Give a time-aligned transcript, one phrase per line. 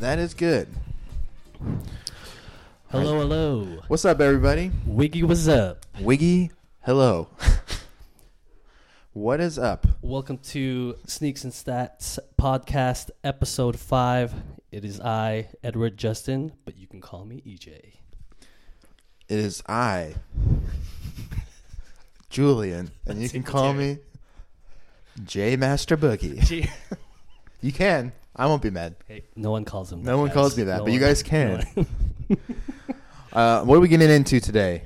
[0.00, 0.68] That is good.
[2.92, 3.80] Hello, hello.
[3.88, 4.70] What's up, everybody?
[4.86, 5.84] Wiggy, what's up?
[6.00, 6.52] Wiggy,
[6.82, 7.26] hello.
[9.12, 9.88] what is up?
[10.00, 14.32] Welcome to Sneaks and Stats podcast, episode five.
[14.70, 17.94] It is I, Edward Justin, but you can call me EJ.
[19.28, 20.14] It is I,
[22.30, 23.98] Julian, and you can call me
[25.24, 26.40] J Master Boogie.
[26.44, 26.70] Gee.
[27.60, 28.12] You can.
[28.36, 28.94] I won't be mad.
[29.06, 30.02] hey, no one calls him.
[30.02, 30.34] No that, one guys.
[30.34, 31.66] calls me that, No but you one- guys can.
[31.76, 31.84] no
[32.28, 32.38] one.
[33.30, 34.82] Uh, what are we getting into today?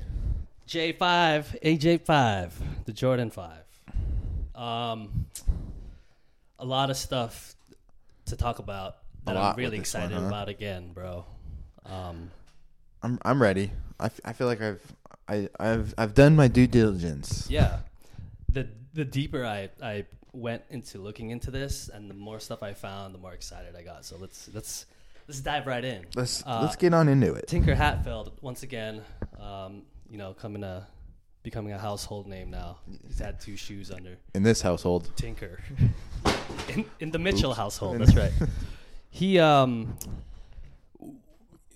[0.67, 2.51] J5, AJ5,
[2.85, 3.51] the Jordan 5.
[4.53, 5.25] Um,
[6.59, 7.55] a lot of stuff
[8.25, 10.27] to talk about that lot I'm really this one, excited huh?
[10.27, 11.25] about again, bro.
[11.85, 12.31] Um,
[13.01, 13.71] I'm I'm ready.
[13.99, 14.81] I, f- I feel like I've
[15.27, 17.47] I, I've I've done my due diligence.
[17.49, 17.79] yeah
[18.51, 22.73] the the deeper i i went into looking into this and the more stuff i
[22.73, 24.03] found the more excited i got.
[24.03, 24.85] So let's let's
[25.27, 26.05] let's dive right in.
[26.15, 27.47] Let's Uh, let's get on into it.
[27.47, 29.01] tinker hatfield once again
[29.39, 30.87] um you know coming a
[31.43, 32.77] becoming a household name now.
[33.05, 34.17] He's had two shoes under.
[34.33, 35.59] In this household, tinker.
[36.69, 37.57] In, in the mitchell Oops.
[37.57, 38.31] household that's right.
[39.09, 39.97] He um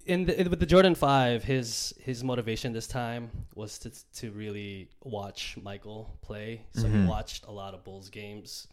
[0.08, 4.90] in the, with the Jordan Five, his his motivation this time was to to really
[5.04, 6.62] watch Michael play.
[6.74, 7.02] So Mhm.
[7.04, 8.68] he watched a lot of Bulls games.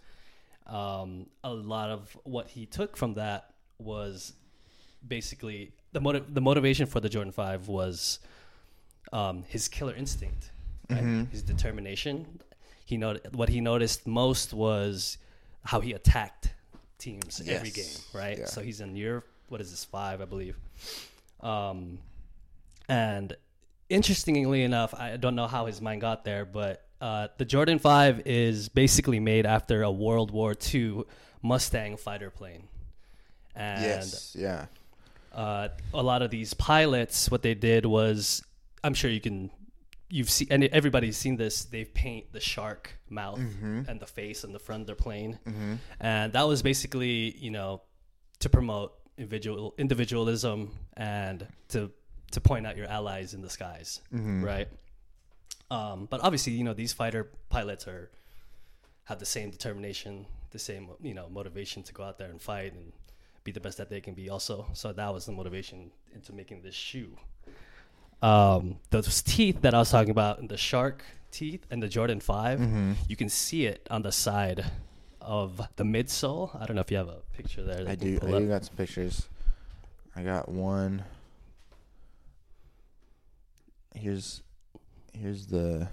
[0.67, 4.33] Um, a lot of what he took from that was
[5.07, 8.19] basically the motiv- the motivation for the Jordan Five was
[9.13, 10.51] um, his killer instinct,
[10.91, 11.03] right?
[11.05, 11.31] Mhm.
[11.31, 12.41] his determination.
[12.87, 15.19] He not- what he noticed most was
[15.65, 16.55] how he attacked
[16.99, 18.39] teams every game, right?
[18.39, 18.47] Yeah.
[18.47, 20.57] So he's in year what is this five, I believe.
[21.45, 21.99] Um,
[22.89, 23.37] and
[23.89, 28.23] interestingly enough, I don't know how his mind got there, but uh, the Jordan Five
[28.27, 31.03] is basically made after a World War II
[31.43, 32.69] Mustang fighter plane,
[33.55, 34.67] and yes, yeah,
[35.35, 38.43] uh, a lot of these pilots, what they did was,
[38.83, 39.51] I'm sure you can,
[40.09, 41.67] you've seen, and everybody's seen this.
[41.67, 43.87] They paint the shark mouth Mhm.
[43.87, 47.51] and the face and the front of their plane, hmm and that was basically, you
[47.51, 47.83] know,
[48.39, 51.91] to promote individual individualism and to
[52.33, 54.43] to point out your allies in the skies, Mhm.
[54.43, 54.69] right?
[55.71, 58.11] Um, but obviously, you know, these fighter pilots are
[59.05, 62.73] have the same determination, the same you know motivation to go out there and fight
[62.73, 62.93] and
[63.45, 64.29] be the best that they can be.
[64.31, 67.17] Also, so that was the motivation into making this shoe.
[68.23, 72.59] Um, those teeth that I was talking about, the shark teeth and the Jordan 5
[72.59, 72.97] Mhm.
[73.09, 74.65] you can see it on the side
[75.25, 76.55] of the midsole.
[76.61, 77.85] I don't know if you have a picture there.
[77.89, 78.19] I do.
[78.23, 79.29] I do got some pictures.
[80.17, 81.05] I got one.
[83.95, 84.43] Here's,
[85.13, 85.89] here's the.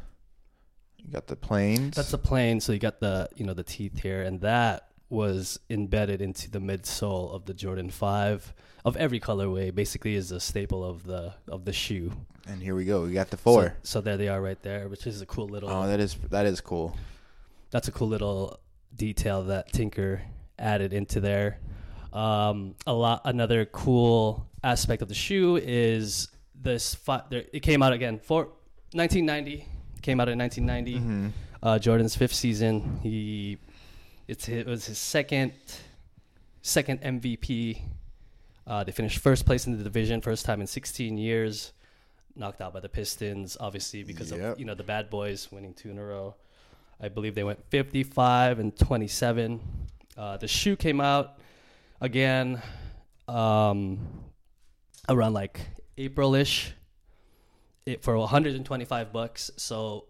[0.98, 1.96] You got the planes.
[1.96, 2.60] That's the plane.
[2.60, 6.60] So you got the you know the teeth here, and that was embedded into the
[6.60, 8.54] midsole of the Jordan Five
[8.86, 9.74] of every colorway.
[9.74, 12.12] Basically, is a staple of the of the shoe.
[12.48, 13.04] and here we go.
[13.04, 13.76] We got the So, four.
[13.84, 15.70] so there they are, right there, which is a cool little.
[15.70, 16.96] oh, that is that is cool.
[17.72, 18.60] that's a cool little
[18.96, 20.22] detail that Tinker
[20.60, 21.60] added into there.
[22.14, 23.22] Um, a lot.
[23.26, 26.94] Another cool aspect of the shoe is this.
[26.96, 28.50] Fi- there, it came out again for
[28.94, 29.66] 1990.
[30.02, 30.98] Came out in 1990.
[30.98, 31.28] hmm
[31.64, 33.00] Uh, Jordan's fifth season.
[33.04, 33.58] He,
[34.28, 35.54] it's it was his second,
[36.62, 37.82] second MVP.
[38.68, 41.74] Uh, they finished first place in the division, first time in 16 years.
[42.36, 44.54] Knocked out by the Pistons, obviously because Yep.
[44.54, 46.36] of you know the bad boys winning two in a row.
[47.02, 49.60] I believe they went 55 and 27.
[50.16, 51.40] Uh, the shoe came out
[52.00, 52.62] again
[53.28, 54.00] um,
[55.10, 55.62] around like
[55.98, 56.74] April-ish
[57.86, 59.50] it, for 125 bucks.
[59.58, 60.06] So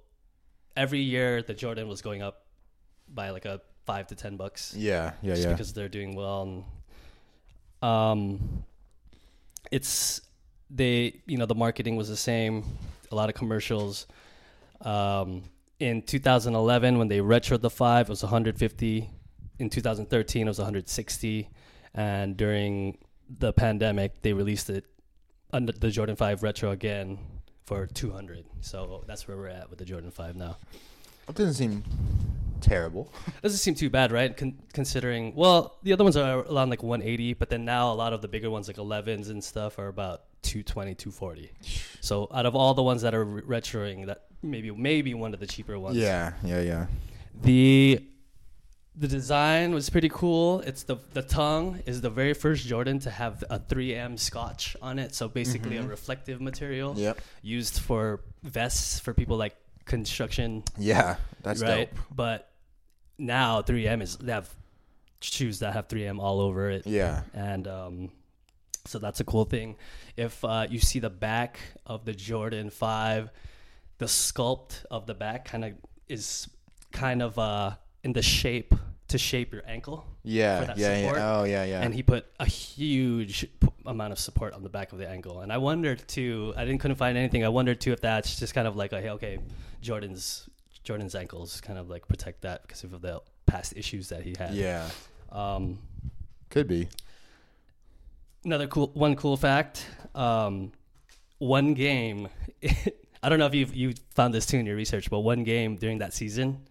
[0.76, 2.46] every year the Jordan was going up
[3.08, 5.52] by like a five to ten bucks Yeah, yeah, just yeah.
[5.52, 6.64] because they're doing well and
[7.82, 8.64] um
[9.72, 10.22] it's
[10.70, 12.64] they you know the marketing was the same
[13.12, 14.06] a lot of commercials
[14.82, 15.44] um
[15.82, 19.10] in 2011 when they retroed the 5 it was 150
[19.58, 21.50] in 2013 it was 160
[21.96, 23.00] and during
[23.40, 24.86] the pandemic they released it
[25.52, 27.18] under the Jordan 5 retro again
[27.66, 30.56] for 200 so that's where we're at with the Jordan 5 now
[31.28, 31.84] It doesn't seem
[32.62, 33.12] terrible.
[33.42, 34.36] doesn't seem too bad, right?
[34.38, 38.14] Con- considering, well, the other ones are around like 180, but then now a lot
[38.14, 41.52] of the bigger ones, like 11s and stuff, are about 220, 240.
[42.02, 45.40] So out of all the ones that are re- retroing, that maybe maybe one of
[45.40, 45.98] the cheaper ones.
[45.98, 46.86] Yeah, yeah, yeah.
[47.42, 48.04] The
[48.96, 50.60] the design was pretty cool.
[50.62, 55.00] It's the the tongue is the very first Jordan to have a 3M Scotch on
[55.00, 55.90] it, so basically a Mhm.
[55.90, 57.22] reflective material Yep.
[57.42, 59.56] used for vests for people like
[59.86, 61.90] construction Yeah, that's right?
[61.94, 62.00] dope.
[62.14, 62.52] But
[63.18, 64.50] now 3M is they have
[65.22, 67.24] shoes that have 3M all over it, Yeah.
[67.34, 68.12] and um,
[68.88, 69.76] So that's a cool thing.
[70.18, 73.30] If uh, you see the back of the Jordan Five,
[74.02, 75.74] the sculpt of the back kind of
[76.10, 76.48] is
[76.92, 77.72] kind of uh,
[78.04, 78.74] in the shape
[79.10, 80.04] to shape your ankle.
[80.24, 81.18] Yeah, yeah, support.
[81.18, 81.38] yeah.
[81.40, 81.82] Oh, yeah, yeah.
[81.84, 85.42] And he put a huge p- amount of support on the back of the ankle.
[85.42, 86.54] And I wondered too.
[86.58, 87.44] I didn't couldn't find anything.
[87.46, 89.38] I wondered too if that's just kind of like a hey, okay,
[89.82, 90.50] Jordan's
[90.84, 94.54] Jordan's ankles kind of like protect that because of the past issues that he had.
[94.56, 94.90] yeah,
[95.32, 95.78] Um,
[96.50, 96.88] could be.
[98.46, 99.86] another cool one cool fact.
[100.16, 100.72] Um,
[101.38, 102.30] one game.
[103.24, 105.76] I don't know if you you found this too in your research, but one game
[105.76, 106.66] during that season,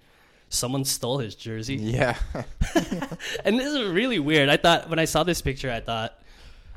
[0.49, 1.76] someone stole his jersey.
[1.76, 2.17] Yeah,
[3.44, 4.49] and this is really weird.
[4.49, 6.20] I thought when I saw this picture, I thought,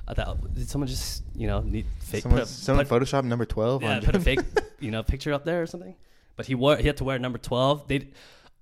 [0.07, 3.23] I thought, did someone just you know need fake someone, put a, someone put, Photoshop
[3.23, 3.81] number twelve.
[3.81, 4.41] yeah, on put a fake
[4.79, 5.95] you know picture up there or something?
[6.35, 7.87] But he wore he had to wear number twelve.
[7.87, 8.09] They,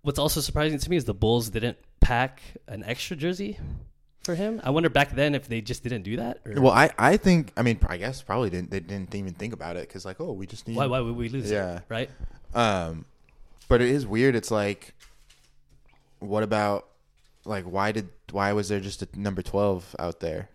[0.02, 3.58] what's also surprising to me is the Bulls didn't pack an extra jersey
[4.24, 4.62] for him.
[4.64, 6.40] I wonder back then if they just didn't do that.
[6.46, 9.54] Or Well, I, I think I mean I guess probably didn't they didn't even think
[9.54, 11.78] about it because like oh we just need why why would we lose Yeah.
[11.78, 11.84] it?
[11.90, 12.10] Right?
[12.54, 13.06] um,
[13.68, 14.36] but it is weird.
[14.36, 14.94] It's like,
[16.20, 16.88] what about
[17.46, 20.50] like why did why was there just a number twelve out there?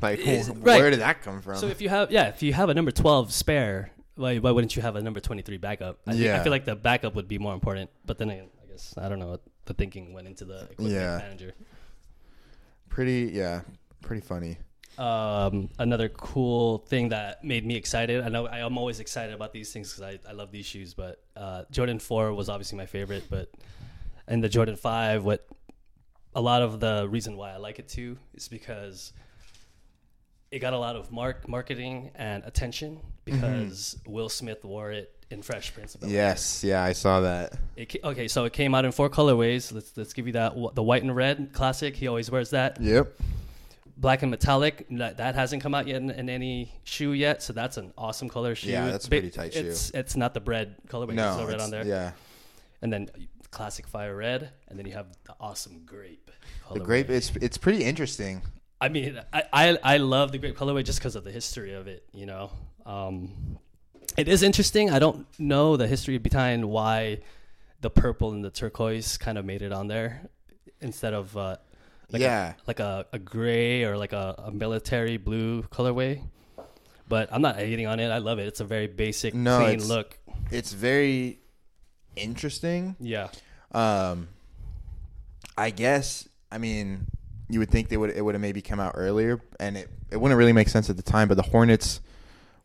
[0.00, 0.80] Like Is- wh- right.
[0.80, 1.56] where did that come from?
[1.56, 4.76] So if you have yeah, if you have a number twelve spare, why why wouldn't
[4.76, 5.98] you have a number twenty three backup?
[6.06, 7.90] I, think- I feel like the backup would be more important.
[8.06, 10.94] But then again, I guess I don't know what the thinking went into the equipment
[10.94, 11.18] Yeah.
[11.18, 11.52] manager.
[12.90, 13.62] Pretty yeah,
[14.02, 14.58] pretty funny.
[14.98, 18.22] Um, another cool thing that made me excited.
[18.22, 20.92] I know I am always excited about these things because I, I love these shoes.
[20.92, 23.24] But uh, Jordan Four was obviously my favorite.
[23.30, 23.50] But
[24.28, 25.46] and the Jordan Five, what
[26.34, 29.14] a lot of the reason why I like it too is because
[30.50, 35.42] it got a lot of mark marketing and attention because Will Smith wore it in
[35.42, 36.04] Fresh Prince of.
[36.08, 37.54] Yes, yeah, I saw that.
[37.76, 39.72] It, okay, so it came out in four colorways.
[39.72, 40.54] Let's let's give you that.
[40.74, 41.96] The white and red classic.
[41.96, 42.80] He always wears that.
[42.80, 43.12] Yep.
[43.96, 44.86] Black and metallic.
[44.90, 47.42] That, that hasn't come out yet in, in any shoe yet.
[47.42, 48.70] So that's an awesome color shoe.
[48.70, 49.60] Yeah, that's a pretty tight shoe.
[49.60, 51.14] it's, It's not the bread colorway.
[51.14, 51.84] no, no red on there.
[51.84, 52.12] Yeah,
[52.82, 53.10] And then
[53.50, 56.30] classic fire red, and then you have the awesome grape.
[56.72, 57.10] the grape.
[57.10, 58.42] It's it's pretty interesting.
[58.80, 61.86] I mean, I, I I love the grape colorway just because of the history of
[61.86, 62.04] it.
[62.12, 62.50] You know,
[62.86, 63.58] um,
[64.20, 64.90] it is interesting.
[64.90, 67.20] I don't know the history behind why
[67.80, 70.28] the purple and the turquoise kind of made it on there
[70.80, 71.56] instead of uh,
[72.10, 76.22] like yeah, a, like a, a gray or like a, a military blue colorway.
[77.08, 78.08] But I'm not hating on it.
[78.10, 78.46] I love it.
[78.46, 80.18] It's a very basic, No, clean it's- look.
[80.50, 81.40] it's very
[82.16, 82.96] interesting.
[83.00, 83.28] Yeah.
[83.72, 84.28] Um,
[85.56, 87.06] I guess I mean
[87.48, 90.16] you would think they would it would have maybe come out earlier, and it it
[90.20, 91.28] wouldn't really make sense at the time.
[91.28, 92.00] But the Hornets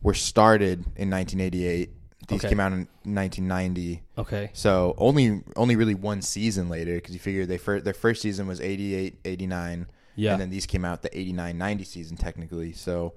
[0.06, 1.90] were started in 1988.
[2.28, 2.50] These Okay.
[2.50, 4.04] came out in 1990.
[4.20, 4.50] Okay.
[4.54, 8.46] So only only really one season later because you figure they fir- their first season
[8.48, 10.34] was 88 89 Yeah.
[10.34, 12.72] and then these came out the 89 90 season technically.
[12.74, 13.14] So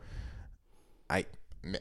[1.11, 1.27] I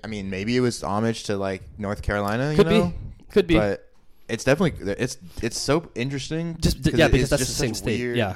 [0.03, 2.85] I mean maybe it was homage to like North Carolina, Could you know?
[2.87, 2.93] be.
[3.31, 3.55] Could be.
[3.55, 3.89] But
[4.29, 6.57] it's definitely it's it's so interesting.
[6.59, 7.99] just yeah, it- because it's that's the just same state.
[7.99, 8.35] weird- Yeah.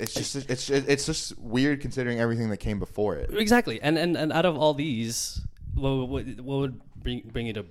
[0.00, 3.30] It's just it's it's just weird considering everything that came before it.
[3.32, 5.40] Exactly, and and, and out of all these,
[5.74, 7.64] what, what, what would bring bring you to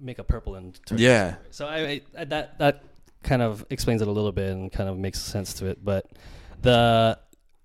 [0.00, 1.00] make a purple and turquoise?
[1.00, 1.34] Yeah.
[1.50, 2.84] So I, I that that
[3.22, 5.84] kind of explains it a little bit and kind of makes sense to it.
[5.84, 6.06] But
[6.62, 7.18] the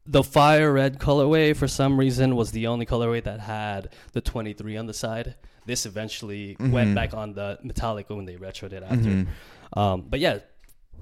[0.06, 4.78] the fire red colorway for some reason was the only colorway that had the 23
[4.78, 5.36] on the side.
[5.66, 6.96] This eventually went Mhm.
[6.96, 9.10] back on the metallic when they retroed it after.
[9.10, 9.28] Mhm.
[9.74, 10.40] Um, but yeah,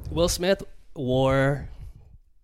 [0.10, 0.63] Will Smith
[0.96, 1.70] wore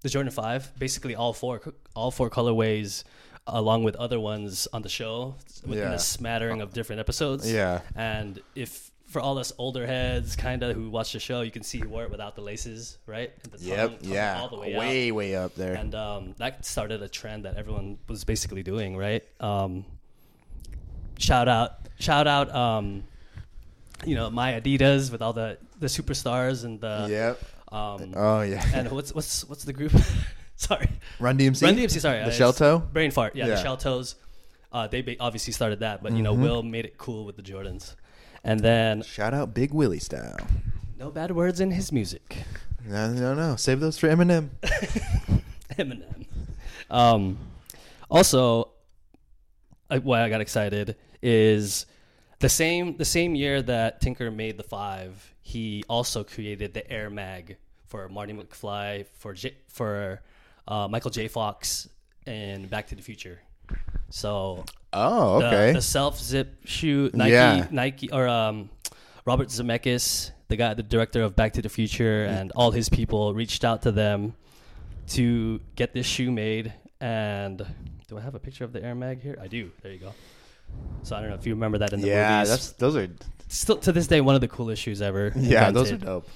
[0.02, 1.62] the Jordan Five, basically all four
[1.96, 3.04] all four colorways,
[3.48, 5.94] along with other ones on the show, within Yeah.
[5.94, 7.52] a smattering of different episodes.
[7.52, 7.82] Yeah.
[7.96, 11.64] And if for all us older heads, kind of who watch the show, you can
[11.64, 13.32] see he wore it without the laces, right?
[13.44, 14.00] The tongue- Yep.
[14.04, 14.40] Yeah.
[14.40, 15.16] all the way, way out.
[15.16, 15.74] way up there.
[15.74, 19.22] And um, that started a trend that everyone was basically doing, right?
[19.42, 19.84] Um,
[21.20, 23.04] shout out, shout out, um,
[24.06, 27.42] you know, my Adidas with all the the superstars and the yep.
[27.72, 28.64] Um, Oh yeah.
[28.74, 29.92] and what's what's what's the group?
[30.56, 31.64] sorry, Run DMC.
[31.64, 32.00] Run DMC.
[32.00, 32.80] Sorry, The just- toe.
[32.80, 33.36] brain fart.
[33.36, 33.64] Yeah, the Yeah.
[33.64, 34.16] shell toes.
[34.74, 36.42] Uh, they ba- obviously started that, but you know, Mhm.
[36.44, 37.96] Will made it cool with the Jordans,
[38.44, 40.38] and then Shout out Big Willie style.
[40.98, 42.38] no bad words in his music.
[42.88, 43.56] No, no, no.
[43.58, 44.50] Save those for Eminem.
[45.78, 46.26] Eminem.
[46.90, 47.38] Um,
[48.10, 48.70] also,
[49.90, 51.86] I, why I got excited is
[52.40, 55.31] the same the same year that Tinker made the five.
[55.42, 57.58] He also created the Air Mag
[57.88, 60.22] for Marty McFly for J, for
[60.68, 61.28] uh, Michael J.
[61.28, 61.90] Fox
[62.26, 63.42] and Back to the Future.
[64.10, 65.74] So Oh, okay.
[65.74, 67.68] the self zip shoe Nike Yeah.
[67.72, 68.70] Nike or um,
[69.26, 73.34] Robert Zemeckis, the guy, the director of Back to the Future, and all his people
[73.34, 74.34] reached out to them
[75.08, 77.66] to get this shoe made, and
[78.08, 79.38] Do I have a picture of the Air Mag here?
[79.42, 79.72] I do.
[79.82, 80.14] There you go.
[81.04, 82.50] So I don't know if you remember that in the yeah, movies.
[82.50, 83.08] that's those are
[83.52, 85.32] still to this day one of the coolest shoes ever.
[85.36, 86.28] yeah, those are dope.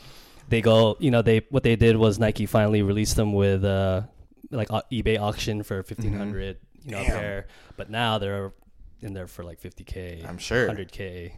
[0.50, 4.04] They go, you know, they what they did was Nike finally released them with uh
[4.52, 7.10] like uh, eBay auction for fifteen hundred, you know, a Mm-hmm.
[7.12, 7.20] Damn.
[7.20, 7.48] pair.
[7.78, 8.54] But now they're
[9.02, 11.36] in there for like fifty k, I'm sure hundred k,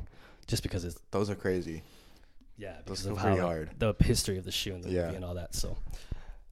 [0.47, 1.83] just because it's those are crazy.
[2.57, 3.69] yeah because go of how hard.
[3.79, 5.09] the history of the shoe and the Yeah.
[5.11, 5.55] and all that.
[5.55, 5.77] So,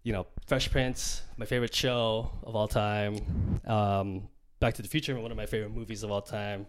[0.04, 3.60] you know, Fresh Prince, my favorite show of all time.
[3.66, 4.30] Um,
[4.62, 6.68] Back to the Future, one of my favorite movies of all time.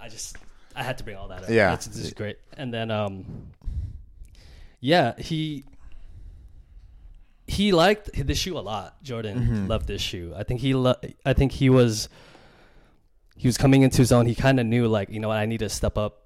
[0.00, 0.36] I just
[0.74, 1.48] I had to bring all that up.
[1.50, 1.74] Yeah.
[1.74, 2.38] it's just great.
[2.56, 3.24] And then, um,
[4.80, 5.64] yeah, he
[7.46, 9.02] he liked the shoe a lot.
[9.02, 9.66] Jordan Mm-hmm.
[9.66, 10.32] loved this shoe.
[10.36, 12.08] I think he lo- I think he was
[13.36, 14.26] he was coming into his own.
[14.26, 16.22] He kind of knew like you know what I need to step up.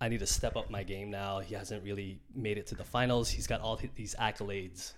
[0.00, 1.38] I need to step up my game now.
[1.40, 3.30] He hasn't really made it to the finals.
[3.30, 4.92] He's got all these accolades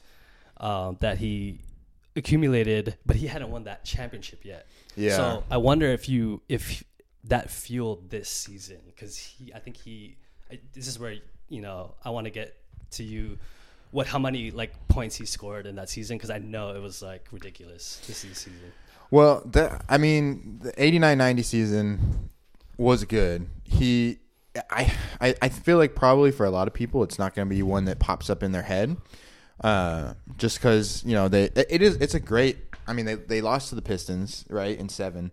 [0.58, 1.60] um, that he
[2.16, 4.66] accumulated, but he hadn't won that championship yet.
[4.96, 5.16] Yeah.
[5.16, 6.82] So I wonder if you if
[7.28, 10.16] that fueled this season because he I think he
[10.50, 11.14] I, this is where
[11.48, 12.56] you know I want to get
[12.92, 13.38] to you
[13.90, 17.02] what how many like points he scored in that season because I know it was
[17.02, 18.52] like ridiculous this season.
[19.10, 22.30] Well, the, I mean, the 89-90 season
[22.76, 23.48] was good.
[23.64, 24.18] He,
[24.70, 27.54] I, I, I feel like probably for a lot of people, it's not going to
[27.54, 28.96] be one that pops up in their head,
[29.62, 32.58] uh, just because you know they it is it's a great.
[32.86, 35.30] I mean, they they lost to the Pistons right in seven,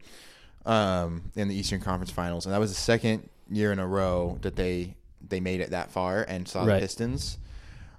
[0.66, 4.38] um, in the Eastern Conference Finals, and that was the second year in a row
[4.42, 4.96] that they
[5.28, 6.76] they made it that far and saw Right.
[6.76, 7.38] the Pistons.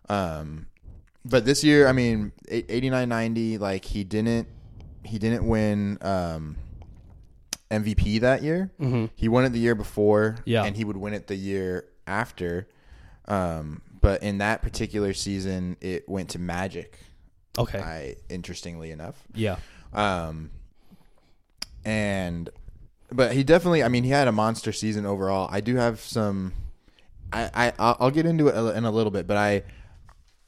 [0.08, 0.66] Um,
[1.24, 4.46] but this year, I mean, 89-90, like he didn't
[5.04, 6.56] he didn't win um,
[7.70, 8.70] MVP that year.
[8.80, 9.06] Mm-hmm.
[9.16, 10.64] He won it the year before, Yeah.
[10.64, 12.68] and he would win it the year after.
[13.26, 16.98] Um, but in that particular season, it went to Magic.
[17.58, 17.78] Okay.
[17.78, 19.56] I interestingly enough, yeah.
[19.92, 20.50] um,
[21.84, 22.50] and
[23.12, 23.82] but he definitely.
[23.82, 25.48] I mean, he had a monster season overall.
[25.50, 26.52] I do have some.
[27.32, 29.62] I I I'll get into it in a little bit, but I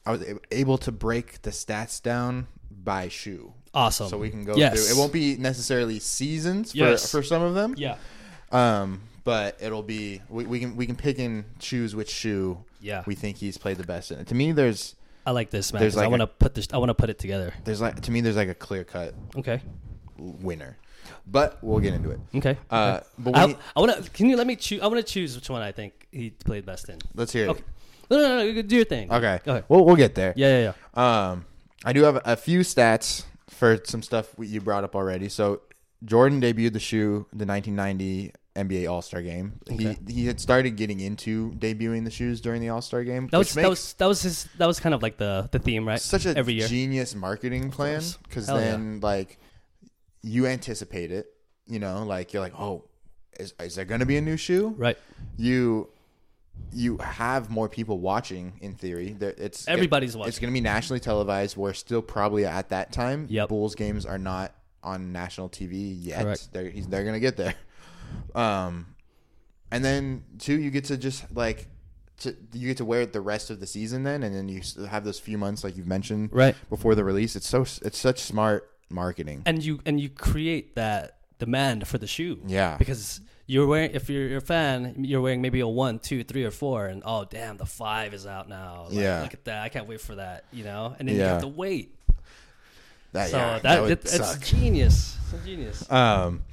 [0.05, 3.53] I was able to break the stats down by shoe.
[3.73, 4.07] Awesome.
[4.09, 4.73] So we can go Yes.
[4.87, 4.95] through.
[4.95, 7.11] It won't be necessarily seasons for, Yes.
[7.11, 7.75] for some of them.
[7.77, 7.97] Yeah.
[8.51, 13.03] Um, but it'll be we, we can we can pick and choose which shoe Yeah.
[13.05, 14.23] we think he's played the best in.
[14.25, 15.81] To me, there's I like this man.
[15.83, 16.67] 'cause I want to put this.
[16.71, 17.53] I want to put it together.
[17.65, 19.61] there's like to me there's like a clear cut Okay.
[20.17, 20.77] winner,
[21.25, 22.19] but we'll get into it.
[22.35, 22.57] Okay.
[22.69, 24.09] Uh, but I, he- I want to.
[24.11, 24.81] Can you let me choose?
[24.81, 26.99] I want to choose which one I think he played best in.
[27.15, 27.49] let's hear it.
[27.49, 27.63] Okay.
[28.09, 28.51] No, no, no.
[28.51, 29.11] no, Do your thing.
[29.11, 29.65] Okay, Go ahead.
[29.67, 30.33] We'll we'll get there.
[30.35, 31.29] Yeah, yeah, yeah.
[31.31, 31.45] Um,
[31.83, 35.29] I do have a few stats for some stuff you brought up already.
[35.29, 35.61] So
[36.05, 39.59] Jordan debuted the shoe the 1990 NBA All Star Game.
[39.71, 39.97] Okay.
[40.07, 43.27] He he had started getting into debuting the shoes during the All Star Game.
[43.31, 45.87] That was that was that was his that was kind of like the the theme,
[45.87, 45.99] right?
[46.01, 46.67] such a every year.
[46.67, 48.71] genius marketing plan because Hell yeah.
[48.71, 49.37] then like
[50.27, 51.27] you anticipate it.
[51.65, 52.85] You know, like you're like, oh,
[53.39, 54.73] is is there going to be a new shoe?
[54.77, 54.97] right.
[55.37, 55.89] You
[56.73, 59.15] you have more people watching in theory.
[59.19, 60.29] It's Everybody's watching.
[60.29, 61.55] It's going to be nationally televised.
[61.55, 63.27] We're still probably at that time.
[63.29, 63.49] Yep.
[63.49, 66.23] Bulls games are not on national TV yet.
[66.23, 66.49] Correct.
[66.53, 67.53] They're he's, they're going to get there.
[68.35, 68.87] Um,
[69.71, 71.67] and then two, you get to just like.
[72.21, 74.61] To, you get to wear it the rest of the season then, and then you
[74.89, 76.55] have those few months like you've mentioned Right.
[76.67, 77.35] before the release.
[77.35, 79.43] It's so it's such smart marketing.
[79.45, 82.39] And you and you create that demand for the shoe.
[82.45, 82.77] Yeah.
[82.77, 86.51] Because you're wearing if you're, a fan, you're wearing maybe a one, two, three, or
[86.51, 88.85] four, and oh damn, the five is out now.
[88.89, 89.21] Like, Yeah.
[89.21, 89.63] Look at that.
[89.63, 90.45] I can't wait for that.
[90.51, 90.95] You know.
[90.97, 91.93] And then you have to wait.
[93.13, 95.17] That, so yeah, that, would it, it's genius.
[95.33, 95.89] It's genius.
[95.91, 96.43] Um,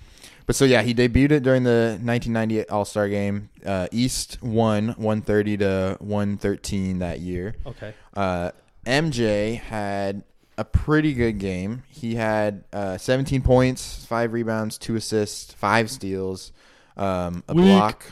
[0.46, 3.50] but so yeah, he debuted it during the 1998 All Star Game.
[3.64, 7.54] Uh, East won 130 to 113 that year.
[7.66, 7.94] Okay.
[8.14, 8.50] Uh,
[8.86, 10.22] MJ had
[10.56, 11.82] a pretty good game.
[11.88, 16.52] He had uh, 17 points, five rebounds, two assists, five steals,
[16.96, 17.64] um, a Weak.
[17.64, 18.04] block,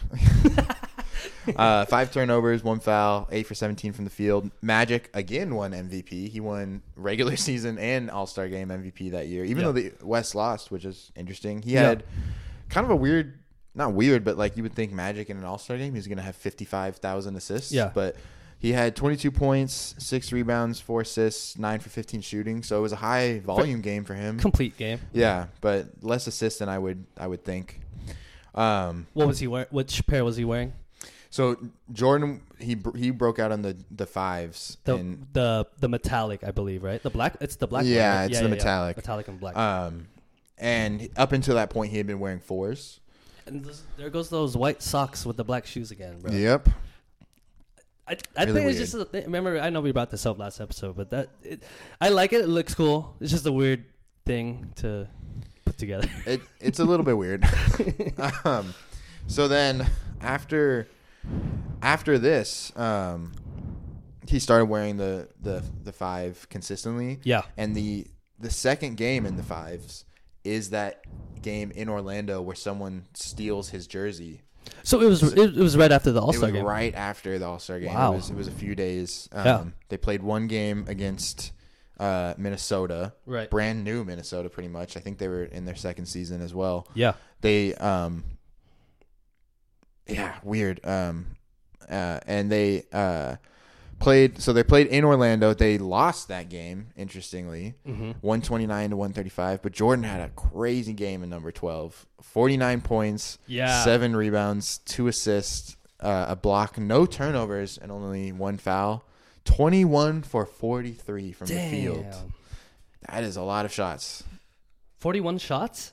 [1.57, 4.51] uh, five turnovers, one foul, eight for 17 from the field.
[4.61, 6.29] Magic again won MVP.
[6.29, 9.65] He won regular season and All Star Game MVP that year, even Yeah.
[9.65, 11.63] though the West lost, which is interesting.
[11.63, 12.05] He had
[12.69, 13.39] kind of a weird.
[13.75, 16.19] Not weird, but like you would think Magic in an All Star game, he's going
[16.19, 17.73] to have 55,000 assists.
[17.73, 17.91] Yeah.
[17.95, 18.17] But
[18.63, 22.63] he had 22 points, six rebounds, four assists, nine for 15 shooting.
[22.63, 24.39] So it was a high volume game for him.
[24.39, 25.01] Complete game.
[25.13, 27.81] Yeah, but less assists than I would I would think.
[28.55, 29.67] Um, What was he wearing?
[29.71, 30.73] Which pair was he wearing?
[31.31, 31.57] so
[31.91, 36.51] Jordan he he broke out on the the fives The and the the metallic, I
[36.53, 37.03] believe, right?
[37.03, 37.37] The black.
[37.41, 37.85] It's the black.
[37.87, 38.97] Yeah, it's the metallic.
[38.97, 39.57] Metallic and black.
[39.57, 40.07] um
[40.59, 43.01] and up until that point he had been wearing fours.
[43.47, 46.31] and this, there goes those white socks with the black shoes again, bro.
[46.33, 46.69] Yep.
[48.07, 49.25] I, I Really think it's just a thing.
[49.25, 51.63] Remember, I know we brought this up last episode, but that it,
[52.01, 52.41] I like it.
[52.43, 53.17] It looks cool.
[53.21, 53.85] It's just a weird
[54.27, 55.09] thing to
[55.65, 56.09] put together.
[56.27, 57.45] it, it's a little bit weird.
[58.45, 58.75] um,
[59.27, 59.89] so then
[60.21, 60.89] after
[61.81, 63.33] after this, um,
[64.27, 67.21] he started wearing the, the the five consistently.
[67.23, 67.43] Yeah.
[67.57, 68.07] And the
[68.39, 70.05] the second game in the fives
[70.45, 71.05] is that
[71.41, 74.43] game in Orlando where someone steals his jersey.
[74.85, 76.65] So it was it, it was right after the All Star game.
[76.65, 77.95] right after the All Star game.
[77.95, 78.13] Wow.
[78.13, 79.29] It was it was a few days.
[79.33, 79.65] Um, Yeah.
[79.89, 81.53] They played one game against
[82.01, 83.49] uh, Minnesota, Right.
[83.49, 84.97] brand new Minnesota, pretty much.
[84.97, 86.89] I think they were in their second season as well.
[86.95, 87.13] Yeah.
[87.43, 88.25] They, um,
[90.09, 90.85] yeah, weird.
[90.85, 91.27] Um,
[91.89, 93.37] uh, and they uh,
[94.03, 94.41] played.
[94.43, 95.55] So they played in Orlando.
[95.55, 96.89] They lost that game.
[96.97, 98.11] Interestingly, Mm-hmm.
[98.21, 99.63] one twenty nine to one thirty five.
[99.63, 102.07] But Jordan had a crazy game in number 12.
[102.23, 103.83] 49 points, Yeah.
[103.85, 109.05] seven rebounds, two assists, uh, a block, no turnovers, and only one foul.
[109.45, 112.07] 21 for 43 from the field.
[113.09, 114.23] That is a lot of shots.
[114.99, 115.93] Forty-one shots.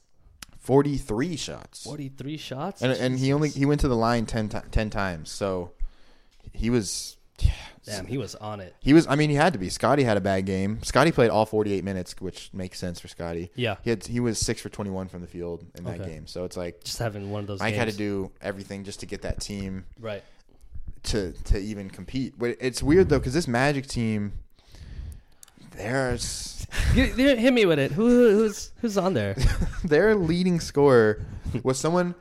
[0.60, 1.84] 43 shots.
[1.84, 2.82] Forty-three shots.
[2.84, 5.32] And and he only he went to the line 10, ti 10 times.
[5.32, 5.72] So
[6.54, 7.52] he was yeah,
[7.86, 8.76] Damn, he was on it.
[8.82, 9.70] He was I mean he had to be.
[9.70, 10.80] Scottie had a bad game.
[10.84, 13.52] Scottie played all 48 minutes, which makes sense for Scottie.
[13.56, 13.78] Yeah.
[13.84, 16.10] He had he was 6 for 21 from the field in that Okay.
[16.14, 16.28] game.
[16.28, 17.60] So it's like Just having one of those.
[17.60, 17.98] Mike had to games.
[17.98, 20.24] do everything just to get that team right.
[21.04, 22.34] to to even compete.
[22.38, 24.34] But it's weird though cuz this Magic team
[25.72, 27.92] there's hit me with it.
[27.94, 29.36] Who who's who's on there?
[29.84, 31.26] their leading scorer
[31.64, 32.16] was someone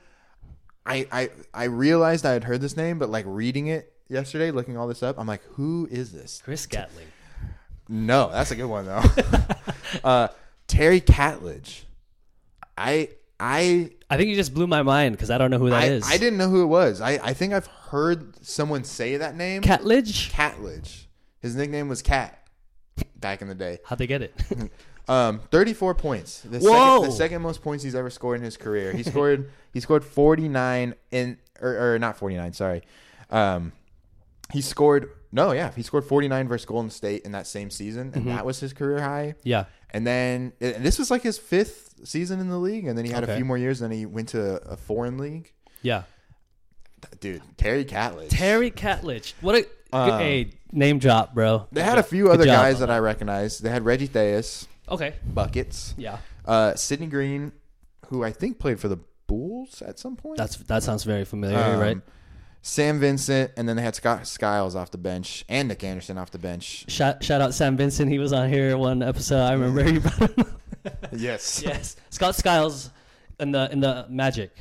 [0.87, 4.77] I I I realized I had heard this name, but like reading it yesterday, looking
[4.77, 6.43] all this up, I'm like, who is this?
[6.45, 7.07] Chris Gatling.
[7.89, 9.03] No, that's a good one though.
[10.05, 10.29] uh,
[10.67, 11.83] Terry Catledge.
[12.77, 13.11] I
[13.41, 15.87] I I think you just blew my mind because I don't know who that I,
[15.87, 16.05] is.
[16.07, 17.01] I didn't know who it was.
[17.01, 19.63] I, I think I've heard someone say that name.
[19.63, 20.31] Catledge.
[20.31, 21.05] Catledge.
[21.41, 22.47] His nickname was Cat
[23.17, 23.79] back in the day.
[23.85, 24.35] How'd they get it?
[25.09, 26.43] Um, 34 points.
[26.43, 26.97] The Whoa.
[26.99, 28.93] second, the second most points he's ever scored in his career.
[28.93, 32.83] He scored he scored 49 in or, or not 49, sorry.
[33.31, 33.73] Um,
[34.53, 38.29] he scored no, yeah, he scored 49 versus Golden State in that same season, and
[38.29, 39.35] that was his career high.
[39.45, 39.65] yeah.
[39.91, 43.11] And then and this was like his fifth season in the league, and then he
[43.11, 43.81] had a few more years.
[43.83, 45.53] and Then he went to a foreign league.
[45.83, 46.03] Yeah.
[47.21, 48.29] Dude, Terry Catledge.
[48.31, 49.35] Terry Catledge.
[49.41, 51.67] What a Um, hey name drop, bro.
[51.73, 53.63] They had a few Good other job guys that I recognized.
[53.63, 55.15] They had Reggie Theus, Okay.
[55.25, 55.95] buckets.
[55.97, 56.19] Yeah.
[56.45, 57.53] Uh, Sidney Green,
[58.09, 60.37] who I think played for the Bulls at some point.
[60.39, 61.99] That's that sounds very familiar, Um, right?
[62.69, 66.31] Sam Vincent, and then they had Scott Skiles off the bench and Nick Anderson off
[66.31, 66.85] the bench.
[66.89, 68.11] Shout shout out Sam Vincent.
[68.11, 69.41] He was on here one episode.
[69.41, 70.41] I remember you brought him.
[70.41, 70.49] up.
[71.13, 71.63] Yes.
[71.65, 71.97] yes.
[72.11, 72.91] Scott Skiles
[73.41, 74.55] in the in the Magic.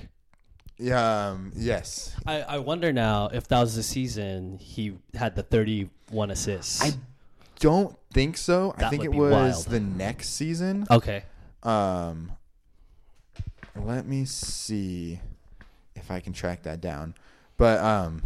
[0.77, 1.29] Yeah.
[1.29, 2.15] Um, yes.
[2.25, 6.81] I, I wonder now if that was the season he had the 31 assists.
[6.81, 6.91] I
[7.59, 8.73] don't think so.
[8.77, 9.65] I think it was wild.
[9.65, 10.85] the next season.
[10.89, 11.23] okay.
[11.63, 12.31] Um,
[13.75, 15.19] let me see
[15.95, 17.15] if I can track that down.
[17.57, 18.21] But um,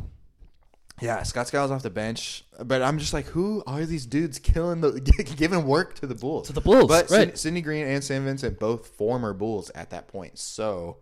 [1.01, 2.43] yeah, Scott Skiles off the bench.
[2.63, 4.99] But I'm just like, who are these dudes killing the
[5.37, 6.47] giving work to the Bulls?
[6.47, 7.29] To the Bulls, But right.
[7.29, 10.97] Sid- Sidney Green and Sam Vincent both former Bulls at that point, so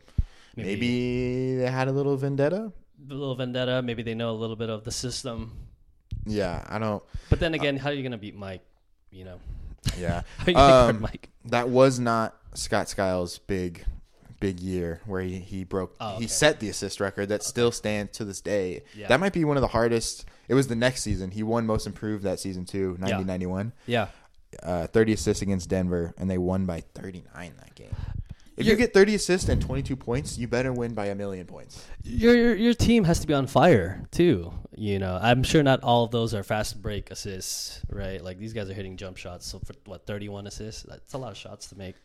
[0.55, 2.71] Maybe- maybe, they had a little vendetta.
[3.09, 3.81] A little vendetta.
[3.81, 5.53] Maybe they know a little bit of the system.
[6.25, 7.01] Yeah, I don't.
[7.29, 8.61] But then again, how are you going to beat Mike?
[9.11, 9.39] You know,
[9.97, 11.29] Yeah, how are you going to guard Um, Mike?
[11.45, 13.85] that was not Scott Skiles' big
[14.39, 16.21] big year where he, he broke Oh, okay.
[16.23, 18.83] he set the assist record that still stands to this day.
[18.95, 19.07] Yeah.
[19.07, 20.25] That might be one of the hardest.
[20.47, 21.31] It was the next season.
[21.31, 23.73] He won most improved that season too, 1991.
[23.85, 24.07] Yeah.
[24.63, 27.95] Uh, 30 assists against Denver and they won by 39 that game.
[28.57, 31.81] If you get 30 assists and 22 points, you better win by a million points.
[32.03, 34.51] Your, your your team has to be on fire too.
[34.75, 38.21] You know, I'm sure not all of those are fast break assists, right?
[38.21, 39.45] Like these guys are hitting jump shots.
[39.47, 41.95] So for what 31 assists, that's a lot of shots to make.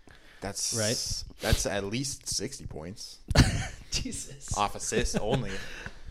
[0.45, 1.25] That's Right.
[1.41, 3.19] That's at least 60 points
[3.91, 4.57] Jesus.
[4.59, 5.51] off assists only.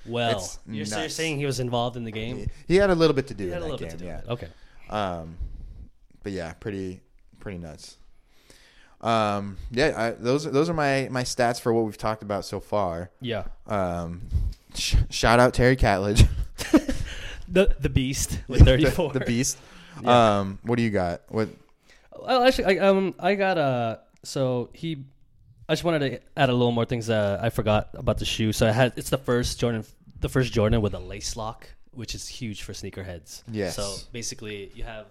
[0.07, 1.13] Well, It's you're, so you're nuts.
[1.15, 2.49] saying he was involved in the game.
[2.67, 3.87] He had a little bit to do He in a that little game.
[3.89, 4.15] bit to do yeah.
[4.17, 4.31] with it.
[4.31, 4.47] Okay.
[4.89, 5.37] Um,
[6.23, 7.01] but yeah, pretty
[7.39, 7.97] pretty nuts.
[9.01, 12.59] Um, yeah, I, those those are my my stats for what we've talked about so
[12.59, 13.11] far.
[13.21, 13.43] Yeah.
[13.67, 14.21] Um,
[14.75, 16.27] sh- shout out Terry Catledge,
[17.47, 19.13] The the beast with 34.
[19.13, 19.57] the, the beast.
[20.03, 21.21] Um, what do you got?
[21.29, 21.49] What?
[22.19, 25.03] Well, actually, I, um, I got uh So he,
[25.67, 28.53] I just wanted to add a little more things that I forgot about the shoe.
[28.53, 29.85] So I had it's the first Jordan,
[30.19, 33.43] the first Jordan with a lace lock, which is huge for sneakerheads.
[33.51, 33.75] Yes.
[33.75, 35.07] So basically, you have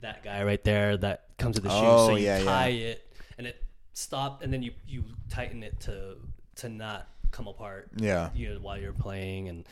[0.00, 1.86] that guy right there that comes with the shoe.
[1.86, 2.44] Oh, so you yeah, yeah.
[2.44, 6.16] tie it, and it stop, and then you you tighten it to
[6.56, 7.90] to not come apart.
[7.96, 8.30] Yeah.
[8.34, 9.64] You know, while you're playing and.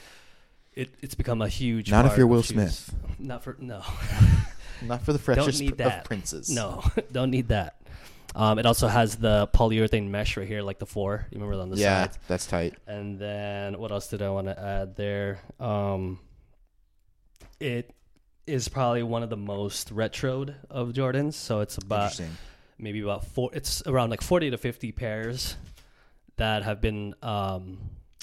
[0.75, 1.91] It, it's become a huge.
[1.91, 2.43] Not if you're Will.
[2.43, 2.95] Smith.
[3.19, 3.81] Not for no.
[4.83, 6.51] Not for the don't freshest need of princes.
[6.51, 7.81] No, don't need that.
[8.37, 11.27] Um, it also has the polyurethane mesh right here, like the four.
[11.31, 11.83] You remember on the side?
[11.83, 12.18] yeah, sides.
[12.29, 12.75] that's tight.
[12.87, 15.40] And then what else did I want to add there?
[15.59, 16.20] Um,
[17.59, 17.94] it
[18.46, 21.33] is probably one of the most retroed of Jordans.
[21.35, 22.20] So it's about
[22.79, 23.51] maybe about four.
[23.55, 25.57] It's around like forty to fifty pairs
[26.37, 27.79] that have been um,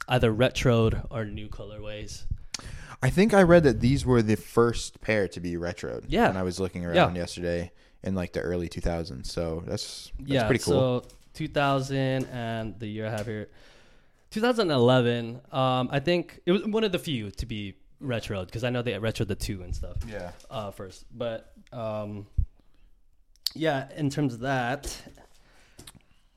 [0.07, 2.25] either retroed or new colorways.
[3.01, 6.05] I think I read that these were the first pair to be retroed.
[6.07, 6.27] Yeah.
[6.27, 6.89] When I was looking Yeah.
[6.89, 7.71] around yesterday
[8.03, 9.27] in like the early 2000s.
[9.27, 11.03] So that's, that's yeah, pretty cool.
[11.03, 13.49] So 2000 and the year I have here,
[14.31, 15.41] 2011.
[15.51, 18.81] Um, I think it was one of the few to be retroed because I know
[18.81, 19.97] they retroed the two and stuff.
[20.07, 20.31] yeah.
[20.49, 21.05] uh, first.
[21.15, 22.27] But um,
[23.53, 24.95] yeah, in terms of that,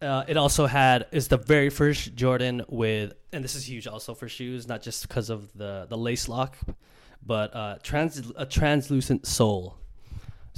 [0.02, 4.14] uh, it also had is the very first Jordan with, and this is huge also
[4.14, 6.56] for shoes, not just because of the the lace lock,
[7.24, 9.78] but uh, trans a translucent sole.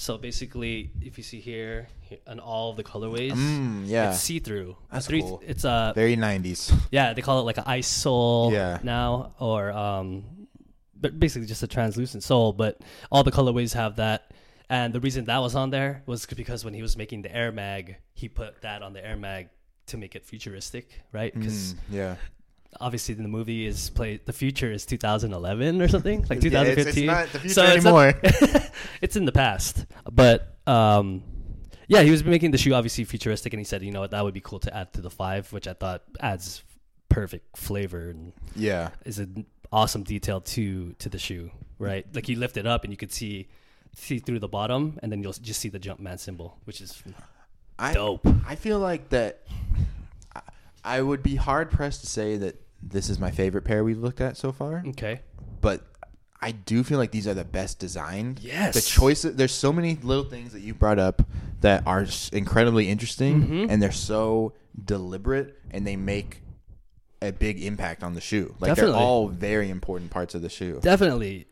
[0.01, 4.11] So basically, if you see here, here on all of the colorways, Mm, yeah.
[4.11, 4.77] it's see through.
[4.93, 5.43] That's three, cool.
[5.45, 6.73] It's a Very 90s.
[6.93, 8.79] yeah, they call it like an ice sole Yeah.
[8.85, 10.23] now, or um,
[10.95, 12.53] but basically just a translucent sole.
[12.53, 12.81] But
[13.11, 14.31] all the colorways have that,
[14.71, 17.51] and the reason that was on there was because when he was making the Air
[17.51, 19.49] Mag, he put that on the Air Mag
[19.87, 21.35] to make it futuristic, right?
[21.35, 22.15] Because Mm, yeah.
[22.81, 26.87] Obviously in the movie is play the future is 2011 or something like Yeah, it's-
[26.87, 27.07] it's 2015.
[27.07, 28.63] not the future so it's not- anymore.
[29.03, 31.23] it's in the past, but um,
[31.87, 34.23] yeah, he was making the shoe obviously futuristic, and he said, you know what, that
[34.23, 36.63] would be cool to add to the five, which I thought adds
[37.09, 38.91] perfect flavor and Yeah.
[39.07, 42.07] is an awesome detail to to the shoe, right?
[42.15, 43.49] Like you lift it up and you could see
[43.97, 47.03] see through the bottom, and then you'll just see the Jumpman symbol, which is
[47.79, 48.27] I, dope.
[48.47, 49.41] I feel like that
[50.97, 54.21] I, would be hard pressed to say that this is my favorite pair we've looked
[54.21, 55.21] at so far, Okay,
[55.61, 55.83] but
[56.41, 58.39] I do feel like these are the best designed.
[58.41, 58.75] Yes.
[58.75, 61.23] The choices, there's so many little things that you brought up
[61.63, 63.67] that are incredibly interesting Mhm.
[63.71, 64.53] and they're so
[64.85, 66.43] deliberate and they make
[67.21, 68.55] a big impact on the shoe.
[68.61, 68.93] Like Definitely.
[68.93, 70.79] they're all very important parts of the shoe.
[70.81, 71.47] definitely.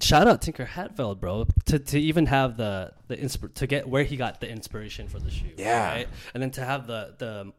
[0.00, 4.02] Shout out Tinker Hatfield, bro, to, to even have the the insp- to get where
[4.02, 5.52] he got the inspiration for the shoe.
[5.58, 5.92] Yeah.
[5.92, 6.08] right?
[6.32, 7.52] and then to have the the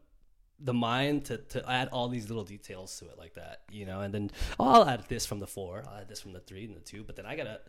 [0.60, 4.00] the mind to, to add all these little details to it like that, you know,
[4.00, 6.64] and then oh, I'll add this from the four, I'll add this from the three
[6.64, 7.60] and the two, but then I gotta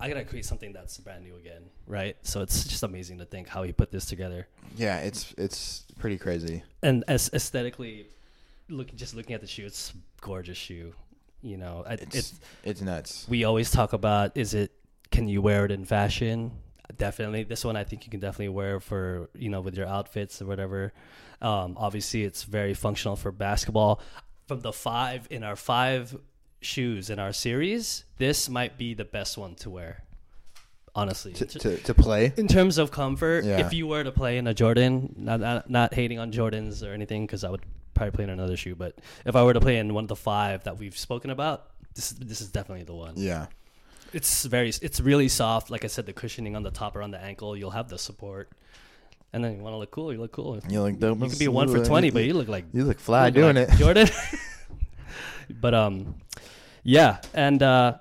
[0.00, 2.16] I gotta create something that's brand new again, right?
[2.22, 6.18] So it's just amazing to think how he put this together, Yeah, it's it's pretty
[6.18, 6.62] crazy.
[6.82, 8.06] and as aesthetically,
[8.68, 9.94] looking just looking at the shoe, it's a
[10.26, 10.94] gorgeous shoe,
[11.42, 11.84] you know.
[11.88, 13.26] It's it's it's nuts.
[13.28, 14.72] we always talk about is it
[15.10, 16.50] can you wear it in fashion
[16.96, 20.40] definitely this one i think you can definitely wear for you know with your outfits
[20.40, 20.92] or whatever
[21.42, 24.00] um, obviously it's very functional for basketball
[24.46, 26.16] from the five in our five
[26.60, 30.02] shoes in our series this might be the best one to wear
[30.94, 32.32] honestly To, to, to play.
[32.36, 33.58] in terms of comfort Yeah.
[33.66, 36.92] if you were to play in a jordan not, not, not hating on jordans or
[36.92, 37.60] anything because i would
[37.94, 38.94] probably play in another shoe but
[39.26, 42.10] if i were to play in one of the five that we've spoken about this,
[42.12, 43.46] this is definitely the one Yeah.
[44.12, 45.70] It's very it's really soft.
[45.70, 48.50] Like i said the cushioning on the top around the ankle you'll have the support.
[49.32, 50.60] And then you want to look cool you look cool.
[50.68, 51.18] You look dope.
[51.20, 53.34] you could be one for 20 but you look like You look fly you look
[53.34, 53.78] doing like it.
[53.78, 54.08] jordan.
[55.60, 56.14] But um
[56.82, 57.98] yeah and uh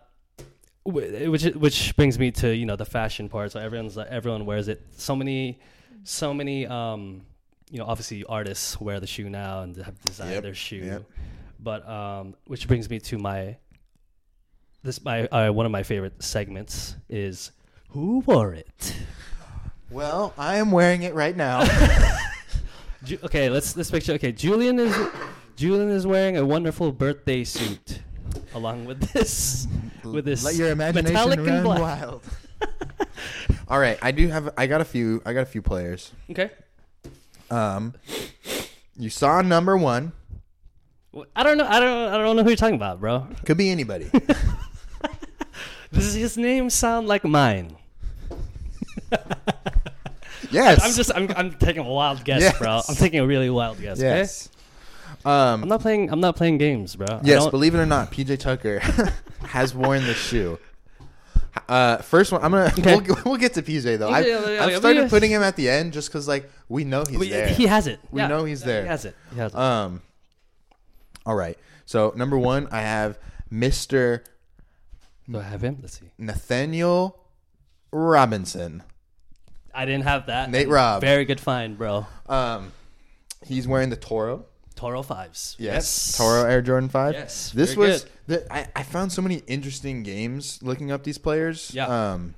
[0.83, 3.51] which which brings me to you know the fashion part.
[3.51, 4.81] So everyone's like everyone wears it.
[4.97, 5.59] So many
[6.03, 7.23] so many um
[7.71, 10.77] you know obviously artists wear the shoe now and have designed Yep, their shoe.
[10.77, 11.03] yep.
[11.59, 13.57] but um which brings me to my
[14.85, 17.51] this my uh, one of my favorite segments is
[17.89, 18.95] who wore it
[19.89, 21.63] Well, I am wearing it right now.
[23.03, 24.95] Ju- okay let's let's picture okay julian is
[25.55, 27.99] julian is wearing a wonderful birthday suit
[28.55, 29.67] along with this
[30.03, 31.79] with this Let your imagination metallic and run black.
[31.79, 32.23] wild.
[33.67, 34.53] All right, I do have.
[34.57, 35.21] I got a few.
[35.25, 36.11] I got a few players.
[36.29, 36.51] okay
[37.49, 37.93] Um,
[38.97, 40.11] you saw number one.
[41.11, 41.65] Well, I don't know.
[41.67, 42.13] I don't.
[42.13, 43.27] I don't know who you're talking about, bro.
[43.45, 44.09] Could be anybody.
[45.93, 47.75] Does his name sound like mine?
[50.51, 50.83] yes.
[50.83, 51.11] I'm just.
[51.15, 51.29] I'm.
[51.35, 52.57] I'm taking a wild guess, Yes.
[52.57, 52.81] bro.
[52.87, 53.99] I'm taking a really wild guess.
[53.99, 54.49] Yes.
[54.49, 54.51] Okay.
[55.25, 55.69] I'm Um.
[55.69, 56.11] not playing.
[56.11, 57.07] I'm not playing games, bro.
[57.09, 57.41] I Yes.
[57.43, 58.79] don't- Believe it or not, PJ Tucker
[59.47, 60.59] has worn the shoe.
[61.69, 62.43] Uh, first one.
[62.43, 62.65] I'm gonna.
[62.77, 62.95] Okay.
[62.97, 64.09] We'll, we'll get to PJ though.
[64.09, 66.83] I, Yeah, yeah, yeah, I've started putting him at the end just because like we
[66.83, 67.47] know he's We- there.
[67.47, 67.99] He has it.
[68.11, 68.27] We Yeah.
[68.27, 68.83] know he's there.
[68.83, 69.15] He has it.
[69.33, 69.57] He has it.
[69.57, 70.01] Um.
[71.25, 71.57] All right.
[71.85, 73.17] So number one, I have
[73.51, 74.21] Mr.
[75.29, 75.77] Do I have him?
[75.81, 76.09] Let's see.
[76.17, 77.19] Nathaniel
[77.91, 78.83] Robinson.
[79.73, 80.49] I didn't have that.
[80.49, 81.01] Nate And Robb.
[81.01, 82.05] Very good find, bro.
[82.27, 82.71] Um,
[83.45, 84.45] he's wearing the Toro.
[84.75, 85.55] Toro fives.
[85.57, 87.13] Yes, Toro Air Jordan Five.
[87.13, 88.03] Yes, this very was.
[88.03, 88.11] good.
[88.27, 91.71] The, I I found so many interesting games looking up these players.
[91.73, 91.87] Yeah.
[91.87, 92.35] Um,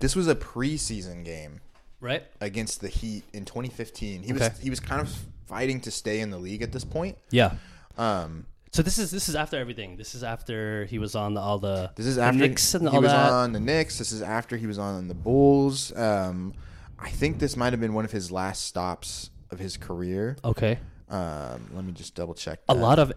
[0.00, 1.60] this was a preseason game,
[2.00, 2.24] right?
[2.42, 4.22] against the Heat in 2015.
[4.22, 4.48] He Okay.
[4.50, 5.08] was he was kind of
[5.46, 7.16] fighting to stay in the league at this point.
[7.30, 7.54] Yeah.
[7.96, 9.96] Um, So this is this is after everything.
[9.96, 12.88] This is after he was on the, all the this is the after Knicks and
[12.88, 13.30] all he was that.
[13.30, 13.98] on the Knicks.
[13.98, 15.96] This is after he was on the Bulls.
[15.96, 16.54] Um,
[16.98, 20.36] I think this might have been one of his last stops of his career.
[20.44, 20.80] Okay.
[21.08, 22.58] Um, let me just double check.
[22.68, 23.12] A lot of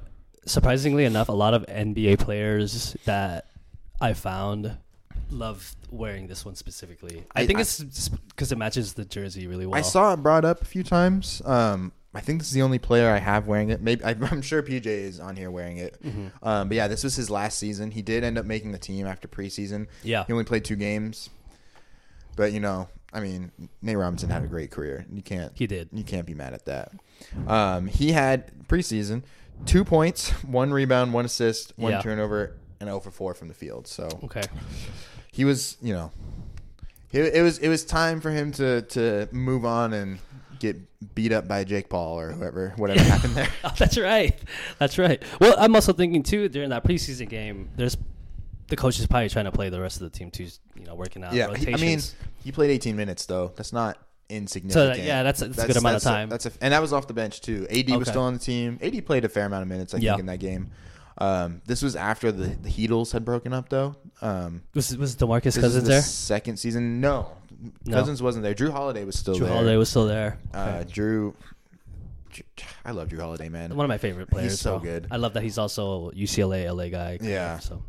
[0.45, 3.47] surprisingly enough, a lot of NBA players that
[3.99, 4.77] I found
[5.31, 7.23] love wearing this one specifically.
[7.35, 9.79] I, I- think I- it's because it matches the jersey really well.
[9.79, 11.41] I saw it brought up a few times.
[11.45, 13.79] Um, I think this is the only player I have wearing it.
[13.81, 16.01] Maybe I, I'm sure PJ is on here wearing it.
[16.03, 16.27] Mm-hmm.
[16.41, 17.91] Um, but yeah, this was his last season.
[17.91, 19.87] He did end up making the team after preseason.
[20.03, 20.23] Yeah.
[20.25, 21.29] he only played two games.
[22.35, 23.51] But you know, I mean,
[23.81, 25.05] Nate Robinson had a great career.
[25.11, 25.89] You can't He did.
[25.93, 26.91] you can't be mad at that.
[27.47, 29.23] Um, he had preseason
[29.65, 32.01] two points, one rebound, one assist, one Yeah.
[32.01, 33.87] turnover, and 0 for 4 from the field.
[33.87, 34.43] So Okay.
[35.31, 36.11] he was, you know,
[37.11, 40.19] it, it was it was time for him to to move on and
[40.59, 40.77] get
[41.15, 43.49] beat up by Jake Paul or whoever, whatever happened there.
[43.63, 44.37] Oh, that's right.
[44.79, 45.21] That's right.
[45.39, 47.69] Well, I'm also thinking too during that preseason game.
[47.75, 47.97] There's
[48.67, 50.47] the coach is probably trying to play the rest of the team too.
[50.75, 51.75] You know, working out Yeah, rotations.
[51.81, 51.99] I mean,
[52.43, 53.51] he played 18 minutes though.
[53.55, 53.97] That's not
[54.29, 54.97] insignificant.
[54.97, 56.29] so yeah, that's, that's, a good amount of that's a- time.
[56.29, 57.65] that's a, and that was off the bench too.
[57.69, 58.77] AD was still on the team.
[58.81, 60.11] AD played a fair amount of minutes, I Yeah.
[60.11, 60.71] think, in that game.
[61.19, 63.95] Um, this was after the the Heatles had broken up though.
[64.21, 66.01] Um, was was Demarcus Cousins the there?
[66.03, 67.01] second season.
[67.01, 67.31] No,
[67.85, 67.97] No.
[67.97, 68.53] Cousins wasn't there.
[68.53, 69.49] Jrue Holiday was still Jrue there.
[69.53, 70.37] Holiday was still there.
[70.53, 70.91] uh, Okay.
[70.91, 71.33] Jrue,
[72.85, 73.75] I love Jrue Holiday, man.
[73.75, 74.51] One of my favorite players.
[74.51, 75.07] He's so so good.
[75.09, 77.17] I love that he's also UCLA LA guy.
[77.21, 77.55] Yeah.
[77.55, 77.83] of, so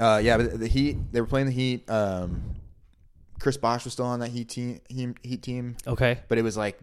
[0.00, 1.88] Uh, yeah, but the Heat they were playing the Heat.
[1.88, 2.54] Um,
[3.40, 4.80] Chris Bosh was still on that Heat team.
[5.22, 6.18] Heat, team, okay.
[6.28, 6.78] but it was like,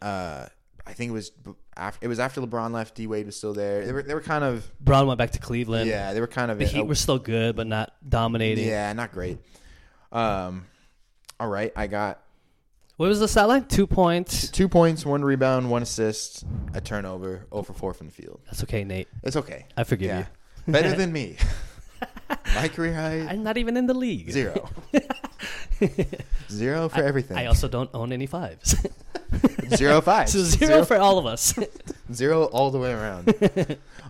[0.00, 0.46] uh,
[0.86, 1.32] I think it was
[1.76, 2.94] after it was after LeBron left.
[2.94, 3.84] D Wade was still there.
[3.84, 5.88] They were they were kind of Brown went back to Cleveland.
[5.90, 8.66] yeah they were kind of The Heat were still good, but not dominating.
[8.68, 9.38] yeah not great.
[10.12, 10.66] Um,
[11.40, 12.20] all right, I got
[12.96, 13.64] What was the stat line?
[13.66, 14.48] Two points.
[14.50, 16.44] two points, one rebound, one assist,
[16.74, 18.40] a turnover, 0 for four from the field.
[18.46, 19.08] That's okay, Nate.
[19.22, 19.66] It's okay.
[19.76, 20.26] I forgive Yeah,
[20.66, 20.72] you.
[20.72, 21.36] better than me.
[22.54, 24.30] My career high I'm not even in the league.
[24.30, 24.68] zero.
[26.50, 27.36] Zero for everything.
[27.36, 28.76] I also don't own any fives.
[29.74, 30.28] zero five.
[30.28, 31.58] so zero, for all of us.
[32.12, 33.34] Zero all the way around.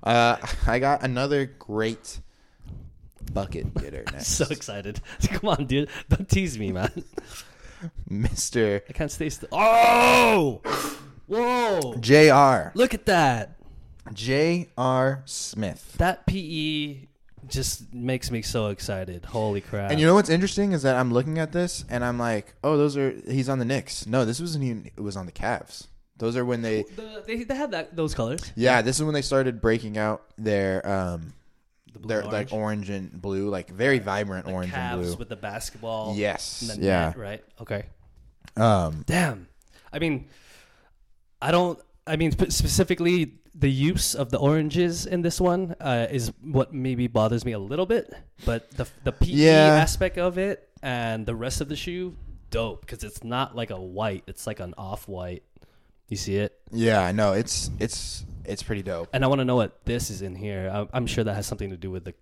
[0.03, 2.21] uh, I got another great
[3.33, 4.29] bucket getter next.
[4.29, 5.01] so excited.
[5.29, 5.89] Come on, dude.
[6.09, 7.05] Don't tease me, man.
[8.11, 8.83] Mr.
[8.89, 9.49] I can't stay still.
[9.53, 10.61] Oh!
[11.27, 11.95] Whoa!
[12.01, 12.73] J.R.
[12.75, 13.57] Look at that.
[14.13, 15.23] J.R.
[15.25, 15.95] Smith.
[15.99, 17.07] That PE
[17.49, 19.25] just makes me so excited.
[19.25, 19.91] Holy crap.
[19.91, 22.77] And you know what's interesting is that I'm looking at this and I'm like, oh,
[22.77, 24.07] those are he's on the Knicks.
[24.07, 24.91] No, this wasn't even.
[24.97, 25.87] It was on the Cavs.
[26.17, 26.83] Those are when they.
[26.83, 28.53] The- they, they have that those colors.
[28.55, 31.33] Yeah, this is when they started breaking out their um
[31.95, 32.89] The blue their and like orange.
[32.89, 35.17] orange and blue, like very vibrant orange and Cavs blue.
[35.17, 36.15] with the basketball.
[36.15, 36.61] Yes.
[36.63, 37.01] and the Yeah.
[37.07, 37.45] net, right.
[37.61, 37.87] Okay.
[38.57, 39.03] Um.
[39.07, 39.49] Damn.
[39.93, 40.27] I mean,
[41.41, 41.79] I don't.
[42.07, 46.75] I mean, spe- specifically, the use of the oranges in this one uh, is what
[46.75, 48.13] maybe bothers me a little bit.
[48.45, 49.79] But the the PE Yeah.
[49.81, 52.17] aspect of it and the rest of the shoe,
[52.51, 55.43] dope because it's not like a white; it's like an off white.
[56.09, 57.11] You see it, Yeah.
[57.13, 57.33] No.
[57.33, 59.09] It's it's it's pretty dope.
[59.13, 60.87] and I want to know what this is in here.
[60.93, 62.15] I'm sure that has something to do with the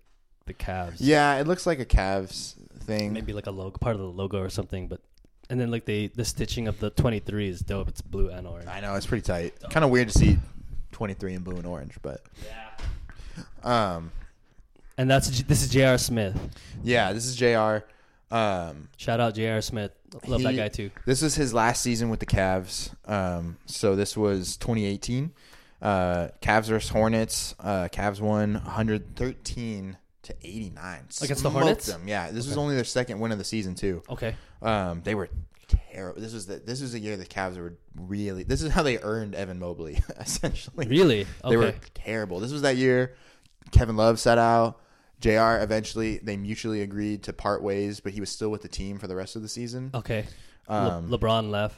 [0.45, 0.95] the Cavs.
[0.99, 3.13] Yeah, it looks like a Cavs thing.
[3.13, 4.87] maybe like a logo, part of the logo or something.
[4.89, 4.99] But
[5.49, 7.87] and then like the the stitching of the 23 is dope.
[7.87, 8.67] It's blue and orange.
[8.67, 9.53] I know it's pretty tight.
[9.69, 10.37] Kind of weird to see
[10.91, 13.43] 23 in blue and orange, but Yeah.
[13.63, 14.11] um,
[14.97, 15.97] And that's this is J.R.
[15.97, 16.37] Smith.
[16.83, 17.85] yeah, this is Jr.
[18.33, 19.61] Um, Shout out J.R.
[19.61, 19.91] Smith.
[20.27, 20.91] Love that guy too.
[21.05, 22.93] this was his last season with the Cavs.
[23.09, 25.31] Um, so this was 2018.
[25.83, 27.53] Uh, Cavs versus Hornets.
[27.59, 31.85] Uh, Cavs won 113 to 89 Against the Smoked Hornets?
[31.87, 32.07] Them.
[32.07, 34.01] Yeah, this was only their second win of the season too.
[34.09, 34.35] Okay.
[34.61, 35.29] Um, they were
[35.67, 36.21] terrible.
[36.21, 38.43] This was the this was the year the Cavs were really.
[38.43, 40.87] This is how they earned Evan Mobley essentially.
[40.87, 41.21] Really?
[41.43, 41.49] Okay.
[41.49, 42.39] They were terrible.
[42.39, 43.15] This was that year
[43.71, 44.79] Kevin Love set out.
[45.19, 48.97] JR eventually they mutually agreed to part ways, but he was still with the team
[48.99, 49.91] for the rest of the season.
[49.93, 50.25] okay.
[50.69, 51.77] Le- Um, LeBron left.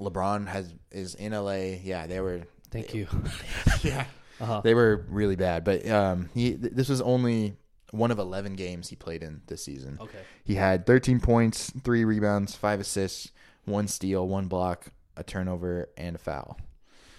[0.00, 1.76] LeBron has is in LA.
[1.82, 3.06] Yeah, they were Thank you.
[3.82, 4.04] yeah.
[4.40, 4.60] Uh-huh.
[4.62, 7.56] They were really bad, but um he th- this was only
[7.90, 9.98] one of 11 games he played in this season.
[10.00, 10.20] Okay.
[10.44, 13.32] He had 13 points, 3 rebounds, 5 assists,
[13.64, 16.56] 1 steal, 1 block, a turnover and a foul.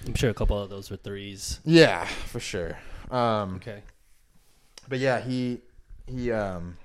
[0.07, 1.59] I'm sure a couple of those were threes.
[1.65, 2.77] Yeah, for sure.
[3.11, 3.83] Um Okay.
[4.87, 5.59] But yeah, he
[6.07, 6.77] he um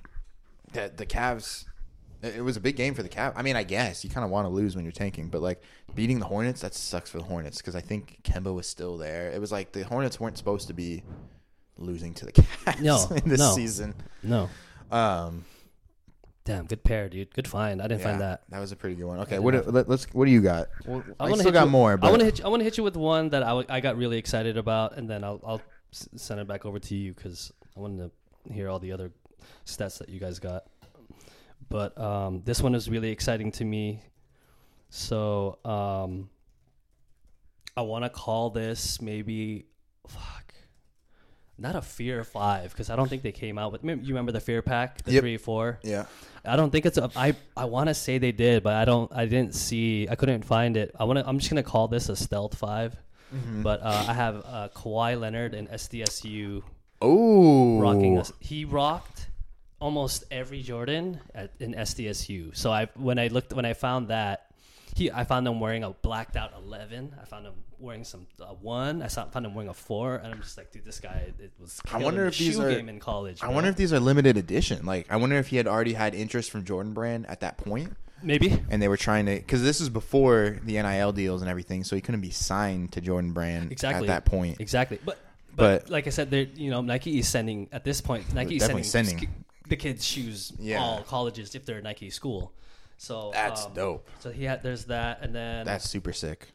[0.72, 1.66] the the Cavs
[2.24, 3.32] it was a big game for the Cavs.
[3.36, 5.62] I mean, I guess you kind of want to lose when you're tanking, but like
[5.94, 9.30] beating the Hornets, that sucks for the Hornets because I think Kemba was still there.
[9.30, 11.02] It was like the Hornets weren't supposed to be
[11.76, 13.52] losing to the Cavs No, in this no.
[13.54, 13.94] season.
[14.22, 14.48] No.
[14.90, 15.44] Um,
[16.44, 17.34] Damn, good pair, dude.
[17.34, 17.80] Good find.
[17.80, 18.42] I didn't find that.
[18.50, 19.20] That was a pretty good one.
[19.20, 20.68] Okay, what have- let, us what do you got?
[20.84, 22.38] Well, I, still got you- more, but I want to hit.
[22.40, 25.08] You, I want to hit you with one that I got really excited about, and
[25.08, 28.10] then I'll I'll send it back over to you because I wanted
[28.46, 29.10] to hear all the other
[29.64, 30.64] stats that you guys got.
[31.68, 34.02] But um, this one is really exciting to me.
[34.90, 36.28] So um,
[37.76, 39.66] I want to call this maybe
[40.06, 40.54] fuck,
[41.58, 43.82] not a Fear Five because I don't think they came out with.
[43.84, 45.22] You remember the Fear Pack, the Yep.
[45.22, 45.80] three four?
[45.82, 46.06] yeah.
[46.46, 47.10] I don't think it's a.
[47.16, 49.10] I I want to say they did, but I don't.
[49.12, 50.06] I didn't see.
[50.10, 50.94] I couldn't find it.
[50.98, 51.26] I want to.
[51.26, 52.96] I'm just gonna call this a stealth 5
[53.34, 53.62] Mm-hmm.
[53.62, 56.62] But uh, I have uh, Kawhi Leonard and SDSU
[57.02, 58.30] Oh, rocking us.
[58.38, 59.13] He rocked
[59.84, 62.56] almost every Jordan at, in SDSU.
[62.56, 64.46] So I when I looked when I found that
[64.96, 67.14] he I found him wearing a blacked out 11.
[67.20, 69.02] I found him wearing some uh, one.
[69.02, 71.52] I saw, found him wearing a four, and I'm just like, dude, this guy it
[71.60, 71.82] was.
[71.92, 73.42] I wonder if the these are- game in college.
[73.42, 73.56] I bro.
[73.56, 74.86] wonder if these are limited edition.
[74.86, 77.92] Like, I wonder if he had already had interest from Jordan Brand at that point,
[78.22, 78.58] maybe.
[78.70, 81.94] and they were trying to because this is before the NIL deals and everything, so
[81.94, 84.08] he couldn't be signed to Jordan Brand Exactly.
[84.08, 84.60] at that point.
[84.60, 85.18] Exactly, but
[85.56, 88.32] but, But- like I said, they're you know Nike is sending at this point.
[88.32, 89.43] Nike is Definitely sending, sending.
[89.68, 90.80] The kids shoes Yeah.
[90.80, 92.52] all colleges if they're a Nike school.
[92.96, 94.08] So That's um, dope.
[94.20, 96.48] So he had there's that, and then That's super sick.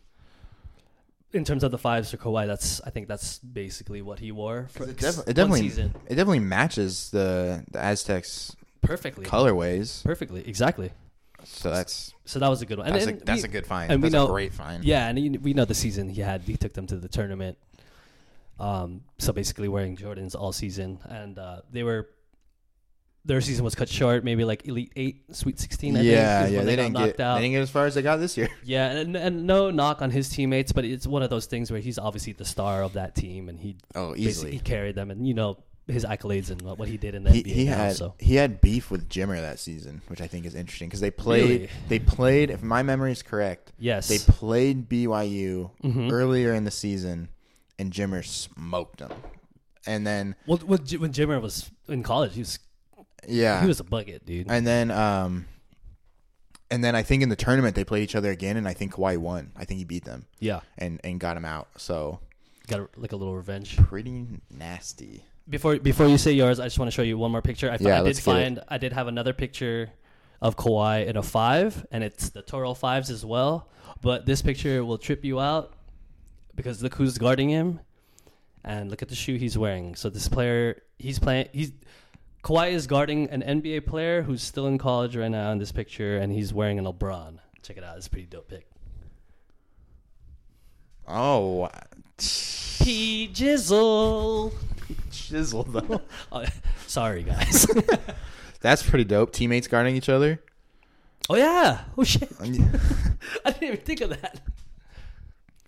[1.33, 4.67] in terms of the fives for Kawhi, that's I think that's basically what he wore
[4.71, 9.25] for It, defi- it one definitely season it definitely matches the the Aztecs perfectly.
[9.25, 10.03] colorways.
[10.03, 10.91] Perfectly, exactly.
[11.43, 12.87] So that's So that was a good one.
[12.87, 13.91] And that's, then a, that's we- a good find.
[13.91, 14.83] and we that's know- a great find.
[14.83, 16.41] Yeah, and you- we know the season he had.
[16.43, 17.57] He took them to the tournament.
[18.59, 22.09] Um, so basically wearing Jordans all season, and uh, they were
[23.29, 25.95] their season was cut short, maybe like Elite Eight, Sweet Sixteen.
[25.95, 26.57] I yeah, think, yeah.
[26.59, 27.35] when They, didn't get out.
[27.35, 28.49] they didn't get as far as they got this year.
[28.63, 31.79] yeah, and, and no knock on his teammates, but it's one of those things where
[31.79, 34.51] he's obviously the star of that team, and he Oh, easily.
[34.51, 37.41] he carried them, and you know his accolades and what, he did in the He,
[37.43, 40.45] NBA he now, had so he had beef with Jimmer that season, which I think
[40.45, 41.69] is interesting because they played Really?
[41.87, 42.49] they played.
[42.51, 46.11] If my memory is correct, yes, they played BYU Mhm.
[46.11, 47.29] earlier in the season,
[47.79, 49.11] and Jimmer smoked them.
[49.87, 52.59] And then well, when Jimmer was in college, he was
[53.29, 54.47] yeah, he was a bucket, dude.
[54.49, 55.45] and then um,
[56.71, 58.93] and then I think in the tournament they played each other again, and I think
[58.93, 59.51] Kawhi won.
[59.55, 61.67] I think he beat them yeah, and and got him out.
[61.77, 62.19] So
[62.67, 63.77] got a, like a little revenge.
[63.77, 65.23] pretty nasty.
[65.49, 67.71] Before before you say yours, I just want to show you one more picture.
[67.71, 68.43] I, Yeah, I did let's get it.
[68.43, 69.89] find I did have another picture
[70.41, 73.67] of Kawhi in a five, and it's the Toro fives as well.
[74.01, 75.73] But this picture will trip you out
[76.55, 77.79] because look who's guarding him,
[78.63, 79.95] and look at the shoe he's wearing.
[79.95, 81.49] So this player, he's playing.
[81.51, 81.71] He's
[82.49, 86.17] Kawhi is guarding an NBA player who's still in college right now in this picture,
[86.17, 87.37] and he's wearing an LeBron.
[87.61, 87.95] Check it out.
[87.95, 88.65] It's a pretty dope pic.
[91.07, 91.69] Oh, uh,
[92.17, 94.51] P Jizzle.
[95.11, 96.01] chisel though.
[96.31, 96.43] Oh,
[96.87, 97.67] sorry, guys.
[98.61, 99.31] That's pretty dope.
[99.31, 100.41] Teammates guarding each other.
[101.29, 101.81] oh yeah.
[101.99, 102.31] Oh shit.
[102.41, 102.45] I
[103.51, 104.41] didn't even think of that.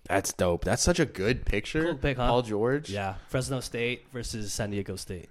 [0.08, 0.64] That's dope.
[0.64, 1.84] That's such a good picture.
[1.84, 2.26] Cool pic, huh?
[2.26, 2.90] Paul George.
[2.90, 5.28] Yeah, Fresno State versus San Diego State.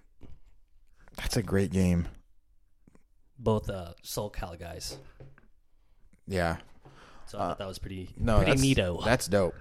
[1.17, 2.07] That's a great game.
[3.39, 4.97] Both uh, SoCal guys.
[6.27, 6.57] Yeah.
[7.25, 9.03] So I Uh, thought that was pretty, No, pretty that's, neato.
[9.05, 9.55] That's dope.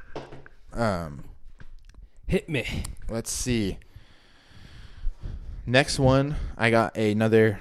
[0.73, 1.25] Um,
[2.27, 2.85] Hit me.
[3.09, 3.79] let's see.
[5.67, 7.61] Next one, I got another.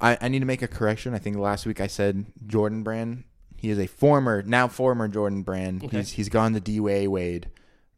[0.00, 1.14] I, I need to make a correction.
[1.14, 3.24] I think last week I said Jordan Brand.
[3.56, 5.84] He is a former, now former Jordan Brand.
[5.84, 5.98] Okay.
[5.98, 7.48] He's he's gone the D Way Wade,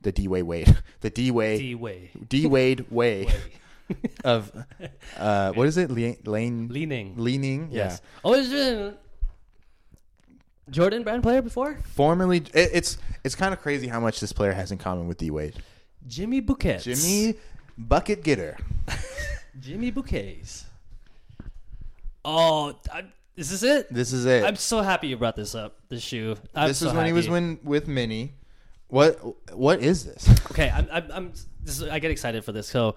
[0.02, 2.10] the D Way Wade, the D Way D way.
[2.28, 3.26] D Wade way
[4.24, 4.52] of
[5.16, 5.90] uh what is it?
[5.90, 7.14] Le- lane Leaning.
[7.16, 7.68] leaning.
[7.70, 8.00] Yes.
[8.24, 8.98] Oh, is it
[10.70, 11.78] Jordan brand player before?
[11.84, 15.18] Formerly, it, it's it's kind of crazy how much this player has in common with
[15.18, 15.62] D Wade.
[16.06, 16.84] Jimmy Buckets.
[16.84, 17.34] Jimmy
[17.76, 18.56] bucket getter.
[19.60, 20.64] Jimmy Buckets.
[22.24, 23.04] Oh, I,
[23.36, 23.92] is this it?
[23.92, 24.44] This is it.
[24.44, 25.76] I'm so happy you brought this up.
[25.88, 26.36] This shoe.
[26.54, 28.34] I'm this so is when he was when with Minnie.
[28.88, 29.18] What
[29.54, 30.28] what is this?
[30.50, 31.32] Okay, I'm, I'm, I'm
[31.62, 32.68] this is, I get excited for this.
[32.68, 32.94] So,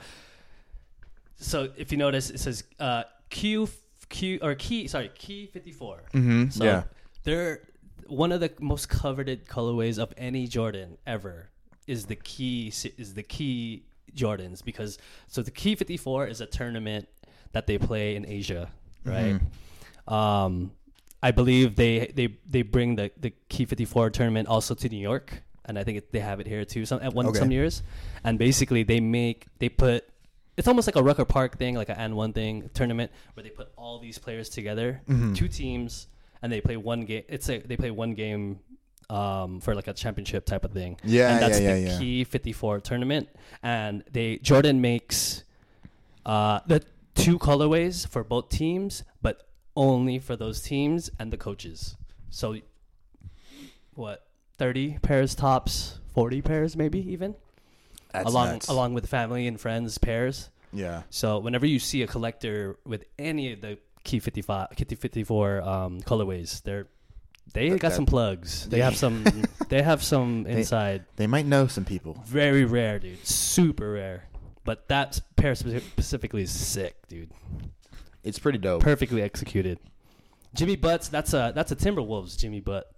[1.38, 3.70] so if you notice, it says uh, Q
[4.10, 4.88] Q or key.
[4.88, 6.04] Sorry, Quai 54.
[6.14, 6.50] Mm-hmm.
[6.50, 6.84] So yeah.
[7.24, 7.62] they're
[8.08, 11.50] one of the most coveted colorways of any Jordan ever.
[11.86, 12.68] Is the key
[12.98, 13.84] is the key
[14.14, 17.08] Jordans because so the Quai 54 is a tournament
[17.54, 18.70] that they play in Asia,
[19.06, 19.40] right?
[20.08, 20.72] Um,
[21.24, 25.44] I believe they they they bring the the Quai 54 tournament also to New York,
[25.66, 26.86] and I think it, they have it here too.
[26.86, 27.40] Some at one Okay.
[27.40, 27.84] some years,
[28.24, 30.06] and basically they make they put.
[30.58, 33.50] It's almost like a Rucker Park thing, like an N one thing tournament, where they
[33.52, 35.34] put all these players together, Mm-hmm.
[35.34, 36.08] two teams,
[36.42, 37.24] and they play one game.
[37.30, 38.60] It's a they play one game
[39.10, 40.98] um, for like a championship type of thing.
[41.04, 41.98] Yeah, and that's yeah, the yeah, yeah.
[41.98, 43.30] Quai 54 tournament.
[43.62, 45.44] And they Jordan makes
[46.26, 46.84] uh, the
[47.16, 49.44] two colorways for both teams, but
[49.76, 51.96] only for those teams and the coaches.
[52.32, 52.58] So,
[53.94, 54.26] what
[54.58, 57.36] thirty pairs tops, forty pairs maybe even
[58.18, 58.68] That's along nuts.
[58.68, 60.50] along with family and friends pairs.
[60.74, 61.04] Yeah.
[61.10, 66.02] So whenever you see a collector with any of the key 55 Quai 54 um,
[66.02, 66.88] colorways, they're
[67.54, 68.68] they got that- some plugs.
[68.68, 69.24] They they- have some
[69.70, 71.06] they have some inside.
[71.16, 72.22] They might know some people.
[72.26, 73.26] Very rare, dude.
[73.26, 74.26] Super rare.
[74.66, 77.32] But that pair specifically is sick, dude.
[78.24, 78.82] It's pretty dope.
[78.84, 79.80] Perfectly executed.
[80.54, 82.92] Jimmy Butts, that's a that's a Timberwolves Jimmy Butt.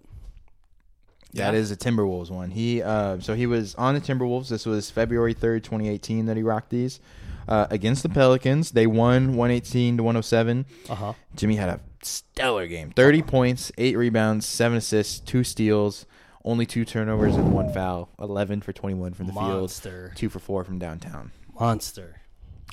[1.34, 2.50] That is a Timberwolves one.
[2.50, 4.48] He uh, so he was on the Timberwolves.
[4.48, 7.00] This was February third, twenty eighteen, that he rocked these
[7.48, 8.72] uh, against the Pelicans.
[8.72, 10.66] They won one eighteen to one hundred seven.
[10.88, 11.12] Uh-huh.
[11.36, 16.06] Jimmy had a stellar game: thirty points, eight rebounds, seven assists, two steals,
[16.44, 18.08] only two turnovers and one foul.
[18.18, 20.12] Eleven for twenty one from the field, Monster.
[20.16, 21.30] two for four from downtown.
[21.58, 22.22] Monster.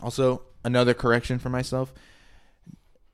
[0.01, 1.93] Also, another correction for myself: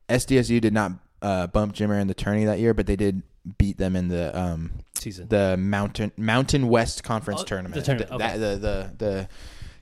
[0.07, 3.23] SDSU did not uh, bump Jimmer in the tourney that year, but they did
[3.57, 5.27] beat them in the um, Season.
[5.27, 7.85] the Mountain Mountain West Conference Oh, the tournament.
[7.85, 8.37] tournament, The, okay.
[8.37, 9.27] that- the, the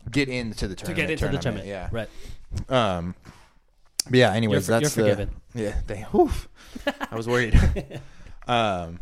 [0.03, 1.07] the get into the to tournament.
[1.19, 1.67] get into the tournament.
[1.67, 1.89] Yeah.
[1.91, 2.09] Right.
[2.69, 3.15] Um.
[4.09, 4.33] But yeah.
[4.33, 5.35] Anyways, for- that's you're the forgiven.
[5.53, 5.75] yeah.
[5.87, 6.47] They, oof,
[7.11, 7.53] I was worried.
[8.47, 8.99] um.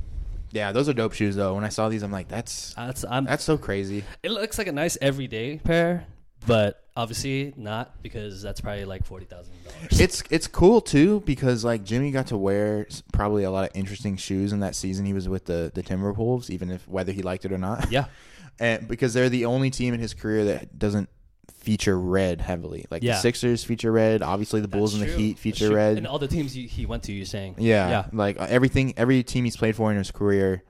[0.52, 1.54] Yeah, those are dope shoes though.
[1.54, 4.04] When I saw these, I'm like, that's That's I'm that's so crazy.
[4.24, 6.06] It looks like a nice everyday pair,
[6.48, 10.00] but obviously not because that's probably like forty thousand dollars.
[10.02, 14.18] It's it's cool too because like Jimmy got to wear probably a lot of interesting
[14.18, 17.46] shoes in that season he was with the the Timberwolves, even if whether he liked
[17.46, 17.90] it or not.
[17.92, 18.06] Yeah,
[18.60, 21.10] and because they're the only team in his career that doesn't
[21.54, 22.86] feature red heavily.
[22.90, 23.14] Like Yeah.
[23.16, 25.98] the Sixers feature red, obviously the Bulls and the Heat feature red.
[25.98, 27.12] and all the teams he, he went to.
[27.14, 30.64] You're saying, yeah, yeah, like uh, everything, every team he's played for in his career,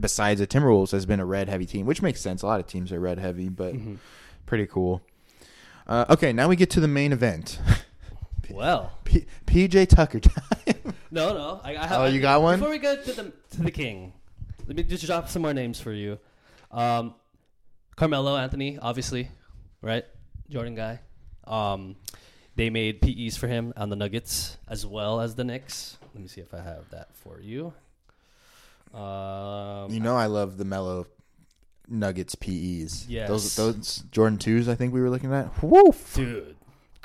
[0.00, 2.42] besides the Timberwolves, has been a red heavy team, which makes sense.
[2.42, 3.98] A lot of teams are red heavy, but Mhm.
[4.46, 5.02] Pretty cool.
[5.86, 7.58] Uh, okay, now we get to the main event.
[8.48, 10.94] Well, P- PJ Tucker time.
[11.10, 11.60] no, no.
[11.64, 12.60] I, I have, Oh, you got one?
[12.60, 14.12] Before we go to the to the king,
[14.68, 16.20] let me just drop some more names for you.
[16.70, 17.14] Um,
[17.96, 19.30] Carmelo Anthony, obviously,
[19.82, 20.04] right?
[20.48, 21.00] Jordan guy.
[21.44, 21.96] Um,
[22.54, 25.98] they made PEs for him on the Nuggets as well as the Knicks.
[26.14, 27.72] Let me see if I have that for you.
[28.94, 31.06] Um, you know, I love the Melo
[31.88, 33.06] Nuggets PEs.
[33.08, 33.28] Yes.
[33.28, 34.68] those those Jordan twos.
[34.68, 35.62] I think we were looking at.
[35.62, 36.14] Woof.
[36.14, 36.56] dude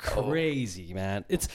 [0.02, 1.46] crazy man it's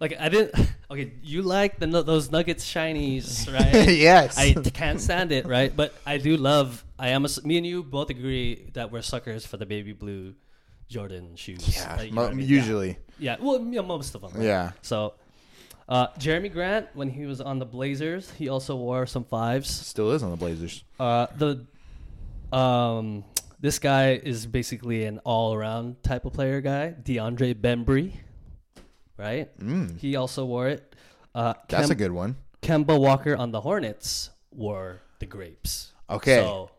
[0.00, 0.52] like i didn't
[0.90, 4.36] okay you like the those nuggets shinies right yes.
[4.36, 7.82] i can't stand it right but i do love i am a me and you
[7.82, 10.34] both agree that we're suckers for the baby blue
[10.88, 11.94] jordan shoes yeah.
[11.96, 12.48] Like, you know mo- I mean?
[12.48, 12.98] usually.
[13.18, 13.44] yeah, yeah.
[13.44, 14.42] well yeah, most of them right?
[14.44, 14.72] Yeah.
[14.82, 15.14] so
[15.88, 20.10] uh, jerami grant when he was on the blazers he also wore some fives Still
[20.12, 20.82] is on the Blazers.
[20.98, 21.64] uh, the
[22.52, 23.24] um,
[23.60, 26.94] this guy is basically an all-around type of player guy.
[27.02, 28.14] DeAndre Bembry,
[29.16, 29.56] right?
[29.58, 29.98] Mm.
[29.98, 30.94] He also wore it.
[31.34, 32.36] Uh, That's a good one.
[32.60, 35.92] Kemba Walker on the Hornets wore the grapes.
[36.10, 36.36] Okay.
[36.36, 36.70] So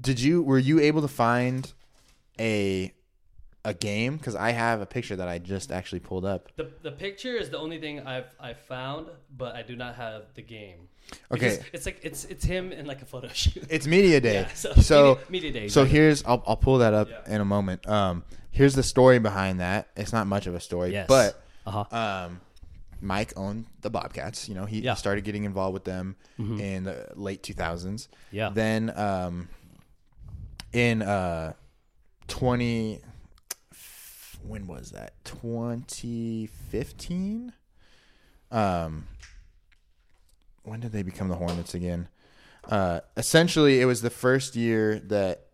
[0.00, 1.72] Did you were you able to find
[2.38, 2.92] a
[3.64, 4.16] a game?
[4.16, 6.50] Because I have a picture that I just actually pulled up.
[6.56, 9.06] the the picture is the only thing I've I found,
[9.36, 10.88] but I do not have the game.
[11.30, 11.56] Okay.
[11.56, 13.64] Because it's like it's it's him in like a photo shoot.
[13.70, 14.34] It's media day.
[14.42, 15.68] Yeah, so, so media, media day.
[15.68, 15.90] so exactly.
[15.98, 17.34] here's I'll I'll pull that up Yeah.
[17.34, 17.88] in a moment.
[17.88, 19.88] Um, here's the story behind that.
[19.96, 21.06] It's not much of a story, Yes.
[21.08, 21.84] but uh-huh.
[22.26, 22.40] um,
[23.00, 24.48] Mike owned the Bobcats.
[24.48, 24.94] You know, he Yeah.
[24.94, 26.60] started getting involved with them Mhm.
[26.60, 28.08] in the late 2000s.
[28.30, 28.50] Yeah.
[28.50, 29.48] Then um,
[30.72, 31.52] in uh,
[32.28, 33.00] 20
[34.46, 35.14] when was that?
[35.24, 37.52] 2015.
[38.50, 39.06] Um,
[40.62, 42.08] when did they become the Hornets again?
[42.68, 45.46] Uh, essentially, it was the first year that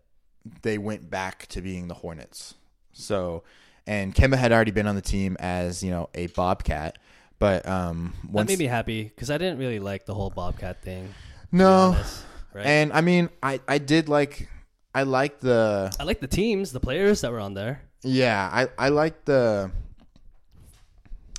[0.61, 2.53] they went back to being the Hornets.
[2.93, 3.43] So,
[3.87, 6.99] and Kemba had already been on the team as you know a Bobcat,
[7.39, 11.09] but um, that made me happy because I didn't really like the whole Bobcat thing.
[11.51, 12.23] no, honest,
[12.53, 12.65] right?
[12.65, 14.49] and I mean, I I did like
[14.93, 17.81] I like the I like the teams, the players that were on there.
[18.03, 19.71] Yeah I I like the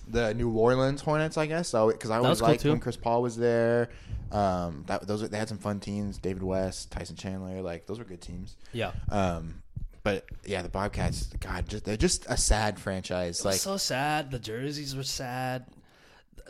[0.08, 1.68] the New Orleans Hornets, I guess.
[1.68, 2.70] So because I was always cool, liked too.
[2.70, 3.90] when Chris Paul was there.
[4.32, 6.18] Um, that those they had some fun teams.
[6.18, 8.56] David West, Tyson Chandler, like those were good teams.
[8.72, 8.92] Yeah.
[9.08, 9.62] Um,
[10.02, 13.44] but yeah, the Bobcats, God, just, they're just a sad franchise.
[13.44, 14.30] Like, so sad.
[14.30, 15.66] The jerseys were sad.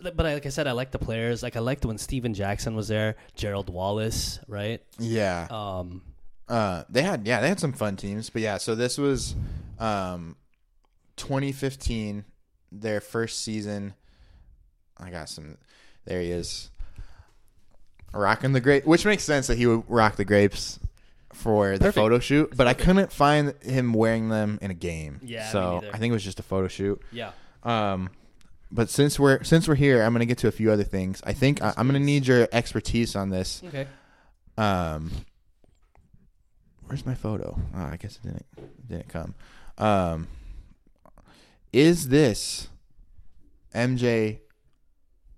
[0.02, 1.42] But I, like I said, I like the players.
[1.42, 4.80] Like I liked when Stephen Jackson was there, Gerald Wallace, right?
[4.98, 6.02] yeah, Um,
[6.50, 8.28] uh, they had yeah, they had some fun teams.
[8.28, 9.34] But yeah, so this was,
[9.78, 10.36] um,
[11.16, 12.24] 2015,
[12.72, 13.94] their first season.
[14.98, 15.56] I got some.
[16.04, 16.70] There he is,
[18.12, 20.78] rocking the grape, which makes sense that he would rock the grapes
[21.32, 21.94] for the Perfect.
[21.94, 22.52] photo shoot.
[22.56, 25.20] But I couldn't find him wearing them in a game.
[25.22, 25.82] Yeah, so.
[25.92, 27.00] I think it was just a photo shoot.
[27.12, 27.32] yeah.
[27.62, 28.10] Um,
[28.72, 31.20] but since we're since we're here, I'm gonna get to a few other things.
[31.24, 33.62] I think I, I'm gonna need your expertise on this.
[33.66, 33.86] Okay.
[34.56, 35.10] Um,
[36.90, 37.58] where's my photo?
[37.74, 39.34] Oh, I guess it didn't it didn't come.
[39.78, 40.28] Um,
[41.72, 42.68] is this
[43.74, 44.40] MJ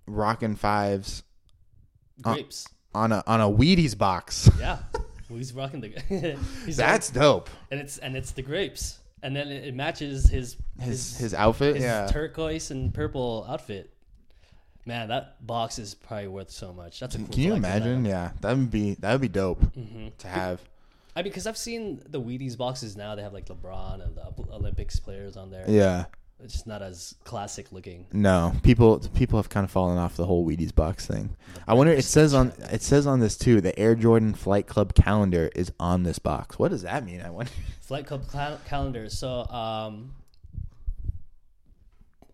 [0.07, 1.23] rocking fives
[2.21, 2.67] Grapes.
[2.93, 4.49] on a on a Wheaties box?
[4.59, 4.79] yeah.
[5.29, 6.37] Well, he's rocking the.
[6.65, 7.49] he's That's dope.
[7.71, 11.75] and it's and it's the grapes, and then it, it matches his His his outfit,
[11.75, 12.07] his yeah.
[12.07, 13.91] turquoise and purple outfit.
[14.85, 16.99] Man, that box is probably worth so much.
[16.99, 18.03] That's a cool Can you imagine?
[18.03, 20.07] Yeah, that would be that would be dope Mm-hmm.
[20.17, 20.59] to have.
[21.15, 23.15] I mean, because I've seen the Wheaties boxes now.
[23.15, 25.65] They have like LeBron and the Olympics players on there.
[25.67, 26.05] Yeah.
[26.43, 28.05] It's just not as classic looking.
[28.11, 31.37] No, people people have kind of fallen off the whole Wheaties box thing.
[31.67, 31.93] I wonder.
[31.93, 33.61] It says on it says on this too.
[33.61, 36.59] The Air Jordan Flight Club calendar is on this box.
[36.59, 37.21] What does that mean?
[37.21, 37.51] I wonder.
[37.81, 39.09] Flight Club cal- calendar.
[39.09, 40.15] So, um,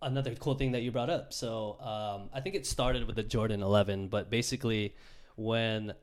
[0.01, 1.31] another cool thing that you brought up.
[1.31, 4.95] So, um, I think it started with the Jordan 11, but basically,
[5.35, 5.93] when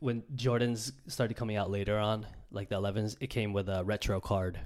[0.00, 4.20] when Jordans started coming out later on, like the 11s, it came with a retro
[4.20, 4.58] card.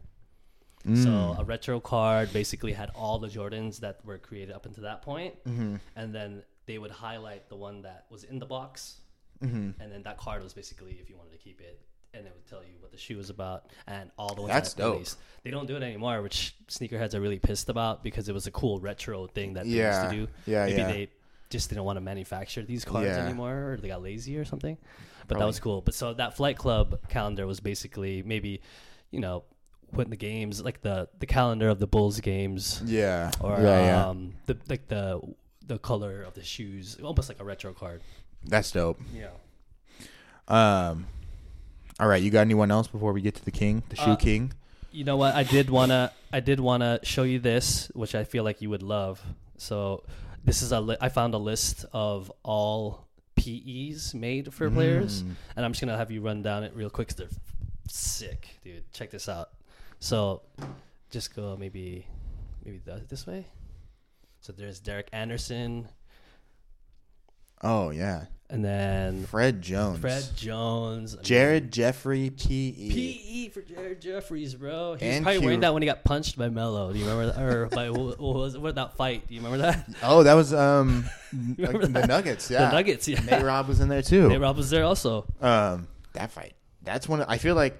[0.86, 1.02] Mm.
[1.02, 5.02] So a retro card basically had all the Jordans that were created up until that
[5.02, 5.76] point, Mm-hmm.
[5.96, 8.98] and then they would highlight the one that was in the box,
[9.42, 9.80] Mm-hmm.
[9.82, 11.80] and then that card was basically if you wanted to keep it,
[12.14, 14.74] and it would tell you what the shoe was about and all the ones That's
[14.74, 14.92] that dope.
[14.94, 15.18] released.
[15.44, 18.50] They don't do it anymore, which sneakerheads are really pissed about because it was a
[18.52, 20.02] cool retro thing that they Yeah.
[20.02, 20.32] used to do.
[20.46, 20.86] Yeah, Maybe yeah.
[20.88, 21.08] they
[21.50, 23.24] just didn't want to manufacture these cards Yeah.
[23.24, 24.76] anymore, or they got lazy or something.
[25.34, 25.80] But that was cool.
[25.80, 28.60] But so that Flight Club calendar was basically maybe,
[29.10, 29.44] you know,
[29.90, 33.30] when the games like the the calendar of the Bulls games Yeah.
[33.40, 34.06] or yeah, yeah.
[34.08, 35.20] um the like the
[35.66, 38.00] the color of the shoes, almost like a retro card.
[38.44, 39.00] That's dope.
[39.14, 39.28] Yeah.
[40.48, 41.06] Um.
[42.00, 44.16] All right, you got anyone else before we get to the king, the shoe Uh,
[44.16, 44.52] king?
[44.90, 45.34] You know what?
[45.34, 48.82] I did wanna I did wanna show you this, which I feel like you would
[48.82, 49.22] love.
[49.56, 50.02] So
[50.44, 53.06] this is a li- I found a list of all
[53.42, 55.34] PEs made for players, Mm.
[55.56, 57.08] and I'm just gonna have you run down it real quick.
[57.08, 57.28] 'cause they're
[57.88, 58.90] sick, dude.
[58.92, 59.50] Check this out.
[60.00, 60.42] So
[61.10, 62.06] just go maybe
[62.64, 63.46] maybe th- this way.
[64.40, 65.88] So there's Derek Anderson,
[67.62, 73.48] Oh yeah, and then Fred Jones, Fred Jones, I mean, Jared Jeffrey P.E.
[73.48, 74.94] PE for Jared Jeffries, bro.
[74.94, 76.92] He was And probably Q- wearing that when he got punched by Melo.
[76.92, 77.42] Do you remember that?
[77.42, 79.28] Or by what was what that fight?
[79.28, 79.88] Do you remember that?
[80.02, 82.06] Oh, that was um Remember the?
[82.06, 82.50] Nuggets.
[82.50, 83.20] Yeah, The Nuggets, yeah.
[83.20, 84.28] Nate Robb was in there too.
[84.28, 85.24] Nate Robb was there also.
[85.40, 86.54] Um, that fight.
[86.82, 87.22] That's one.
[87.22, 87.78] I feel like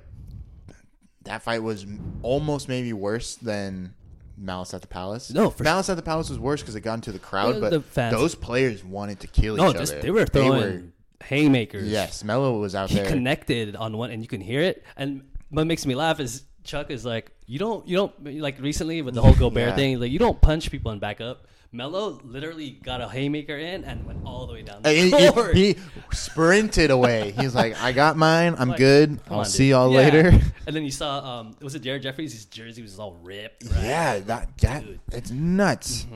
[1.25, 1.87] that fight was
[2.23, 3.95] almost maybe worse than
[4.37, 5.31] Malice at the Palace.
[5.31, 7.71] No, for Malice at the Palace was worse because it got into the crowd, but
[7.71, 10.03] the fans- those players wanted to kill No, each just, other.
[10.03, 10.93] they were throwing
[11.25, 11.89] haymakers.
[11.89, 13.07] yes, Melo was out he there.
[13.07, 14.85] connected on one, and you can hear it.
[14.97, 19.03] And what makes me laugh is Chuck is like, you don't, you don't like recently
[19.03, 19.77] with the whole Gobert Yeah.
[19.77, 21.47] thing, like you don't punch people and back up.
[21.75, 25.31] Melo literally got a haymaker in and went all the way down the He, he-
[25.31, 25.57] court.
[25.57, 25.77] he
[26.13, 27.31] sprinted away.
[27.39, 28.55] He's like, "I got mine.
[28.59, 29.19] I'm Like, good.
[29.31, 29.97] I'll on, see y'all Yeah.
[29.99, 32.33] later." And then you saw, um, was it Jared Jeffries?
[32.33, 33.65] His jersey was all ripped.
[33.65, 33.83] Right?
[33.83, 35.01] Yeah, that that Dude.
[35.11, 36.07] it's nuts.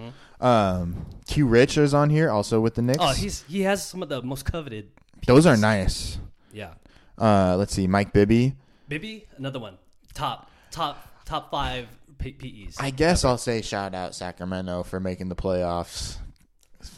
[0.40, 2.98] Um, Q Rich is on here also with the Knicks.
[3.00, 4.90] Oh, he's he has some of the most coveted.
[5.26, 6.18] Those are nice.
[6.52, 6.74] Yeah,
[7.18, 8.54] Uh, let's see, Mike Bibby.
[8.88, 9.78] Bibby, another one.
[10.14, 11.88] Top top top five
[12.18, 12.76] P- PEs.
[12.80, 16.16] I guess I'll say shout out Sacramento for making the playoffs.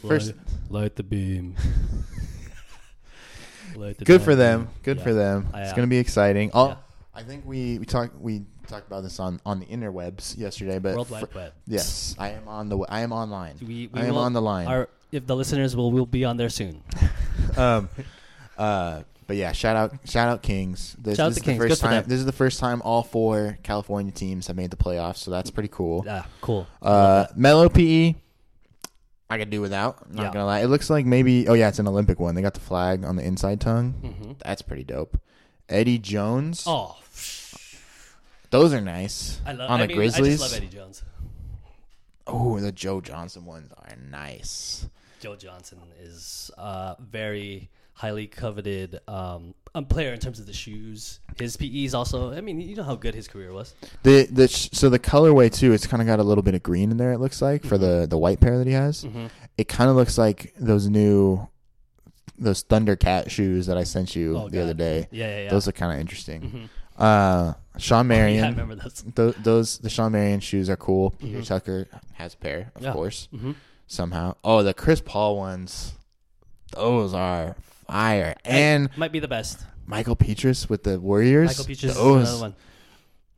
[0.07, 0.33] First,
[0.69, 1.55] light the beam.
[3.75, 4.63] Light the good for them.
[4.65, 4.73] beam.
[4.83, 5.03] Good Yeah.
[5.03, 5.49] for them.
[5.53, 6.51] I, It's uh, gonna be exciting.
[6.53, 6.75] Oh, yeah.
[7.13, 10.95] I think we we talked we talked about this on on the interwebs yesterday, but
[10.95, 11.53] World for- Wide Web.
[11.67, 13.55] yes, I am on the I am online.
[13.61, 14.67] We, we I am will- on the line.
[14.67, 16.81] Our, if the listeners will will be on there soon.
[17.57, 17.89] um,
[18.57, 20.95] uh, but yeah, shout out, shout out Kings.
[20.99, 21.59] This, Shout out this the is Kings.
[21.59, 22.03] the first Good time.
[22.07, 25.51] This is the first time all four California teams have made the playoffs, so that's
[25.51, 26.01] pretty cool.
[26.03, 26.65] Yeah, cool.
[26.81, 28.15] Uh, Melo PE,
[29.29, 29.99] I could do without.
[30.09, 30.31] I'm not Yeah.
[30.33, 30.61] gonna lie.
[30.61, 31.47] It looks like maybe.
[31.47, 32.33] Oh yeah, it's an Olympic one.
[32.33, 33.91] They got the flag on the inside tongue.
[33.91, 35.19] hmm That's pretty dope.
[35.69, 36.63] Eddie Jones.
[36.65, 36.97] Oh,
[38.49, 39.39] Those are nice.
[39.45, 40.41] I love on I the mean, Grizzlies.
[40.41, 41.03] I just love Eddie Jones.
[42.25, 44.87] Oh, the Joe Johnson ones are nice.
[45.19, 47.69] Joe Johnson is uh, very
[47.99, 49.53] highly coveted um,
[49.89, 51.19] player in terms of the shoes.
[51.37, 52.31] His PEs also.
[52.33, 53.75] I mean, you know how good his career was.
[54.03, 55.73] The the sh- so the colorway too.
[55.73, 57.11] It's kind of got a little bit of green in there.
[57.11, 59.03] It looks like for the the white pair that he has.
[59.03, 59.27] Mm-hmm.
[59.57, 61.47] It kind of looks like those new
[62.37, 64.63] those Thundercat shoes that I sent you Oh, the God.
[64.63, 65.07] other day.
[65.11, 65.49] Yeah, yeah, yeah.
[65.49, 66.41] Those are kind of interesting.
[66.41, 66.69] Mhm.
[66.97, 68.37] Uh, Shawn Marion.
[68.39, 69.03] yeah, I remember those.
[69.13, 71.11] Th- those the Shawn Marion shoes are cool.
[71.11, 71.47] Peter Mhm.
[71.47, 72.93] Tucker has a pair, of Yeah.
[72.93, 73.27] course.
[73.31, 73.51] hmm
[73.87, 74.35] Somehow.
[74.43, 75.93] Oh, the Chris Paul ones.
[76.73, 77.55] Those are
[77.91, 78.35] fire.
[78.45, 79.65] And might be the best.
[79.87, 81.57] Mickael Pietrus with the Warriors.
[81.57, 82.55] Michael is Those, another one.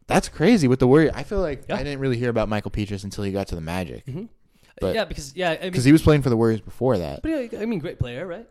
[0.07, 1.13] That's crazy with the Warriors.
[1.15, 1.75] I feel like Yeah.
[1.75, 4.05] I didn't really hear about Mickael Pietrus until he got to the Magic.
[4.05, 4.25] hmm
[4.81, 7.21] But yeah, because yeah, I mean, because he was playing for the Warriors before that.
[7.21, 8.47] but yeah, I mean, great player, right?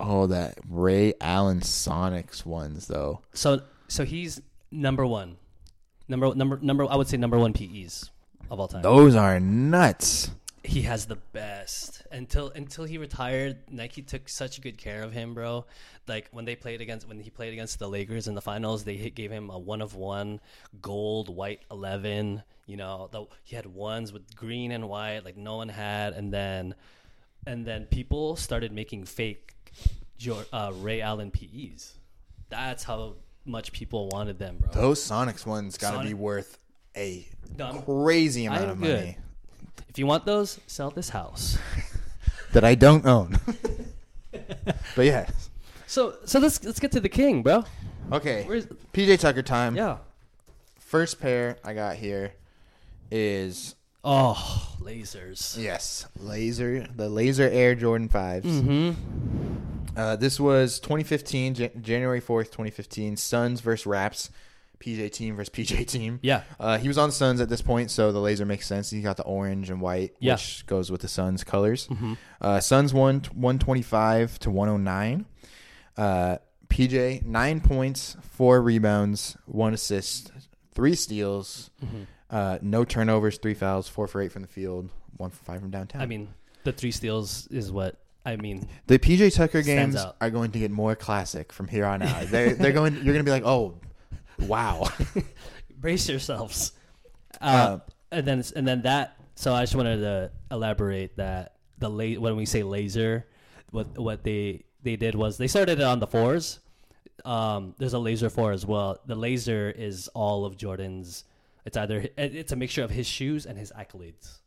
[0.00, 3.20] Oh, that Ray Allen Sonics ones though.
[3.32, 4.40] So so he's
[4.72, 5.36] number one,
[6.08, 6.90] number number number.
[6.90, 8.10] I would say number one PEs
[8.50, 8.82] of all time.
[8.82, 10.30] Those are nuts.
[10.64, 15.34] he has the best until until he retired nike took such good care of him
[15.34, 15.66] bro.
[16.06, 18.96] Like when they played against when he played against the lakers in the finals they
[18.96, 20.40] hit, gave him a one of one
[20.80, 25.56] gold white 11 you know the, he had ones with green and white like no
[25.56, 26.74] one had and then
[27.46, 29.50] and then people started making fake
[30.52, 31.94] uh, ray allen pes
[32.48, 34.70] that's how much people wanted them bro.
[34.72, 36.58] Those Sonics ones got to Sonic- be worth
[36.96, 37.26] a
[37.58, 39.00] No, crazy amount of good.
[39.00, 39.16] money.
[39.88, 41.58] If you want those sell this house
[42.54, 43.38] that I don't own.
[44.96, 45.28] but yeah.
[45.86, 47.64] so so let's let's get to the king bro
[48.12, 48.44] Okay.
[48.46, 49.76] Where's PJ Tucker time.
[49.76, 49.98] yeah
[50.78, 52.32] First pair I got here
[53.10, 53.74] is
[54.06, 55.56] Oh, lasers.
[55.60, 58.42] yes, laser the Laser Air Jordan 5s.
[58.42, 59.96] Mm-hmm.
[59.96, 63.16] Uh, this was 2015, Jan- January 4th, 2015.
[63.16, 64.28] Suns versus Raps.
[64.84, 66.18] PJ team versus PJ team.
[66.22, 66.42] Yeah.
[66.60, 68.90] Uh, he was on Suns at this point, so the laser makes sense.
[68.90, 70.34] He got the orange and white, Yeah.
[70.34, 71.88] which goes with the Suns colors.
[71.88, 72.14] Mm-hmm.
[72.40, 75.26] Uh, Suns won 125 to 109.
[75.96, 80.32] Uh, PJ, nine points, four rebounds, one assist,
[80.74, 82.02] three steals, Mm-hmm.
[82.30, 85.70] uh, no turnovers, three fouls, four for eight from the field, one for five from
[85.70, 86.02] downtown.
[86.02, 86.28] I mean,
[86.64, 88.66] the three steals is what I mean.
[88.88, 90.16] The PJ Tucker games out.
[90.20, 92.26] are going to get more classic from here on out.
[92.28, 92.94] They're, they're going.
[92.94, 93.74] You're going to be like, oh,
[94.48, 94.88] wow.
[95.76, 96.72] Brace yourselves.
[97.40, 97.78] Uh, Uh,
[98.12, 99.16] and then and then that.
[99.34, 103.26] So I just wanted to elaborate that the la- when we say laser,
[103.70, 106.60] what what they they did was they started it on the fours.
[107.24, 108.98] Um, there's a laser four as well.
[109.06, 111.24] The laser is all of Jordan's.
[111.64, 114.38] It's either it's a mixture of his shoes and his accolades.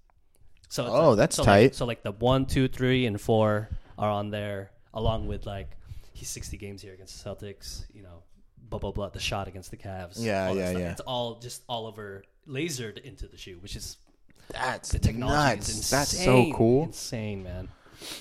[0.70, 1.62] So Oh, like- that's so tight.
[1.64, 5.72] Like, so like the one, two, three, and four are on there, along with like
[6.14, 7.86] he's 60 games here against the Celtics.
[7.94, 8.24] You know,
[8.70, 9.10] blah blah blah.
[9.10, 10.16] The shot against the Cavs.
[10.18, 10.92] Yeah, yeah, yeah.
[10.92, 13.98] It's all just Oliver lasered into the shoe, which is
[14.50, 15.70] That's the technology is nuts.
[15.70, 16.00] insane.
[16.00, 16.84] That's so cool.
[16.86, 17.68] Insane, man.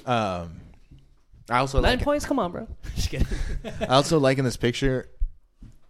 [0.05, 0.61] Um,
[1.49, 2.05] I also Nine like.
[2.05, 2.26] points.
[2.26, 2.66] Come on, bro.
[2.97, 3.26] Just kidding.
[3.80, 5.09] I also like in this picture.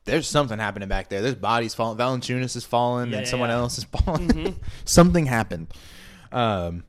[0.05, 1.21] There's something happening back there.
[1.21, 1.99] There's bodies falling.
[1.99, 3.57] Valanciunas is falling, Yeah, and yeah, someone yeah.
[3.57, 4.29] else is falling.
[4.29, 4.55] Mhm.
[4.85, 5.67] something happened.
[6.31, 6.85] Um,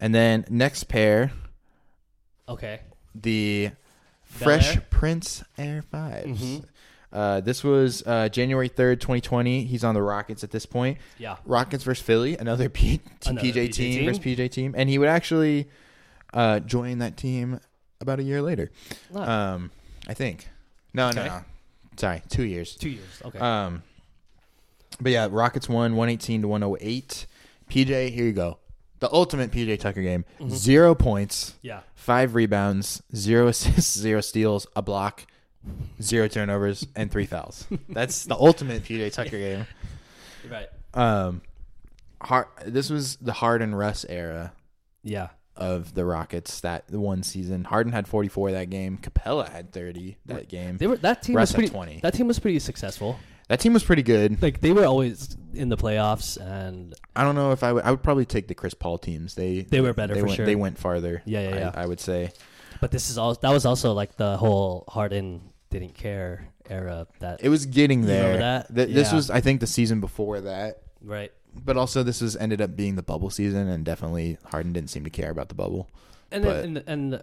[0.00, 1.30] and then next pair,
[2.48, 2.80] Okay.
[3.14, 3.72] the
[4.22, 6.64] Fresh Prince Air 5s Mhm.
[7.12, 9.64] Uh, this was uh, January 3rd, 2020.
[9.64, 10.98] He's on the Rockets at this point.
[11.18, 11.36] Yeah.
[11.44, 14.04] Rockets versus Philly, another P- Another PJ, PJ team, team.
[14.06, 14.74] versus PJ team.
[14.76, 15.68] And he would actually
[16.32, 17.60] uh, join that team
[18.00, 18.70] about a year later.
[19.12, 19.70] Not Um,
[20.08, 20.48] I think.
[20.94, 21.28] No, no, Okay.
[21.28, 21.44] no.
[21.96, 22.74] Sorry, two years.
[22.76, 23.22] two years.
[23.24, 23.38] Okay.
[23.38, 23.82] Um,
[25.00, 27.26] but yeah, Rockets won 118 to 108.
[27.70, 28.58] PJ, here you go.
[29.00, 30.24] The ultimate PJ Tucker game.
[30.40, 30.50] Mhm.
[30.50, 31.80] Zero points, yeah.
[31.94, 35.26] five rebounds, zero assists, zero steals, a block,
[36.00, 37.66] zero turnovers, and three fouls.
[37.88, 39.66] That's the ultimate PJ Tucker game.
[40.50, 40.68] Right.
[40.94, 41.42] Um,
[42.20, 44.52] hard, this was the Harden Russ era
[45.02, 45.28] Yeah.
[45.56, 46.60] of the Rockets.
[46.60, 48.98] That one season, Harden had 44 that game.
[48.98, 50.78] Capela had 30 that game.
[50.78, 51.68] They were that team Russ was pretty.
[51.70, 52.00] 20.
[52.02, 53.18] That team was pretty successful.
[53.48, 54.40] That team was pretty good.
[54.42, 57.84] Like they were always in the playoffs, and I don't know if I would.
[57.84, 59.34] I would probably take the Chris Paul teams.
[59.34, 60.46] They They were better they for went, sure.
[60.46, 61.22] They went farther.
[61.26, 61.70] Yeah, yeah, I- yeah.
[61.74, 62.32] I, would say.
[62.80, 63.34] but this is all.
[63.34, 65.42] That was also like the whole Harden
[65.72, 67.06] didn't care era.
[67.20, 68.38] That It was getting there.
[68.38, 68.74] that?
[68.74, 69.16] Th- This Yeah.
[69.16, 70.82] was, I think, the season before that.
[71.02, 71.32] right.
[71.54, 75.04] But also, this was ended up being the bubble season, and definitely Harden didn't seem
[75.04, 75.86] to care about the bubble.
[76.30, 77.22] And But- then, and and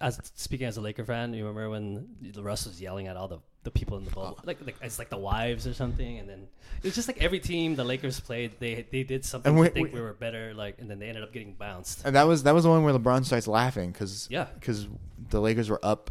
[0.00, 3.28] as speaking as a Laker fan, you remember when the Russ was yelling at all
[3.28, 4.42] the, the people in the bubble, Uh.
[4.46, 6.48] like like it's like the wives or something, and then
[6.78, 9.68] it was just like every team the Lakers played, they they did something And we-
[9.68, 12.06] to think we- we, were better, like, and then they ended up getting bounced.
[12.06, 14.88] And that was that was the one where LeBron starts laughing because Yeah, because
[15.28, 16.10] the Lakers were up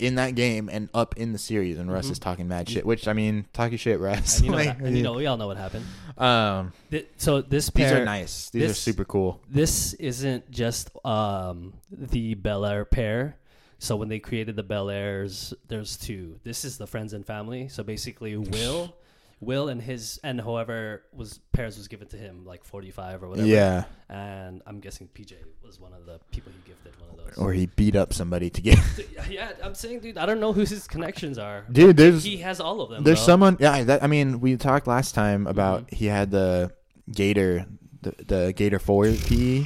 [0.00, 2.12] in that game and up in the series, and Russ Mhm.
[2.12, 2.84] is talking mad shit.
[2.86, 4.38] Which I mean, talking shit, Russ.
[4.38, 5.84] and you know, Like, and you know, we all know what happened.
[6.18, 8.50] um, Th- So this pair, these are nice.
[8.50, 9.40] These are super cool.
[9.50, 13.36] this isn't just um, the Bel Air pair.
[13.78, 16.38] So when they created the Bel Airs, there's two.
[16.44, 17.68] This is the friends and family.
[17.68, 18.94] So basically, Will,
[19.40, 23.48] Will and his and whoever was pairs was given to him like 45 or whatever.
[23.48, 25.32] Yeah, And I'm guessing PJ
[25.64, 27.38] was one of the people he gifted one of those.
[27.38, 28.78] or he beat up somebody to get.
[29.30, 31.64] yeah, I'm saying, dude, I don't know who his connections are.
[31.72, 33.02] Dude, there's He has all of them.
[33.02, 33.26] There's bro.
[33.26, 33.56] someone.
[33.60, 35.96] Yeah, that, I mean, we talked last time about Mm-hmm.
[35.96, 36.72] he had the
[37.10, 37.64] Gator,
[38.02, 39.64] the, the Gator Four PE.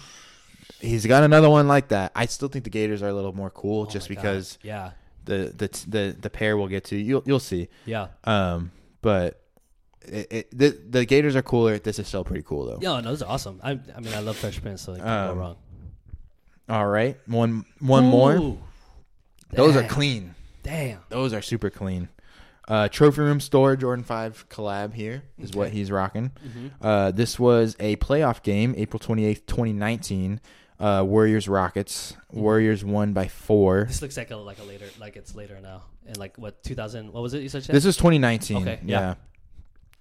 [0.81, 2.13] He's got another one like that.
[2.15, 4.23] I still think the Gators are a little more cool, Oh just my God.
[4.23, 4.91] because Yeah,
[5.25, 6.97] the, the the the pair we'll get to.
[6.97, 7.69] You'll you'll see.
[7.87, 8.09] yeah.
[8.25, 8.71] Um,
[9.03, 9.41] but
[10.09, 11.79] it, it, the the Gators are cooler.
[11.79, 12.79] This is still pretty cool though.
[12.81, 13.61] Yeah, no, those are awesome.
[13.63, 15.57] I, I mean, I love Fresh Prince, so like, can't Um, go wrong.
[16.69, 18.37] All right, one one more.
[18.37, 18.59] Ooh,
[19.53, 20.35] Those are clean.
[20.63, 21.01] Damn.
[21.11, 22.09] Those are super clean.
[22.67, 26.31] Uh, Trophy Room Store Jordan Five collab here is what he's rocking.
[26.47, 26.71] Mhm.
[26.81, 30.41] Uh, this was a playoff game, April twenty eighth, twenty nineteen.
[30.81, 32.13] Uh, Warriors Rockets.
[32.13, 32.41] Mm-hmm.
[32.41, 33.85] Warriors won by four.
[33.85, 37.13] This looks like a like a later, like it's later now, and like what 2000?
[37.13, 37.43] What was it?
[37.43, 38.57] You said This is 2019.
[38.63, 39.01] Okay, yeah.
[39.01, 39.15] yeah.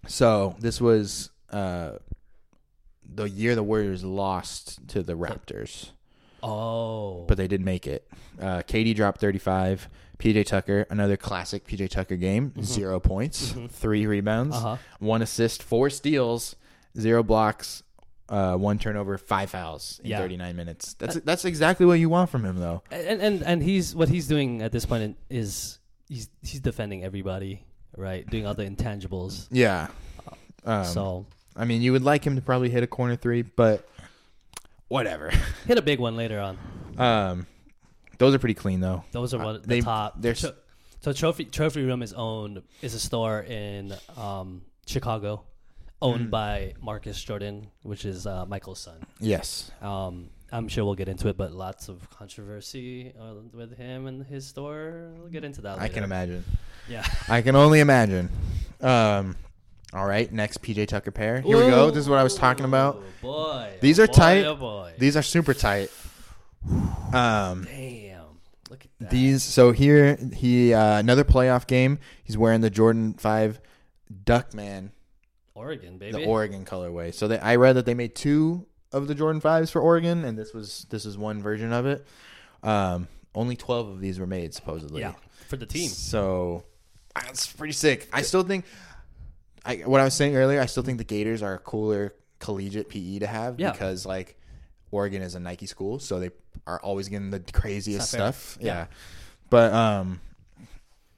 [0.07, 1.93] So this was uh,
[3.13, 5.91] the year the Warriors lost to the Raptors,
[6.41, 8.07] oh, but they did make it.
[8.39, 9.89] Uh, KD dropped 35.
[10.19, 14.77] PJ Tucker, another classic PJ Tucker game, zero points, three rebounds, uh huh.
[14.99, 16.55] one assist, four steals,
[16.97, 17.83] zero blocks,
[18.29, 20.19] uh, one turnover, five fouls in Yeah.
[20.19, 20.93] 39 minutes.
[20.93, 22.83] That's that's exactly what you want from him, though.
[22.89, 27.65] And and and he's what he's doing at this point is he's he's defending everybody,
[27.97, 28.27] right?
[28.29, 29.47] Doing all the intangibles.
[29.51, 29.87] Yeah.
[30.65, 31.25] Um, so
[31.55, 33.87] I mean, you would like him to probably hit a corner three, but
[34.87, 35.29] whatever.
[35.67, 36.57] hit a big one later on.
[36.97, 37.47] Um,
[38.17, 39.03] those are pretty clean though.
[39.11, 40.21] Those are Uh, the they- top.
[40.21, 40.53] there's- So,
[41.01, 45.43] so trophy trophy room is owned is a store in um, Chicago,
[46.01, 46.31] owned Mhm.
[46.31, 48.99] by Marcus Jordan, which is uh, Michael's son.
[49.19, 49.71] Yes.
[49.81, 54.23] Um, I'm sure we'll get into it, but lots of controversy uh, with him and
[54.23, 55.11] his store.
[55.17, 55.73] We'll get into that.
[55.79, 55.83] Later.
[55.83, 56.43] I can imagine.
[56.87, 57.03] Yeah.
[57.27, 58.29] I can only imagine.
[58.79, 59.35] Um,
[59.93, 61.41] all right, next PJ Tucker pair.
[61.41, 61.89] Here we go.
[61.89, 62.97] This is what I was talking about.
[62.97, 64.45] Ooh, Boy, These oh are boy, tight.
[64.45, 64.93] Oh boy.
[64.99, 65.89] These are super tight.
[67.11, 68.21] Um, Damn.
[68.69, 69.09] Look at that.
[69.09, 69.43] these.
[69.43, 71.99] So here he uh, another playoff game.
[72.23, 73.59] He's wearing the Jordan Five
[74.23, 74.91] Duckman,
[75.55, 76.11] Oregon, baby.
[76.11, 77.13] the Oregon colorway.
[77.13, 80.37] So they, I read that they made two of the Jordan Fives for Oregon, and
[80.37, 82.05] this was this is one version of it.
[82.61, 85.01] Um, only twelve of these were made supposedly.
[85.01, 85.13] yeah,
[85.47, 85.89] for the team.
[85.89, 86.63] So
[87.15, 88.07] that's pretty sick.
[88.13, 88.65] I still think
[89.65, 92.89] I what I was saying earlier, I still think the Gators are a cooler collegiate
[92.89, 93.71] PE to have Yeah.
[93.71, 94.37] because like
[94.91, 96.31] Oregon is a Nike school, so they
[96.67, 98.31] are always getting the craziest It's not fair.
[98.33, 98.57] stuff.
[98.61, 98.73] Yeah.
[98.73, 98.85] Yeah.
[99.49, 100.19] But um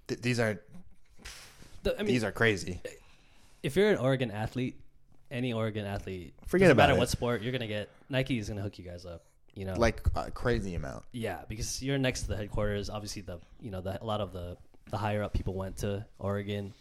[0.07, 0.61] th- these are
[1.83, 2.81] The- I mean, these are crazy.
[3.63, 4.79] if you're an Oregon athlete,
[5.31, 6.99] any Oregon athlete, Forget about matter it.
[6.99, 9.23] what sport, you're gonna get Nike is gonna hook you guys up.
[9.55, 11.03] You know, Like a crazy amount.
[11.13, 12.89] yeah, because you're next to the headquarters.
[12.89, 14.57] Obviously, the you know the, a lot of the
[14.91, 16.73] the higher up people went to Oregon,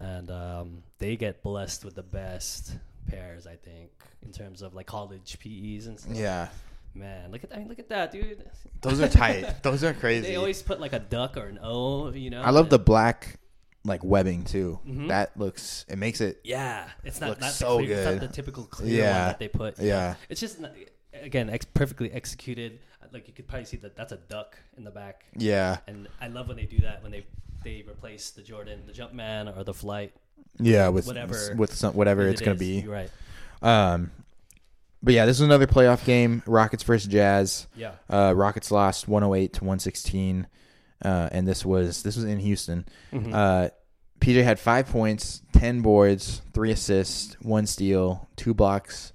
[0.00, 2.76] and um, they get blessed with the best
[3.08, 3.46] pairs.
[3.46, 3.90] I think
[4.22, 6.16] in terms of like college PEs and stuff.
[6.16, 6.48] Yeah.
[6.94, 8.44] Man, look at I mean, look at that, dude.
[8.80, 9.44] Those are tight.
[9.62, 10.26] Those are crazy.
[10.26, 12.10] They always put like a duck or an O.
[12.10, 13.38] You know, I love the black
[13.88, 14.78] like webbing too.
[14.86, 15.08] Mhm.
[15.08, 18.20] That looks it makes it Yeah, it's not not so the clear, It's good.
[18.22, 19.26] not the typical clear one Yeah.
[19.28, 19.78] that they put.
[19.78, 20.14] Yeah.
[20.28, 20.72] it's just not,
[21.14, 22.78] again ex- perfectly executed.
[23.12, 25.78] Like you could probably see that that's a duck in the back, yeah.
[25.86, 27.24] and I love when they do that when they
[27.64, 30.12] they replace the Jordan, the Jumpman, or the Flight.
[30.60, 32.60] Yeah, with Whatever with some whatever it's it gonna is.
[32.60, 32.80] be.
[32.80, 33.10] You're right.
[33.62, 34.10] Um,
[35.02, 36.42] but yeah, this is another playoff game.
[36.46, 37.66] Rockets versus Jazz.
[37.74, 37.92] Yeah.
[38.10, 40.46] Uh, Rockets lost 108 to 116,
[41.02, 42.84] uh, and this was this was in Houston.
[43.12, 43.32] Mhm.
[43.32, 43.70] Uh,
[44.20, 49.12] PJ had five points, ten boards, three assists, one steal, two blocks,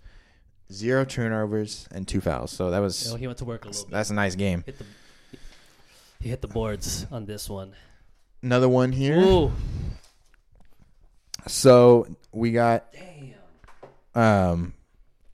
[0.72, 2.51] zero turnovers, and two fouls.
[2.51, 3.91] So that You was know, he went to work a little bit.
[3.91, 4.64] that's a nice game.
[4.66, 4.86] Hit the
[6.20, 7.74] he hit the boards on this one.
[8.41, 9.20] Another one here.
[9.20, 9.51] Ooh,
[11.47, 13.34] So we got damn.
[14.16, 14.74] Um,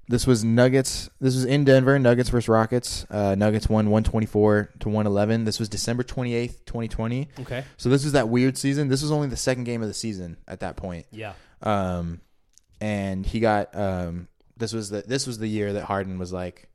[0.09, 1.07] this was Nuggets.
[1.21, 1.99] This was in Denver.
[1.99, 3.05] Nuggets versus Rockets.
[3.11, 5.45] Uh, Nuggets won one twenty four to one eleven.
[5.45, 7.29] This was December twenty eighth, twenty twenty.
[7.39, 7.63] Okay.
[7.77, 8.87] So this was that weird season.
[8.87, 11.05] This was only the second game of the season at that point.
[11.11, 11.33] Yeah.
[11.61, 12.21] Um,
[12.81, 14.27] and he got um.
[14.57, 16.68] This was the this was the year that Harden was like,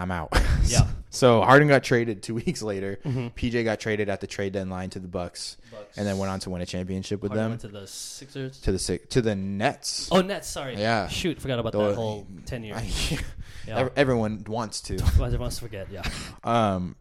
[0.00, 0.30] I'm out.
[0.66, 0.86] Yeah.
[1.08, 3.00] so Harden got traded two weeks later.
[3.04, 3.34] Mhm.
[3.34, 5.98] PJ got traded at the trade deadline to the Bucks, Bucks.
[5.98, 8.60] and then went on to win a championship with Harden them went to the Sixers.
[8.60, 10.08] to the Six- to the Nets.
[10.12, 10.46] Oh, Nets.
[10.46, 10.76] Sorry.
[10.76, 11.08] Yeah.
[11.08, 13.18] Shoot, forgot about The- that whole ten years.
[13.66, 13.88] Yeah.
[13.96, 14.94] Everyone wants to.
[14.94, 15.88] Everyone wants to forget.
[15.90, 16.02] Yeah.
[16.44, 16.96] Um,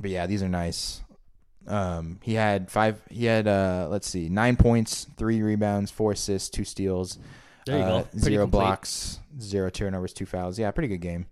[0.00, 1.00] but yeah, these are nice.
[1.66, 3.00] Um, he had five.
[3.10, 7.18] He had uh, let's see, nine points, three rebounds, four assists, two steals,
[7.66, 8.08] There you uh, go.
[8.10, 8.60] Pretty zero complete.
[8.60, 10.58] blocks, zero turnovers, two fouls.
[10.58, 11.26] Yeah, pretty good game.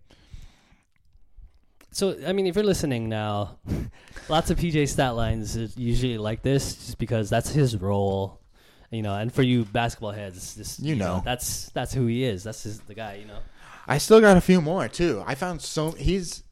[2.01, 3.59] So, I mean, if you're listening now,
[4.31, 8.41] lots of PJ stat lines is usually like this, just because that's his role,
[8.91, 9.15] you know.
[9.15, 11.21] And for you basketball heads, just You know.
[11.27, 12.43] that's that's who he is.
[12.43, 13.37] That's his, the guy, you know.
[13.87, 15.23] I still got a few more too.
[15.27, 16.43] I found so he's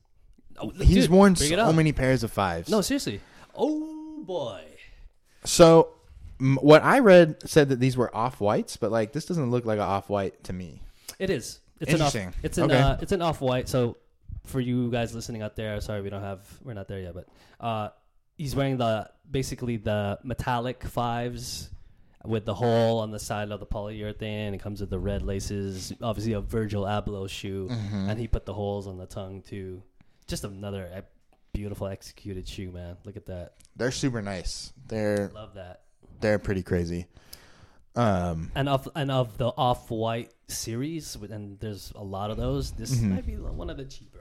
[0.58, 1.74] Oh, he's dude, worn bring it so up.
[1.74, 2.68] many pairs of fives.
[2.68, 3.22] No, seriously.
[3.56, 4.62] Oh boy.
[5.44, 5.94] So
[6.38, 9.64] m- what I read said that these were off whites, but like this doesn't look
[9.64, 10.82] like an off white to me.
[11.18, 11.60] It is.
[11.80, 12.14] It's an off.
[12.14, 12.34] Interesting.
[12.42, 12.64] It's an.
[12.64, 12.78] Okay.
[12.78, 13.66] Uh, it's an off white.
[13.68, 13.96] So,
[14.48, 16.40] for you guys listening out there, sorry we don't have.
[16.64, 17.26] We're not there yet, but
[17.60, 17.88] uh,
[18.36, 21.70] he's wearing the basically the metallic fives
[22.24, 24.52] with the hole on the side of the polyurethane.
[24.54, 25.92] It comes with the red laces.
[26.02, 28.08] Obviously, a Virgil Abloh shoe, Mm-hmm.
[28.10, 29.82] and he put the holes on the tongue too.
[30.26, 31.04] Just another
[31.52, 32.96] beautiful executed shoe, man.
[33.04, 33.54] Look at that.
[33.76, 34.72] They're super nice.
[34.88, 35.82] They're Love that.
[36.20, 37.06] they're pretty crazy.
[37.96, 42.70] Um, And of and of the off white series, and there's a lot of those.
[42.72, 43.10] This Mhm.
[43.10, 44.17] might be one of the cheaper.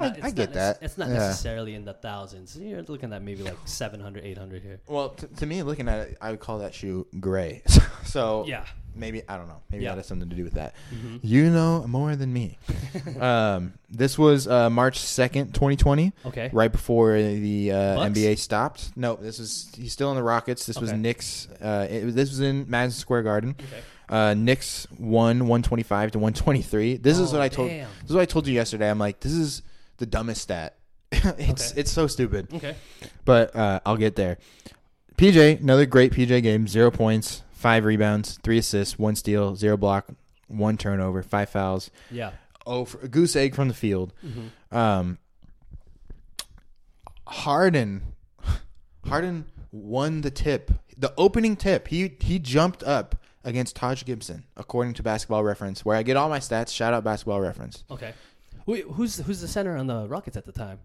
[0.00, 0.78] I- Not- I not get nec- that.
[0.82, 1.14] It's not Yeah.
[1.14, 2.56] necessarily in the thousands.
[2.56, 4.80] You're looking at maybe like 700, 800 here.
[4.88, 7.62] well, t- to me, looking at it, I would call that shoe gray.
[8.04, 8.64] so Yeah.
[8.94, 9.60] maybe I don't know.
[9.70, 9.90] Maybe Yeah.
[9.90, 10.74] that has something to do with that.
[10.90, 12.58] hmm You know more than me.
[13.20, 16.50] um, this was uh, March second, twenty twenty, Okay.
[16.52, 17.76] right before the uh,
[18.08, 18.90] NBA stopped.
[18.96, 20.66] No, this is he's still in the Rockets.
[20.66, 20.98] This was Okay.
[20.98, 21.48] Knicks.
[21.60, 23.54] Uh, it, this was in Madison Square Garden.
[23.58, 23.82] Okay.
[24.08, 26.96] Uh, Knicks won one twenty five to one twenty three.
[26.96, 27.68] This is Oh, what I told.
[27.68, 27.88] damn.
[28.02, 28.90] This is what I told you yesterday.
[28.90, 29.62] I'm like, this is
[30.00, 30.76] the dumbest stat.
[31.12, 31.80] it's Okay.
[31.80, 32.74] it's so stupid, Okay.
[33.24, 34.38] but uh, I'll get there.
[35.16, 36.66] PJ, another great PJ game.
[36.66, 40.06] Zero points, five rebounds, three assists, one steal, zero block,
[40.48, 41.90] one turnover, five fouls.
[42.10, 42.32] Yeah.
[42.66, 44.12] Oh, for, a goose egg from the field.
[44.20, 45.18] hmm Um,
[47.26, 48.02] Harden,
[49.06, 51.88] Harden won the tip, the opening tip.
[51.88, 56.28] He he jumped up against Taj Gibson, according to Basketball Reference, where I get all
[56.28, 56.74] my stats.
[56.74, 57.84] Shout out Basketball Reference.
[57.90, 58.12] Okay.
[58.66, 60.80] Wait, who's who's the center on the Rockets at the time?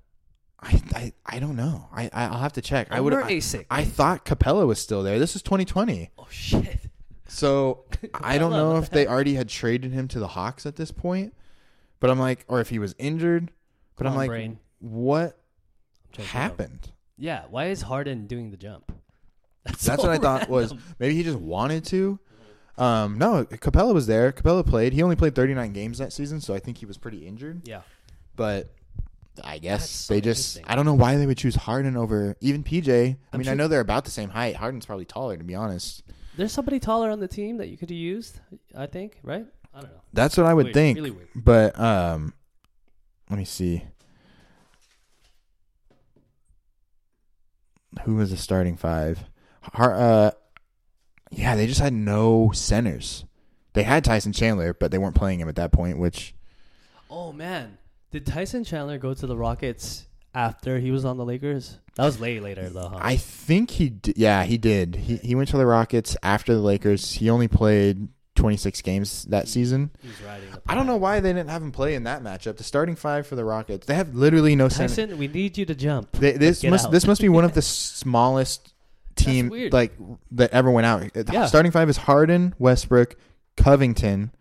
[0.61, 1.87] I I, I don't know.
[1.93, 2.87] I I'll have to check.
[2.91, 3.13] I would.
[3.13, 3.65] I, Asic.
[3.69, 5.19] I thought Capela was still there.
[5.19, 6.79] This is 2020, oh shit.
[7.27, 10.91] so I don't know if they already had traded him to the Hawks at this
[10.91, 11.33] point.
[11.99, 13.51] But I'm like, or if he was injured.
[13.95, 14.59] But Come I'm on, like, brain.
[14.79, 15.37] what
[16.05, 16.41] I'm checking it out.
[16.41, 16.91] happened?
[17.17, 17.43] Yeah.
[17.49, 18.91] Why is Harden doing the jump?
[19.65, 22.19] That's so what I thought was maybe he just wanted to.
[22.77, 24.31] Um, no, Capela was there.
[24.31, 24.93] Capela played.
[24.93, 27.61] He only played 39 games that season, so I think he was pretty injured.
[27.67, 27.81] Yeah.
[28.35, 28.69] But
[29.43, 32.63] I guess so they just I don't know why they would choose Harden over even
[32.63, 32.89] PJ.
[32.89, 34.55] I I'm mean, I know they're about the same height.
[34.55, 36.03] Harden's probably taller to be honest.
[36.37, 38.39] There's somebody taller on the team that you could have used.
[38.75, 39.19] I think.
[39.23, 39.45] Right.
[39.73, 40.01] I don't know.
[40.13, 40.95] That's what I would Weird, think.
[40.97, 41.27] Really weird.
[41.35, 42.33] But um
[43.29, 43.83] let me see.
[48.03, 49.19] Who was the starting five?
[49.73, 50.31] Har- uh
[51.31, 53.25] yeah, they just had no centers.
[53.73, 56.33] They had Tyson Chandler, but they weren't playing him at that point, which
[57.09, 57.77] Oh man,
[58.11, 61.77] did Tyson Chandler go to the Rockets after he was on the Lakers?
[61.95, 62.89] That was way later though.
[62.89, 62.99] Huh?
[63.01, 64.95] I think he d- yeah, he did.
[64.95, 67.13] He he went to the Rockets after the Lakers.
[67.13, 69.91] He only played 26 games that season.
[70.01, 70.51] he was riding.
[70.51, 72.57] The I don't know why they didn't have him play in that matchup.
[72.57, 73.87] The starting five for the Rockets.
[73.87, 75.15] They have literally no center.
[75.15, 76.11] We need you to jump.
[76.13, 76.91] They, this Get must out.
[76.91, 77.61] this must be one of the
[78.05, 78.73] smallest
[79.15, 79.93] team like
[80.31, 81.09] that ever went out.
[81.31, 81.45] Yeah.
[81.45, 83.15] Starting five is Harden, Westbrook,
[83.57, 84.31] Covington,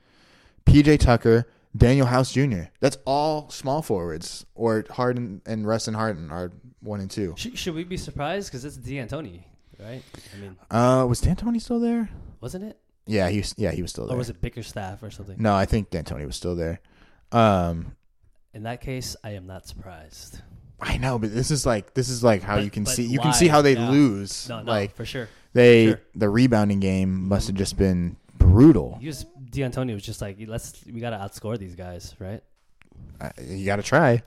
[0.67, 1.47] PJ Tucker,
[1.77, 2.65] Danuel House Jr.
[2.81, 4.47] That's all small forwards.
[4.55, 7.35] Or Harden and Russ and Harden are one and two.
[7.37, 9.45] Sh- should we be surprised because it's D'Antoni,
[9.81, 10.03] right?
[10.35, 12.11] I mean, Uh, was D'Antoni still there?
[12.41, 12.79] wasn't it?
[13.07, 14.15] Yeah, he was, yeah he was still there.
[14.15, 15.37] Or was it Bickerstaff or something?
[15.39, 16.81] No, I think D'Antoni was still there.
[17.33, 17.93] Um,
[18.53, 20.41] In that case, I am not surprised.
[20.81, 23.05] I know, but this is like this is like how But- you can but see
[23.07, 23.91] you can see how they Yeah.
[23.91, 24.49] lose.
[24.49, 25.29] No, no, like for sure.
[25.53, 26.01] they sure.
[26.15, 28.99] the rebounding game must have just been brutal.
[29.01, 32.43] He was D'Antoni was just like, let's we gotta outscore these guys, right?
[33.21, 34.23] Uh, you got to try.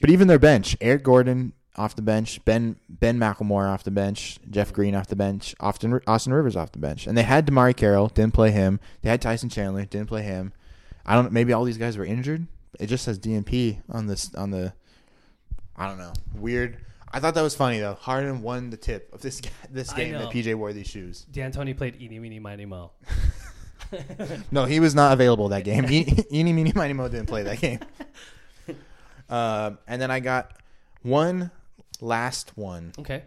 [0.00, 4.38] But even their bench, Eric Gordon off the bench, Ben Ben McLemore off the bench,
[4.50, 7.76] Jeff Green off the bench, Austin Austin Rivers off the bench, and they had DeMarre
[7.76, 8.80] Carroll, didn't play him.
[9.02, 10.52] They had Tyson Chandler, didn't play him.
[11.06, 11.32] I don't.
[11.32, 12.46] Maybe all these guys were injured.
[12.80, 14.72] It just says DNP on this on the.
[15.76, 16.12] I don't know.
[16.34, 16.78] Weird.
[17.12, 17.94] I thought that was funny though.
[17.94, 20.28] Harden won the tip of this this I game that know.
[20.30, 21.26] PJ wore these shoes.
[21.30, 22.90] D'Antoni played eeny meeny miny mo.
[24.50, 25.84] No, he was not available that game.
[25.90, 27.80] E- Eeny, meeny, miny, mo didn't play that game.
[29.28, 30.58] Um, and then I got
[31.00, 31.50] one
[32.02, 32.92] last one.
[32.98, 33.22] Okay.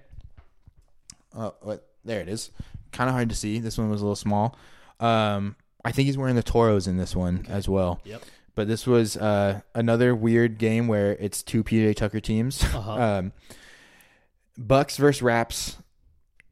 [1.36, 1.88] Oh, what?
[2.04, 2.52] There it is.
[2.92, 3.58] Kind of hard to see.
[3.60, 4.56] This one was a little small.
[5.00, 8.02] Um, I think he's wearing the Toros in this one as well.
[8.04, 8.22] Yep.
[8.56, 12.64] But this was uh, another weird game where it's two PJ Tucker teams.
[12.76, 12.92] Uh-huh.
[12.92, 13.32] Um,
[14.58, 15.78] Bucks versus Raps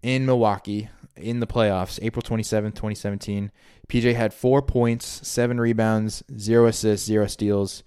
[0.02, 3.52] in Milwaukee in the playoffs, April 27th, 2017.
[3.88, 7.84] PJ had four points, seven rebounds, zero assists, zero steals,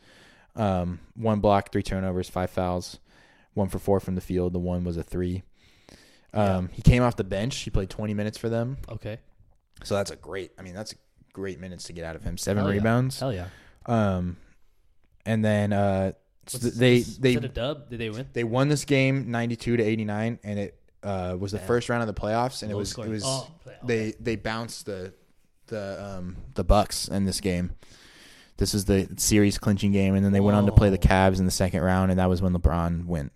[0.54, 2.98] um, one block, three turnovers, five fouls,
[3.54, 4.52] one for four from the field.
[4.52, 5.42] The one was a three.
[6.32, 7.56] Um, He came off the bench.
[7.58, 8.78] He played 20 minutes for them.
[8.88, 9.18] Okay.
[9.84, 10.94] So that's a great, I mean, that's
[11.32, 12.38] great minutes to get out of him.
[12.38, 12.78] Seven Hell yeah.
[12.78, 13.20] rebounds.
[13.20, 13.48] Hell yeah.
[13.87, 14.37] Um,
[15.24, 16.12] and then uh,
[16.47, 17.89] so Was- they was, they it a dub?
[17.91, 18.28] Did they win?
[18.32, 22.12] they won this game 92 to 89 and it uh, was the first round of
[22.12, 23.11] the playoffs and it Low was scoring.
[23.11, 23.49] it was Oh,
[23.84, 25.12] they they bounced the
[25.68, 27.72] the um the Bucks in this game.
[28.57, 31.39] This was the series clinching game and then they went on to play the Cavs
[31.39, 33.32] in the second round and that was when LeBron went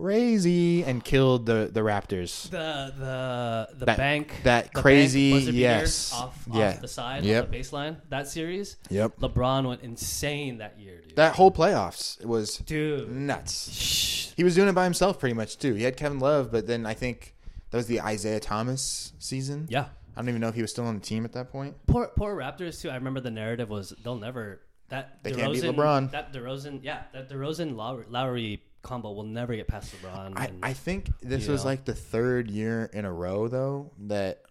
[0.00, 2.48] crazy and killed the the Raptors.
[2.50, 6.12] The the the That- bank that the crazy- bank yes.
[6.12, 6.68] off, Yeah.
[6.70, 7.44] off the side Yep.
[7.44, 8.76] on the baseline that series.
[8.90, 9.18] Yep.
[9.20, 11.16] LeBron went insane that year, dude.
[11.16, 13.10] That whole playoffs was dude.
[13.10, 13.72] nuts.
[13.72, 14.32] Shh.
[14.36, 15.74] He was doing it by himself pretty much too.
[15.74, 17.34] He had Kevin Love, but then I think
[17.70, 19.66] that was the Isaiah Thomas season.
[19.68, 19.86] Yeah.
[20.16, 21.76] I don't even know if he was still on the team at that point.
[21.86, 22.90] Poor poor Raptors too.
[22.90, 26.10] I remember the narrative was they'll never that They DeRozan, can't beat LeBron.
[26.12, 30.32] That DeRozan, yeah, that DeRozan Lowry, Lowry combo will never get past LeBron.
[30.36, 31.70] I, and- I think this was know.
[31.70, 34.42] like the third year in a row though that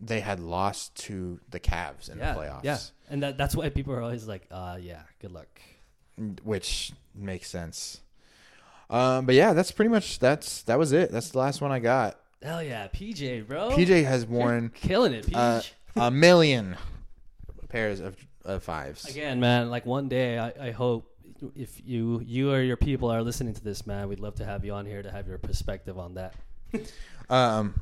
[0.00, 2.64] they had lost to the Cavs in yeah, the playoffs.
[2.64, 2.78] yeah,
[3.08, 5.48] and that, that's why people are always like, uh, yeah, good luck.
[6.42, 8.00] which makes sense.
[8.90, 11.10] Um, but yeah, that's pretty much that's that was it.
[11.10, 12.18] That's the last one I got.
[12.42, 13.70] Hell yeah, PJ, bro.
[13.70, 15.62] PJ has You're worn killing it, uh,
[15.96, 16.76] a million
[17.70, 19.06] pairs of, of fives.
[19.06, 21.10] Again, man, like one day, I, I hope
[21.54, 24.64] if you you or your people are listening to this, man, we'd love to have
[24.64, 26.34] you on here to have your perspective on that.
[27.30, 27.74] Um,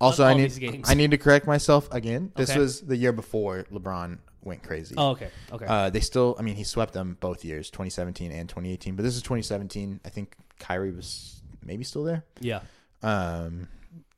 [0.00, 0.88] also, I all need games.
[0.88, 2.30] I need to correct myself again.
[2.36, 2.58] This Okay.
[2.60, 4.94] was the year before LeBron went crazy.
[4.96, 5.64] Oh, okay, okay.
[5.66, 8.94] Uh, they still, I mean, he swept them both years, 2017 and 2018.
[8.94, 10.00] But this is 2017.
[10.04, 12.24] I think Kyrie was maybe still there.
[12.40, 12.60] yeah,
[13.02, 13.68] Um,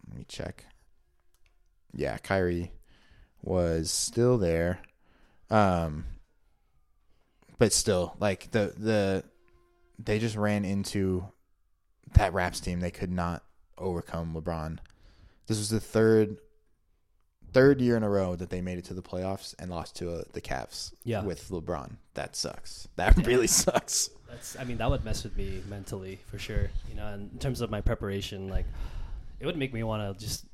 [0.08, 0.66] let me check.
[1.94, 2.72] Yeah, Kyrie
[3.42, 4.80] was still there.
[5.50, 6.04] Um,
[7.58, 9.24] but still, like the the
[9.98, 11.26] they just ran into
[12.14, 12.80] that Raps team.
[12.80, 13.42] They could not
[13.78, 14.78] overcome LeBron.
[15.46, 16.36] This was the third
[17.52, 20.10] third year in a row that they made it to the playoffs and lost to
[20.10, 20.92] uh, the Cavs.
[21.04, 21.22] Yeah.
[21.22, 21.96] with LeBron.
[22.14, 22.88] That sucks.
[22.96, 24.10] That really sucks.
[24.28, 24.58] that's.
[24.58, 26.70] I mean, that would mess with me mentally for sure.
[26.88, 28.66] You know, in terms of my preparation, like
[29.40, 30.44] it would make me want to just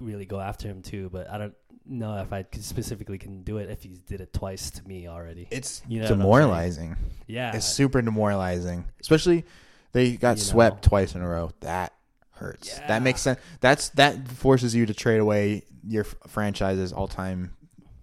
[0.00, 1.08] really go after him too.
[1.12, 1.54] But I don't
[1.88, 5.48] know if I specifically can do it if he did it twice to me already.
[5.50, 6.20] It's You know what I'm saying?
[6.20, 6.96] demoralizing.
[7.26, 9.44] yeah, It's super demoralizing, especially
[9.92, 10.88] they got You swept know.
[10.90, 11.50] twice in a row.
[11.60, 11.92] That
[12.32, 12.68] hurts.
[12.78, 12.86] Yeah.
[12.88, 13.38] That makes sense.
[13.60, 17.52] That's that forces you to trade away your f- franchise's all-time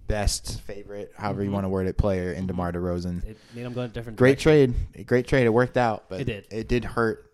[0.08, 1.54] best favorite, however you Mhm.
[1.54, 3.24] want to word it, player in DeMar DeRozan.
[3.26, 4.18] it made him go in a different.
[4.18, 4.76] Great direction.
[4.94, 5.46] trade, great trade.
[5.46, 6.48] It worked out, but It did.
[6.52, 7.30] It did hurt.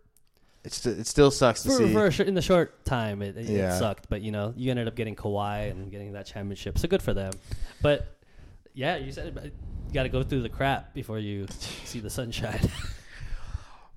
[0.63, 1.93] It's it still sucks to for, see.
[1.93, 4.09] for a short, in the short time, it, it, it sucked.
[4.09, 7.13] But you know, you ended up getting Kawhi and getting that championship, so good for
[7.13, 7.31] them.
[7.81, 8.17] But
[8.73, 9.53] yeah, you said it,
[9.87, 11.47] you got to go through the crap before you
[11.85, 12.59] see the sunshine.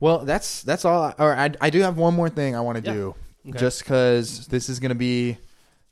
[0.00, 1.00] Well, that's that's all.
[1.00, 2.92] I, or I, I do have one more thing I want to Yeah.
[2.96, 3.14] do,
[3.50, 3.58] Okay.
[3.58, 5.38] just because this is gonna be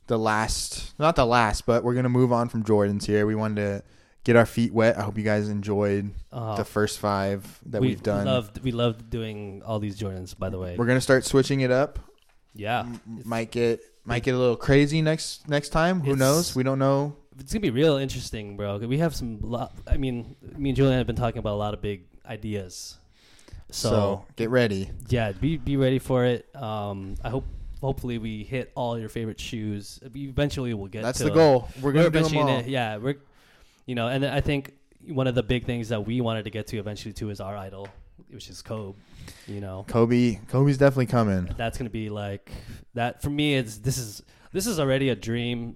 [0.07, 3.25] the last, not the last, but we're gonna move on from Jordans here.
[3.25, 3.83] We wanted to
[4.23, 4.97] get our feet wet.
[4.97, 8.25] I hope you guys enjoyed Oh, the first five that we have done.
[8.25, 10.37] Loved, we loved doing all these Jordans.
[10.37, 11.99] By the way, We're gonna start switching it up.
[12.53, 16.01] yeah, M- might get might get a little crazy next next time.
[16.01, 16.55] Who knows?
[16.55, 17.15] We don't know.
[17.39, 18.77] it's gonna be real interesting, bro.
[18.77, 19.39] We have some.
[19.41, 22.97] Lo- I mean, me and Julian have been talking about a lot of big ideas.
[23.73, 24.89] So, So, get ready.
[25.07, 26.53] yeah, be be ready for it.
[26.55, 27.45] Um, I hope.
[27.79, 29.99] Hopefully, we hit all your favorite shoes.
[30.03, 31.01] Eventually, we'll get.
[31.01, 31.67] That's to the goal.
[31.81, 32.45] We're gonna do them all.
[32.45, 33.15] gonna- yeah, we're,
[33.91, 34.71] you know, and I think
[35.09, 37.57] one of the big things that we wanted to get to eventually too is our
[37.57, 37.89] idol,
[38.29, 38.97] which is Kobe.
[39.47, 41.53] You know, Kobe, Kobe's definitely coming.
[41.57, 42.49] that's gonna be like
[42.93, 43.55] that for me.
[43.55, 44.23] It's this is
[44.53, 45.75] this is already a dream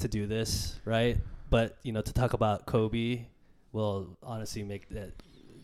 [0.00, 1.16] to do this, right?
[1.48, 3.24] But you know, to talk about Kobe
[3.72, 5.12] will honestly make that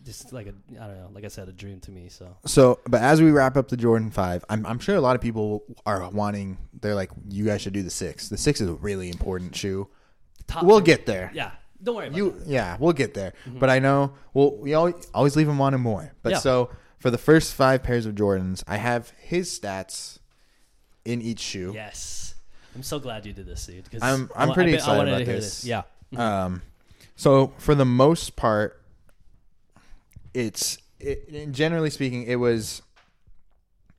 [0.03, 2.09] just like a I don't know, like I said, a dream to me.
[2.09, 5.15] So So, but as we wrap up the Jordan Five, I'm I'm sure a lot
[5.15, 6.57] of people are wanting.
[6.81, 8.29] They're like, you guys should do the six.
[8.29, 9.89] The six is a really important shoe.
[10.47, 11.29] top We'll get there.
[11.35, 11.51] Yeah,
[11.83, 12.47] don't worry about You, that.
[12.47, 13.33] yeah, we'll get there.
[13.45, 13.59] Mhm.
[13.59, 16.13] But I know, well, we always always leave him wanting more.
[16.23, 16.39] But Yeah.
[16.39, 16.69] so
[16.99, 20.19] for the first five pairs of Jordans, I have his stats
[21.05, 21.71] in each shoe.
[21.75, 22.35] Yes,
[22.75, 23.89] I'm so glad you did this, dude.
[23.91, 25.65] 'cause I'm- I I'm pretty I, I excited wanted about hear this.
[25.65, 25.83] Yeah.
[26.15, 26.61] Um,
[27.15, 28.81] so for the most part,
[30.33, 32.81] it's it, generally speaking, it was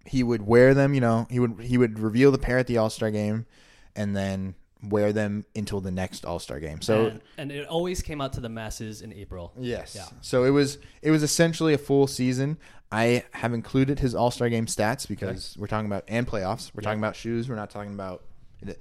[0.06, 0.94] he would wear them.
[0.94, 3.46] You know, he would he would reveal the pair at the All Star game,
[3.94, 4.54] and then
[4.88, 6.80] wear them until the next All Star game.
[6.82, 9.52] So and, and it always came out to the masses in April.
[9.58, 9.94] Yes.
[9.94, 10.06] Yeah.
[10.20, 12.58] So it was it was essentially a full season.
[12.92, 16.70] I have included his All Star Game stats because we're talking about and playoffs.
[16.74, 16.84] We're Yeah.
[16.90, 17.48] talking about shoes.
[17.48, 18.22] We're not talking about.
[18.66, 18.80] It,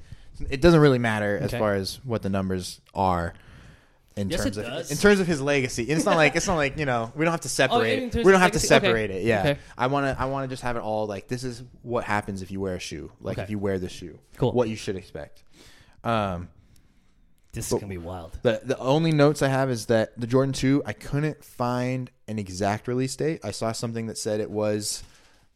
[0.50, 1.60] it doesn't really matter as Okay.
[1.60, 3.34] far as what the numbers are.
[4.16, 4.92] In Yes, terms of does.
[4.92, 7.32] in terms of his legacy, it's not like it's not like you know we don't
[7.32, 8.04] have to oh, separate.
[8.04, 8.76] in terms we don't have to legacy?
[8.76, 8.86] Okay.
[8.86, 9.24] separate it.
[9.24, 9.60] Yeah, Okay.
[9.76, 12.44] I want to I want to just have it all like this is what happens
[12.44, 13.12] if you wear a shoe.
[13.22, 13.44] Like Okay.
[13.46, 14.52] if you wear the shoe, Cool.
[14.52, 15.42] what you should expect.
[16.04, 16.50] Um,
[17.54, 18.38] This is gonna be wild.
[18.42, 22.40] the the only notes I have is that the Jordan 2, I couldn't find an
[22.40, 23.42] exact release date.
[23.44, 25.04] I saw something that said it was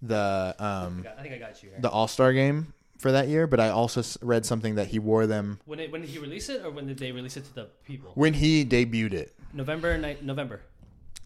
[0.01, 1.79] the um I think I got you here.
[1.81, 5.59] the All-Star game for that year, but I also read something that he wore them
[5.65, 7.65] when it, when did he release it, or when did they release it to the
[7.85, 8.11] people?
[8.15, 9.33] when he debuted it.
[9.53, 10.23] November night.
[10.23, 10.61] November.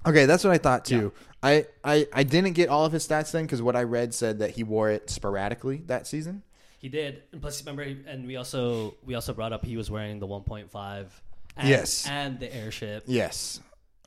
[0.05, 1.11] Okay, that's what I thought too.
[1.43, 4.39] I, I I didn't get all of his stats then because what I read said
[4.39, 6.43] that he wore it sporadically that season.
[6.81, 7.23] He did.
[7.31, 10.27] And plus, remember, he- and we also we also brought up he was wearing the
[10.27, 11.05] 1.5.
[11.57, 12.07] And, Yes.
[12.07, 13.03] and the airship.
[13.07, 13.59] Yes.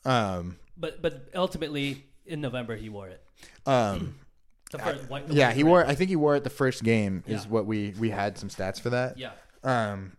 [0.04, 0.56] Um.
[0.76, 3.22] But but ultimately, in November, he wore it.
[3.66, 4.16] Um.
[4.70, 5.86] The first, white, the yeah, he wore.
[5.86, 7.22] I think he wore it the first game.
[7.28, 7.50] Is Yeah.
[7.50, 9.16] what we we had some stats for that.
[9.18, 9.30] Yeah.
[9.62, 10.16] Um,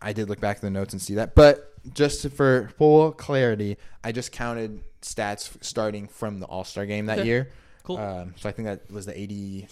[0.00, 3.76] I did look back at the notes and see that, but just for full clarity,
[4.02, 7.28] I just counted stats starting from the All Star game that Okay.
[7.28, 7.50] year.
[7.82, 7.98] Cool.
[7.98, 9.66] Um, so I think that was the eighty.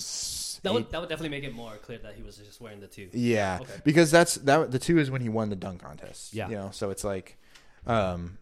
[0.66, 2.86] That would that would definitely make it more clear that he was just wearing the
[2.86, 3.08] two.
[3.12, 3.72] Yeah, Okay.
[3.84, 4.70] because that's that.
[4.70, 6.34] The two is when he won the dunk contest.
[6.34, 6.48] Yeah.
[6.48, 7.36] you know, so it's like,
[7.86, 8.38] um,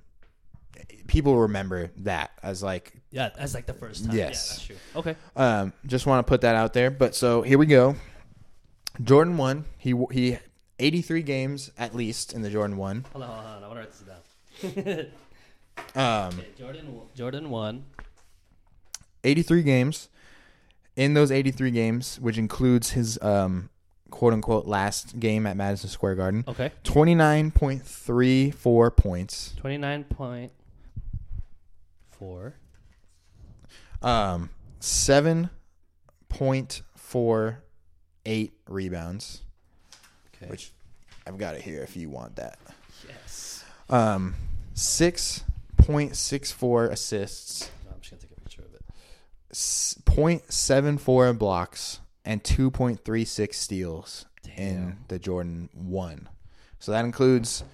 [1.07, 4.17] people remember that as like Yeah, as like the first time.
[4.17, 4.25] Yes.
[4.25, 4.77] Yeah, that's true.
[4.97, 5.17] Okay.
[5.37, 6.91] Um, just want to put that out there.
[6.91, 7.95] But so here we go.
[9.03, 9.65] Jordan won.
[9.79, 10.39] He he,
[10.79, 13.05] eighty three games at least in the Jordan one.
[13.13, 13.45] Hold on, hold on.
[13.45, 13.65] hold on.
[13.65, 15.07] I want to write this down.
[15.97, 17.85] Um, Okay, Jordan Jordan won.
[19.25, 20.09] eighty three games.
[20.97, 23.69] In those eighty three games, which includes his um,
[24.11, 26.71] quote unquote last game at Madison Square Garden, Okay.
[26.85, 29.55] twenty nine point three four points.
[29.57, 30.53] Twenty nine point
[32.11, 32.55] four.
[34.03, 35.51] Um, seven
[36.29, 37.65] point four
[38.27, 39.43] eight rebounds.
[40.37, 40.51] Okay.
[40.51, 40.73] Which
[41.27, 42.59] I've got it here if you want that.
[43.09, 43.65] yes.
[43.89, 44.35] Um,
[44.75, 45.43] six
[45.77, 48.83] point six four assists, No, I'm just gonna take a picture of it.
[48.91, 48.95] s-
[49.55, 54.27] 0.74 blocks, and two point three six steals
[54.57, 56.29] in the Jordan one.
[56.79, 57.65] So that includes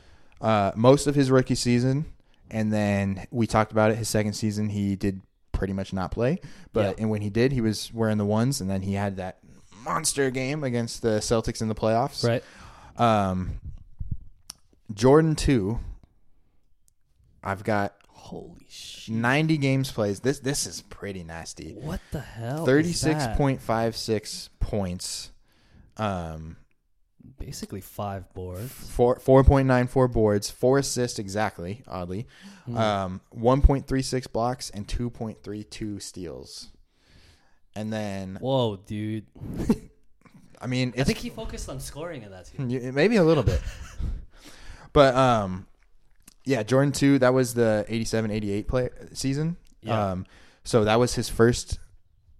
[0.40, 2.06] uh, most of his rookie season,
[2.50, 3.96] and then we talked about it.
[3.98, 5.20] His second season, he did
[5.52, 6.40] pretty much not play,
[6.72, 7.02] but Yeah.
[7.02, 9.38] and when he did, he was wearing the ones, and then he had that
[9.84, 12.26] monster game against the Celtics in the playoffs.
[12.26, 12.42] Right.
[12.96, 13.60] Um,
[14.92, 15.80] Jordan two.
[17.42, 19.14] I've got Holy shit.
[19.14, 20.20] 90 games plays.
[20.20, 21.72] This this is pretty nasty.
[21.74, 22.64] What the hell?
[22.64, 23.36] Thirty is six that?
[23.36, 25.30] point five six points.
[25.96, 26.56] Um,
[27.38, 28.70] Basically five boards.
[28.70, 31.82] four four point nine four boards, four assists exactly.
[31.88, 32.26] Oddly,
[32.66, 32.76] Hmm.
[32.76, 36.68] um, one point three six blocks and two point three two steals.
[37.74, 39.26] And then Whoa, dude.
[40.60, 42.50] I mean, I think he focused on scoring in that.
[42.58, 43.60] Y- Maybe a little bit.
[44.92, 45.66] but um
[46.50, 49.56] yeah, Jordan 2, that was the 87-88 play season.
[49.82, 50.10] Yeah.
[50.10, 50.26] Um
[50.64, 51.78] so that was his first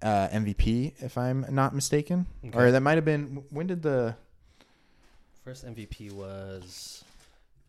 [0.03, 2.27] uh MVP if I'm not mistaken.
[2.47, 2.59] Okay.
[2.59, 4.17] Or that might have been when did the
[5.45, 7.03] First MVP was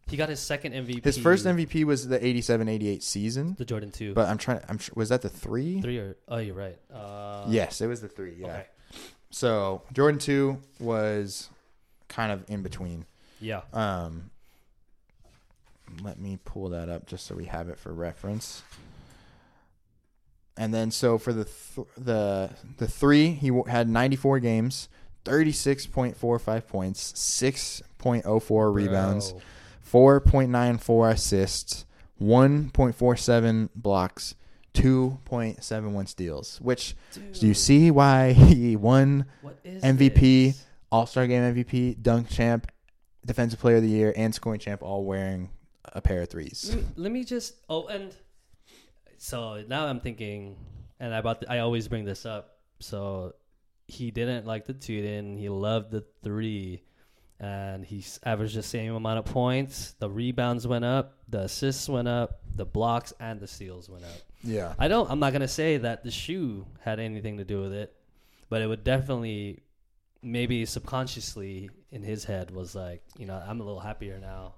[0.10, 1.04] he got his second MVP.
[1.06, 3.56] his first MVP was the 87-88 season.
[3.58, 4.14] the Jordan two.
[4.14, 5.80] But I'm trying I'm sure, was that the 3?
[5.82, 6.78] three or oh, you're right.
[6.94, 8.36] Uh, Yes, it was the 3.
[8.39, 8.48] Yeah.
[8.48, 8.66] Okay.
[9.30, 11.50] So Jordan 2 was
[12.10, 13.06] kind of in between.
[13.39, 13.62] Yeah.
[13.74, 14.32] Um,
[16.02, 18.64] let me pull that up just so we have it for reference.
[20.58, 24.89] And then so for the th- the the three, he w- had 94 games,
[25.26, 29.32] 36.45 points, 6.04 rebounds,
[29.92, 30.20] Bro.
[30.22, 31.86] 4.94 assists,
[32.22, 34.36] 1.47 blocks,
[34.74, 36.60] 2.71 steals.
[36.62, 36.96] Which
[37.39, 39.26] do you see why he won
[39.66, 40.48] MVP?
[40.48, 40.66] this?
[40.92, 42.70] All Star Game MVP, Dunk Champ,
[43.26, 45.50] Defensive Player of the Year, and Scoring Champ all wearing
[45.92, 46.76] a pair of threes.
[46.76, 47.55] Mm, let me, just.
[47.70, 48.16] Oh, and
[49.18, 50.58] so now I'm thinking,
[51.00, 52.58] and I about I always bring this up.
[52.80, 53.34] So
[53.88, 56.84] he didn't like the two, and he loved the three,
[57.39, 59.96] and he averaged the same amount of points.
[60.00, 64.18] The rebounds went up, the assists went up, the blocks and the steals went up.
[64.43, 64.74] Yeah.
[64.80, 65.09] I don't.
[65.09, 67.96] I'm not gonna say that the shoe had anything to do with it,
[68.50, 69.63] but it would definitely,
[70.22, 74.55] maybe subconsciously in his head was like, you know, I'm a little happier now.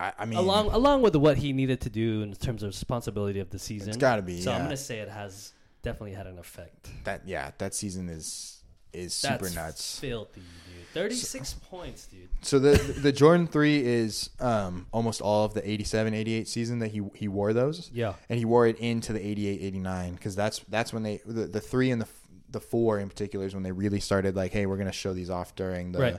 [0.00, 3.38] I, I mean, along along with what he needed to do in terms of responsibility
[3.40, 3.88] of the season.
[3.90, 4.40] it's got to be.
[4.40, 5.52] so I'm gonna say it has
[5.82, 6.88] definitely had an effect.
[7.04, 7.28] that.
[7.28, 8.56] Yeah, that season is
[8.92, 9.98] is super That's nuts.
[10.00, 10.86] filthy, dude.
[10.94, 12.28] 36 points, dude.
[12.42, 12.70] So the
[13.00, 17.52] the Jordan three is um almost all of the 87-88 season that he he wore
[17.52, 18.14] those, Yeah.
[18.28, 21.90] and he wore it into the 88-89 because that's that's when they the, the three
[21.92, 22.08] and the
[22.50, 25.30] the four in particular is when they really started like, hey, we're gonna show these
[25.30, 26.16] off during the Right.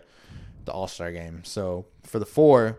[0.63, 1.43] the All Star game.
[1.43, 2.77] So for the four,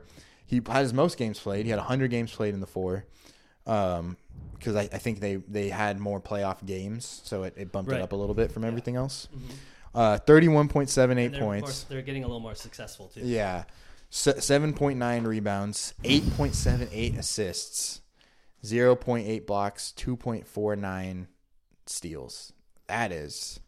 [0.52, 1.64] he had his most games played.
[1.64, 3.04] He had 100 games played in the four.
[3.66, 4.16] Um,
[4.58, 7.98] because I, I think they, they had more playoff games, so it, it bumped Right.
[8.00, 8.68] it up a little bit from Yeah.
[8.68, 9.26] everything else.
[9.34, 9.54] Mhm.
[9.94, 11.62] Uh, 31.78 they're, of points.
[11.64, 13.22] course, they're getting a little more successful too.
[13.24, 13.64] Yeah.
[14.10, 18.02] Se- 7.9 rebounds, 8.78 assists,
[18.64, 21.26] 0.8 blocks, 2.49
[21.86, 22.52] steals.
[22.86, 23.58] That is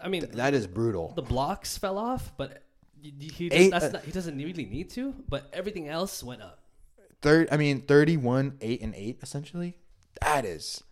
[0.00, 1.12] I mean, that is brutal.
[1.16, 2.62] the blocks fell off, but
[3.02, 5.14] he does, Eight- that's uh, not, he doesn't really need to.
[5.28, 6.60] But everything else went up.
[7.20, 9.76] Third, I mean, 31, 8 and 8 essentially.
[10.20, 10.82] That is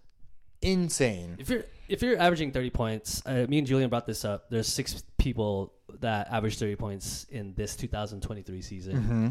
[0.62, 1.36] insane.
[1.38, 4.50] If you're if you're averaging 30 points, uh, me and Julian brought this up.
[4.50, 8.96] There's six people that average 30 points in this 2023 season.
[8.96, 9.28] Mm-hmm.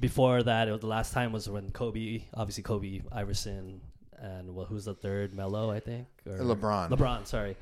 [0.00, 3.80] Before that, it was, the last time was when Kobe, obviously Kobe, Iverson,
[4.18, 5.34] and well, who's the third?
[5.34, 6.08] Melo, I think.
[6.26, 6.90] Or LeBron.
[6.90, 7.56] LeBron, sorry.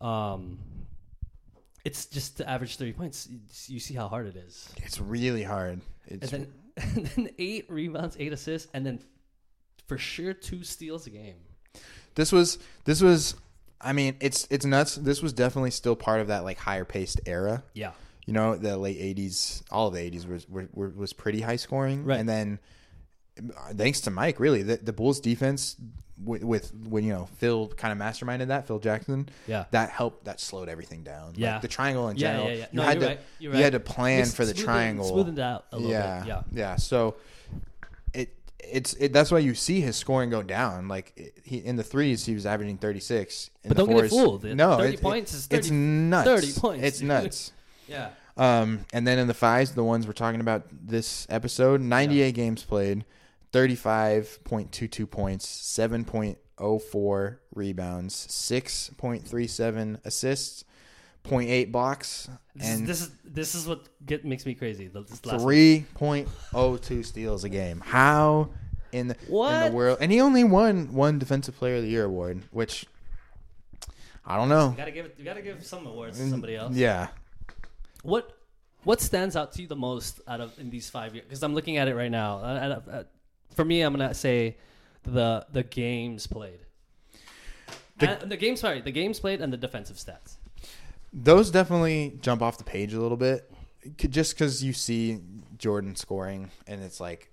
[0.00, 0.58] Um,
[1.84, 3.28] it's just to average 30 points.
[3.68, 4.68] You- see how hard it is.
[4.78, 5.80] It's really hard.
[6.08, 9.00] And It's then, and then eight rebounds, eight assists, and then
[9.86, 11.36] for sure two steals a game.
[12.14, 13.34] this was this was.
[13.84, 14.94] I mean, it's it's nuts.
[14.94, 17.64] This was definitely still part of that like higher paced era.
[17.74, 17.92] Yeah.
[18.26, 21.56] You know, the late '80s, all of the '80s was were, were, was pretty high
[21.56, 22.20] scoring, Right.
[22.20, 22.58] and then
[23.38, 25.74] uh, thanks to Mike, really, the, the Bulls defense
[26.24, 29.64] with, with when you know Phil kind of masterminded that, Phil Jackson, Yeah.
[29.70, 31.34] that helped that slowed everything down.
[31.36, 31.54] Yeah.
[31.54, 32.48] like the triangle in Yeah, general.
[32.48, 32.66] yeah, yeah.
[32.72, 33.20] You No, had you're to right.
[33.38, 33.64] You're you right.
[33.64, 35.12] had to plan It's for the smoothened- triangle.
[35.12, 36.28] Smoothened out a little yeah, bit.
[36.28, 36.42] Yeah.
[36.52, 36.76] yeah.
[36.76, 37.16] So
[38.14, 40.88] it it's it, that's why you see his scoring go down.
[40.88, 43.50] Like it, he in the threes, he was averaging thirty six.
[43.66, 44.44] But don't get fooled.
[44.44, 46.26] No, 30 it- points it- is it's 30 nuts.
[46.28, 47.52] 30 points, It's nuts.
[47.88, 48.10] Yeah.
[48.38, 52.62] Um, and then in the fives, the ones we're talking about this episode, 98 games
[52.64, 53.04] played,
[53.52, 60.64] 35.22 points, 7.04 rebounds, 6.37 assists,
[61.24, 64.88] 0.8 blocks, This, and is, this is this is what get makes me crazy.
[64.88, 67.80] This 3.02 steals a game.
[67.80, 68.50] How
[68.90, 69.54] in the, what?
[69.54, 69.98] in the world?
[70.00, 72.86] And he only won one Defensive Player of the Year award, which
[74.26, 74.70] I don't know.
[74.70, 76.74] You gotta give you gotta give some awards to mm, somebody else.
[76.74, 77.08] Yeah.
[78.02, 78.36] What
[78.84, 81.24] what stands out to you the most out of in these five years?
[81.28, 82.38] Because I'm looking at it right now.
[83.54, 84.56] For me, I'm gonna say
[85.04, 86.60] the the games played.
[87.98, 90.36] The- The, the games, sorry, the games played and the defensive stats.
[91.12, 93.50] Those definitely jump off the page a little bit,
[93.96, 95.20] just because you see
[95.58, 97.30] Jordan scoring, and it's like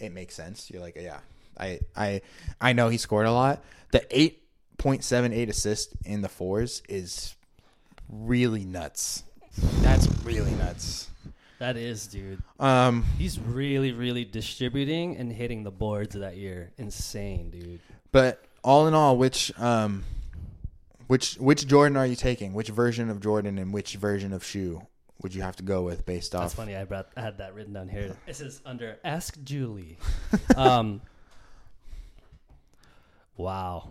[0.00, 0.70] it makes sense.
[0.70, 1.20] You're like, yeah,
[1.58, 2.20] I, I,
[2.60, 3.62] I know he scored a lot.
[3.92, 4.42] The eight
[4.78, 7.36] point seven eight assist in the fours is
[8.08, 9.22] really nuts.
[9.82, 11.08] That's really nuts.
[11.60, 12.42] That is, dude.
[12.58, 16.72] Um, He's really, really distributing and hitting the boards that year.
[16.78, 17.80] Insane, dude.
[18.12, 20.04] but all in all, which um,
[21.06, 22.54] which which Jordan are you taking?
[22.54, 24.80] Which version of Jordan and which version of shoe
[25.22, 26.56] would you have to go with based off That's off?
[26.56, 26.74] funny.
[26.76, 28.16] I brought I had that written down here.
[28.26, 29.98] This is under Ask Julie.
[30.56, 31.02] um,
[33.36, 33.90] wow.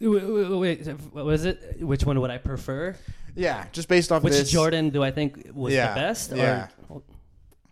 [0.00, 1.80] Wait, wait, wait, what was it?
[1.80, 2.96] Which one would I prefer?
[3.34, 4.42] Yeah, just based off Which this.
[4.42, 6.32] Which Jordan do I think was Yeah, the best?
[6.36, 6.68] yeah.
[6.88, 7.02] Or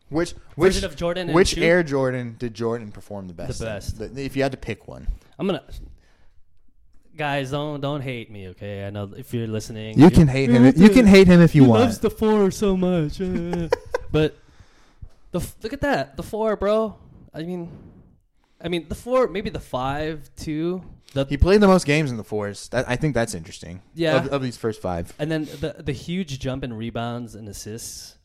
[0.09, 1.29] Which which version of Jordan?
[1.29, 1.63] and which shoe?
[1.63, 3.61] Air Jordan did Jordan perform the best?
[3.61, 3.67] in?
[3.67, 3.99] best.
[3.99, 5.07] The- if you had to pick one,
[5.39, 5.63] I'm gonna.
[7.17, 8.87] Guys, don't don't hate me, okay?
[8.87, 10.65] I know if you're listening, you can hate him.
[10.77, 11.81] You can hate him if you want.
[11.81, 13.19] he loves the four so much,
[14.13, 14.37] but
[15.33, 16.97] the f- look at that, the four, bro.
[17.35, 17.71] I mean,
[18.61, 20.83] I mean the four, maybe the five, two,
[21.13, 22.69] the he played the most games in the fours.
[22.69, 23.83] That I think that's interesting.
[23.95, 24.17] Yeah.
[24.25, 25.13] of, of these first five.
[25.19, 28.17] and then the the huge jump in rebounds and assists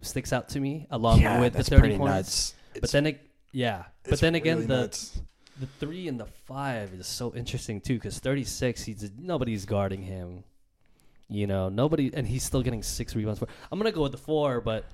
[0.00, 2.14] sticks out to me along yeah, with the thirty points.
[2.14, 2.54] nuts.
[2.74, 3.20] But It's- then it,
[3.52, 5.20] yeah, but then again really the nuts.
[5.58, 10.44] the three and the five is so interesting too because 36 he's nobody's guarding him
[11.28, 14.18] you know nobody and he's still getting six rebounds for i'm gonna go with the
[14.18, 14.84] four but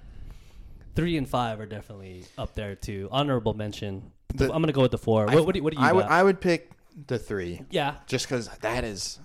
[0.95, 4.91] three and five are definitely up there too honorable mention The- i'm gonna go with
[4.93, 6.11] the four I- what, what do you, what do you I got?
[6.11, 6.71] I would pick
[7.07, 7.62] the three.
[7.71, 7.97] Yeah.
[8.07, 9.19] Just because that is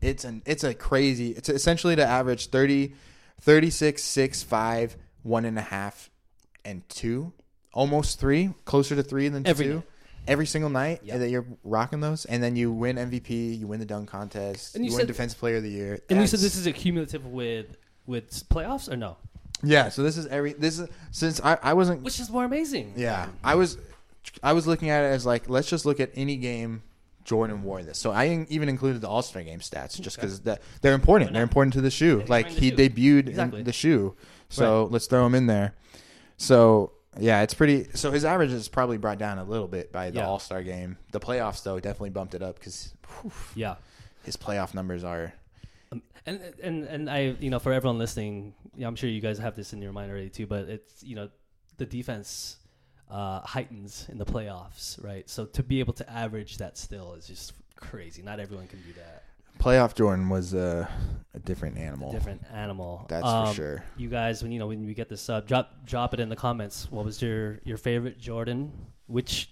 [0.00, 2.94] it's an it's a crazy it's essentially to average 30
[3.40, 6.10] 36 6 5 one and a half
[6.64, 7.32] and two.
[7.72, 9.74] Almost three closer to three than Every two.
[9.76, 9.84] night.
[10.26, 11.18] every single night Yep.
[11.20, 14.84] that you're rocking those and then you win mvp you win the dunk contest And
[14.84, 16.00] you, you win said- defensive player of the year.
[16.10, 19.16] And you said this is a cumulative with with playoffs or no?
[19.62, 22.94] Yeah so this is every this is since i, I wasn't which is more amazing.
[22.96, 23.78] Yeah um, i was
[24.42, 26.82] i was looking at it as like let's just look at any game
[27.24, 27.98] jordan wore this.
[27.98, 31.34] So i even included the all-star game stats just because that they're important.
[31.34, 32.24] They're important to the shoe.
[32.26, 32.76] Like the he shoe.
[32.76, 33.58] debuted Exactly.
[33.60, 34.16] in the shoe.
[34.48, 35.74] So let's throw him in there.
[36.38, 40.10] So yeah it's pretty so his average is probably brought down a little bit by
[40.10, 40.26] the Yeah.
[40.26, 40.96] all-star game.
[41.12, 42.94] The playoffs though definitely bumped it up because
[43.54, 43.74] yeah.
[44.24, 45.34] his playoff numbers are
[45.92, 49.38] Um, and and and I, you know, for everyone listening, yeah, I'm sure you guys
[49.38, 50.46] have this in your mind already too.
[50.46, 51.28] But it's you know,
[51.76, 52.56] the defense
[53.10, 55.28] uh, heightens in the playoffs, right?
[55.28, 58.22] So to be able to average that still is just crazy.
[58.22, 59.24] Not everyone can do that.
[59.58, 60.86] playoff jordan was uh,
[61.34, 63.06] a different animal Different animal.
[63.08, 65.84] that's Um, for sure You guys, when you know when we get this up, drop
[65.84, 66.86] drop it in the comments.
[66.90, 68.72] What was your your favorite Jordan?
[69.06, 69.50] Which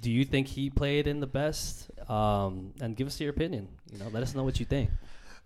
[0.00, 1.90] do you think he played in the best?
[2.10, 3.68] Um, and give us your opinion.
[3.92, 4.90] You know, let us know what you think.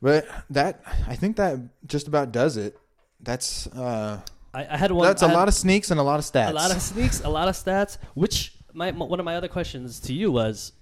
[0.00, 2.78] But that I think that just about does it.
[3.20, 4.20] That's uh
[4.58, 5.06] I, I had one.
[5.06, 6.50] that's a a lot of sneaks and a lot of stats.
[6.50, 7.98] a lot of sneaks, a lot of stats.
[8.14, 10.72] Which my, my one of my other questions to you was,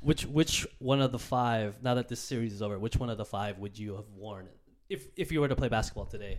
[0.00, 1.82] which which one of the five?
[1.82, 4.48] Now that this series is over, which one of the five would you have worn
[4.90, 6.38] if if you were to play basketball today?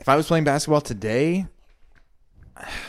[0.00, 1.46] If I was playing basketball today,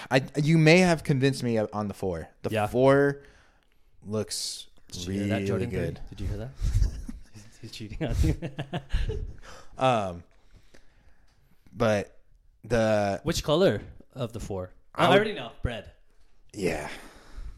[0.10, 2.28] I you may have convinced me on the four.
[2.42, 2.66] The Yeah.
[2.66, 3.22] four
[4.04, 6.00] looks Did really that, good.
[6.10, 6.50] Did you hear that?
[7.34, 8.36] he's, he's cheating on you.
[9.78, 10.24] Um,
[11.76, 12.15] but
[12.70, 13.82] the which color
[14.14, 14.72] of the four?
[14.94, 15.52] I I, would- already know.
[15.62, 15.92] Bread.
[16.54, 16.90] yeah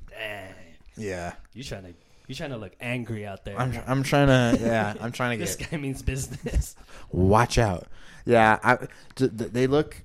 [0.09, 0.53] Dang.
[0.95, 1.33] yeah.
[1.53, 1.93] You trying to
[2.27, 3.57] you trying to look angry out there?
[3.59, 6.75] I'm I'm trying to yeah I'm trying to this get guy means business.
[7.11, 7.87] watch out.
[8.25, 8.77] Yeah, I
[9.15, 10.03] they look.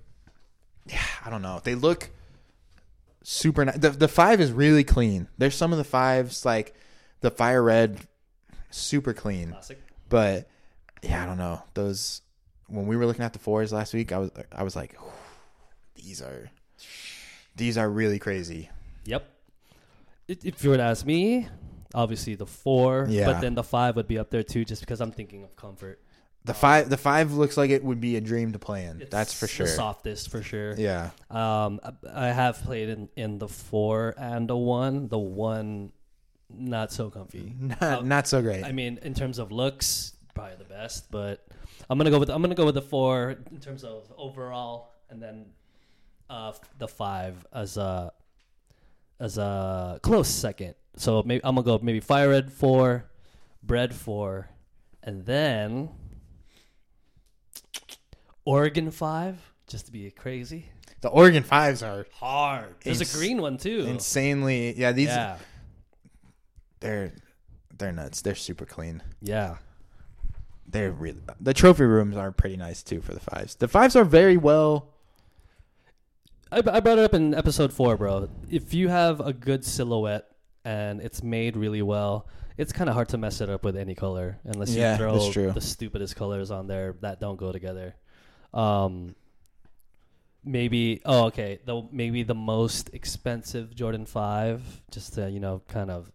[0.87, 1.61] Yeah, I don't know.
[1.65, 2.11] They look
[3.23, 3.65] super.
[3.65, 5.29] Ni- the the five is really clean.
[5.39, 6.75] There's some of the fives like
[7.21, 7.99] the fire red,
[8.71, 9.51] super clean.
[9.51, 9.81] Classic.
[10.09, 10.49] But
[11.03, 12.23] yeah, I don't know those.
[12.73, 14.97] When we were looking at the fours last week, I was I was like,
[15.95, 16.51] these are
[17.57, 18.71] these are really crazy.
[19.05, 19.29] Yep.
[20.29, 21.49] If you were to ask me,
[21.95, 23.27] obviously the four, Yeah.
[23.27, 26.01] but then the five would be up there too, just because I'm thinking of comfort.
[26.45, 29.07] The five the five looks like it would be a dream to play in.
[29.11, 29.67] That's for sure.
[29.67, 30.75] The softest for sure.
[30.75, 31.11] Yeah.
[31.31, 31.79] Um,
[32.11, 35.09] I- have played in in the four and the one.
[35.09, 35.93] The one,
[36.49, 37.53] not so comfy.
[37.81, 38.65] Not, not so great.
[38.65, 41.47] I mean, in terms of looks, probably the best, but
[41.91, 45.23] I'm gonna go with I'm gonna go with the four in terms of overall, and
[45.23, 45.47] then
[46.31, 48.13] uh, the five as a
[49.21, 50.75] as a close second.
[50.97, 53.05] So maybe I'm gonna go maybe fire red four,
[53.63, 54.49] bread four,
[55.03, 55.91] and then
[58.45, 60.67] Oregon five, just to be crazy.
[61.01, 62.75] the Oregon fives are Hard.
[62.85, 63.81] There's Ins- a green one too.
[63.87, 64.75] insanely.
[64.79, 65.39] Yeah, these yeah,
[66.81, 67.13] they're
[67.79, 68.23] they're nuts.
[68.23, 69.03] They're super clean.
[69.21, 69.57] yeah.
[70.73, 73.55] They're really the trophy rooms are pretty nice too for the fives.
[73.55, 74.89] The fives are very well.
[76.51, 78.29] I, I brought it up in episode four, bro.
[78.51, 80.27] If you have a good silhouette
[80.65, 82.27] and it's made really well,
[82.59, 85.15] it's kind of hard to mess it up with any color unless you Yeah, throw
[85.19, 85.53] that's true.
[85.53, 87.95] the stupidest colors on there that don't go together.
[88.53, 89.15] Um,
[90.45, 95.91] maybe oh okay, the maybe the most expensive Jordan Five, just to you know, kind
[95.91, 96.11] of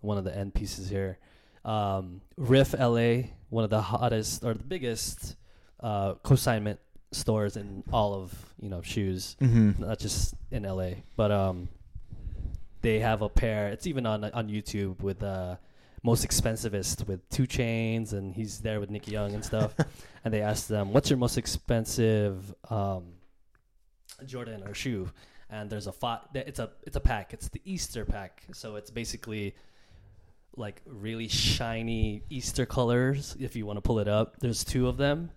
[0.00, 1.18] one of the end pieces here.
[1.64, 5.36] Um, RIF LA, one of the hottest or the biggest
[5.80, 6.78] uh, consignment
[7.12, 9.82] stores in all of you know shoes Mm-hmm.
[9.84, 11.68] not just in LA, but um,
[12.82, 13.68] they have a pair.
[13.68, 15.56] It's even on on YouTube with uh,
[16.02, 19.74] most expensivest with 2 Chainz, and he's there with Nicky Young and stuff.
[20.24, 23.04] and they asked them, "What's your most expensive um,
[24.26, 25.10] Jordan or shoe?"
[25.48, 25.94] And there's a
[26.34, 27.32] It's a it's a pack.
[27.32, 29.54] It's the Easter pack, so it's basically
[30.56, 33.36] like really shiny Easter colors.
[33.38, 35.30] If you want to pull it up, there's two of them.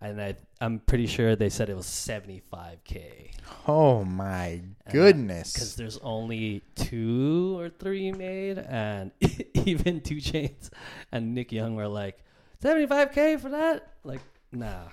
[0.00, 3.30] And I, I'm pretty sure they said it was 75k.
[3.68, 5.52] Oh my goodness!
[5.52, 9.12] because there's only two or three made, and
[9.54, 10.70] even 2 Chainz
[11.12, 12.18] and Nick Young were like,
[12.64, 13.92] 75k for that?
[14.02, 14.88] Like, nah,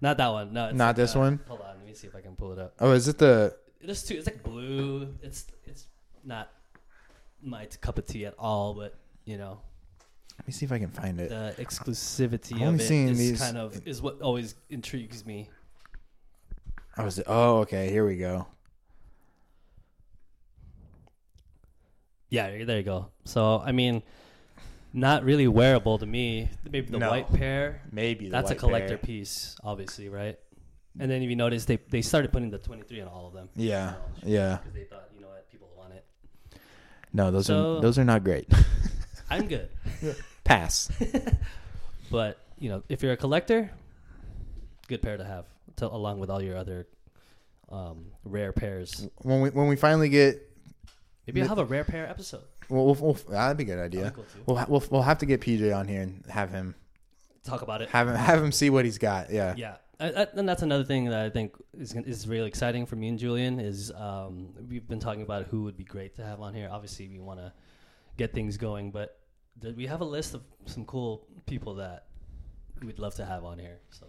[0.00, 0.52] not that one.
[0.52, 1.40] No, it's Not like, this uh, one?
[1.46, 2.74] Hold on, let me see if I can pull it up.
[2.80, 3.56] Oh, is it the?
[3.80, 4.16] It's two.
[4.16, 5.14] It's like blue.
[5.22, 5.86] It's it's
[6.24, 6.50] not
[7.44, 8.94] my cup of tea at all, but
[9.24, 9.60] you know,
[10.38, 11.28] Let me see if I can find it.
[11.28, 15.50] the exclusivity I'm of it seeing is these- kind of is what always intrigues me.
[16.96, 17.20] Oh, I was.
[17.26, 17.90] Oh, okay.
[17.90, 18.46] Here we go.
[22.30, 23.08] Yeah, there you go.
[23.24, 24.02] So I mean,
[24.92, 26.50] not really wearable to me.
[26.70, 27.10] Maybe the No.
[27.10, 27.82] white pair.
[27.92, 28.98] Maybe the That's a collector pair.
[28.98, 30.38] piece, obviously, right?
[30.98, 33.48] And then if you notice, they they started putting the 23 on all of them.
[33.56, 33.94] Yeah,
[34.24, 34.58] yeah.
[34.58, 36.04] Because they thought, you know what, people want it.
[37.14, 38.52] No, those So- are those are not great.
[39.30, 39.70] I'm good.
[40.44, 40.90] Pass.
[42.10, 43.70] But you know, if you're a collector,
[44.88, 45.46] good pair to have,
[45.76, 46.86] to, along with all your other
[47.70, 49.08] um, rare pairs.
[49.22, 50.40] When we when we finally get,
[51.26, 52.42] Maybe I'll have a rare pair episode.
[52.68, 54.04] well, we'll, we'll that'd be a good idea.
[54.10, 54.24] be cool.
[54.46, 56.74] We'll, we'll we'll have to get PJ on here and have him
[57.42, 57.88] Talk about it.
[57.88, 59.30] have him have him see what he's got.
[59.30, 59.54] Yeah.
[59.56, 62.96] Yeah, I, I, and that's another thing that I think is is really exciting for
[62.96, 66.40] me and Julian is um, we've been talking about who would be great to have
[66.40, 66.68] on here.
[66.70, 67.52] Obviously, we want to
[68.16, 69.18] get things going, but
[69.60, 72.06] th- we have a list of some cool people that
[72.82, 73.78] we'd love to have on here.
[73.90, 74.06] So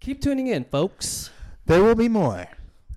[0.00, 1.30] keep tuning in, folks.
[1.66, 2.46] There will be more.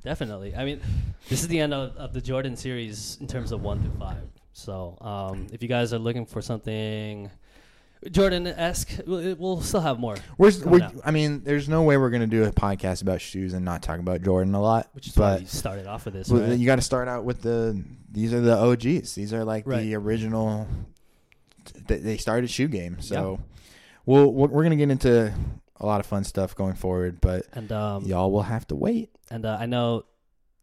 [0.04, 0.56] Definitely.
[0.56, 0.82] I mean,
[1.30, 4.24] this is the end of, of the Jordan series in terms of one through five.
[4.52, 7.32] So um, if you guys are looking for something
[8.12, 10.16] Jordan esque, we'll, we'll still have more.
[10.38, 10.92] We're, we're.
[11.06, 14.00] I mean, there's no way we're gonna do a podcast about shoes and not talk
[14.00, 14.90] about Jordan a lot.
[14.94, 16.30] Which is why but we started off with this.
[16.30, 16.58] well, right?
[16.58, 17.82] you got to start out with the.
[18.12, 19.16] These are the OGs.
[19.16, 19.82] These are like Right.
[19.82, 20.68] the original.
[21.88, 23.40] They, they started shoe game, so
[24.06, 25.34] we'll we're we're gonna get into
[25.80, 27.22] a lot of fun stuff going forward.
[27.22, 29.10] But And um, y'all will have to wait.
[29.32, 30.06] and uh, I know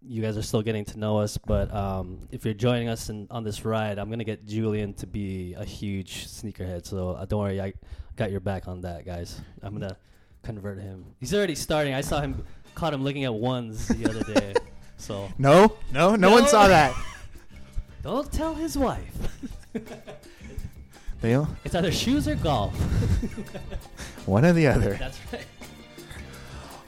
[0.02, 3.26] you guys are still getting to know us, but um, if you're joining us in,
[3.30, 6.86] on this ride, I'm gonna get Julian to be a huge sneakerhead.
[6.86, 7.74] So uh, don't worry, I
[8.16, 9.40] got your back on that, guys.
[9.62, 9.96] I'm gonna
[10.42, 11.04] convert him.
[11.20, 11.92] He's already starting.
[11.94, 12.42] I saw him,
[12.74, 14.54] caught him looking at ones the other day.
[14.96, 16.94] So No, no, no, one saw that.
[18.02, 19.16] don't tell his wife.
[21.22, 22.74] Dale, It's either shoes or golf.
[24.26, 24.94] one or the other.
[24.98, 25.44] That's right.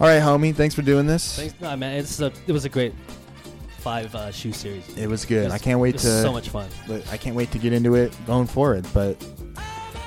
[0.03, 0.53] All right, homie.
[0.53, 1.37] Thanks for doing this.
[1.37, 1.97] Thanks, no, man.
[1.97, 2.93] It's a, it was a great
[3.79, 4.97] five uh, shoe series.
[4.99, 5.43] It was good.
[5.43, 6.23] It was- I can't wait to.
[6.23, 6.69] so much fun.
[7.13, 8.85] I can't wait to get into it going forward.
[8.93, 9.25] But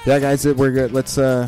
[0.06, 0.92] yeah, guys, we're good.
[0.92, 1.48] Let's uh,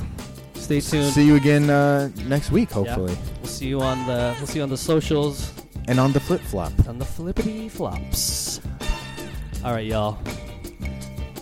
[0.54, 1.14] Stay tuned.
[1.14, 4.64] see you again uh, next week, hopefully, We'll see you on the we'll see you
[4.64, 5.52] on the socials
[5.90, 6.72] and on the flip flop.
[6.88, 8.62] on the flippity flops.
[9.66, 10.18] All right, y'all.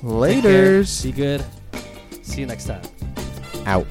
[0.01, 0.83] Later.
[1.03, 1.45] Be good.
[2.23, 2.81] See you next time.
[3.67, 3.85] out.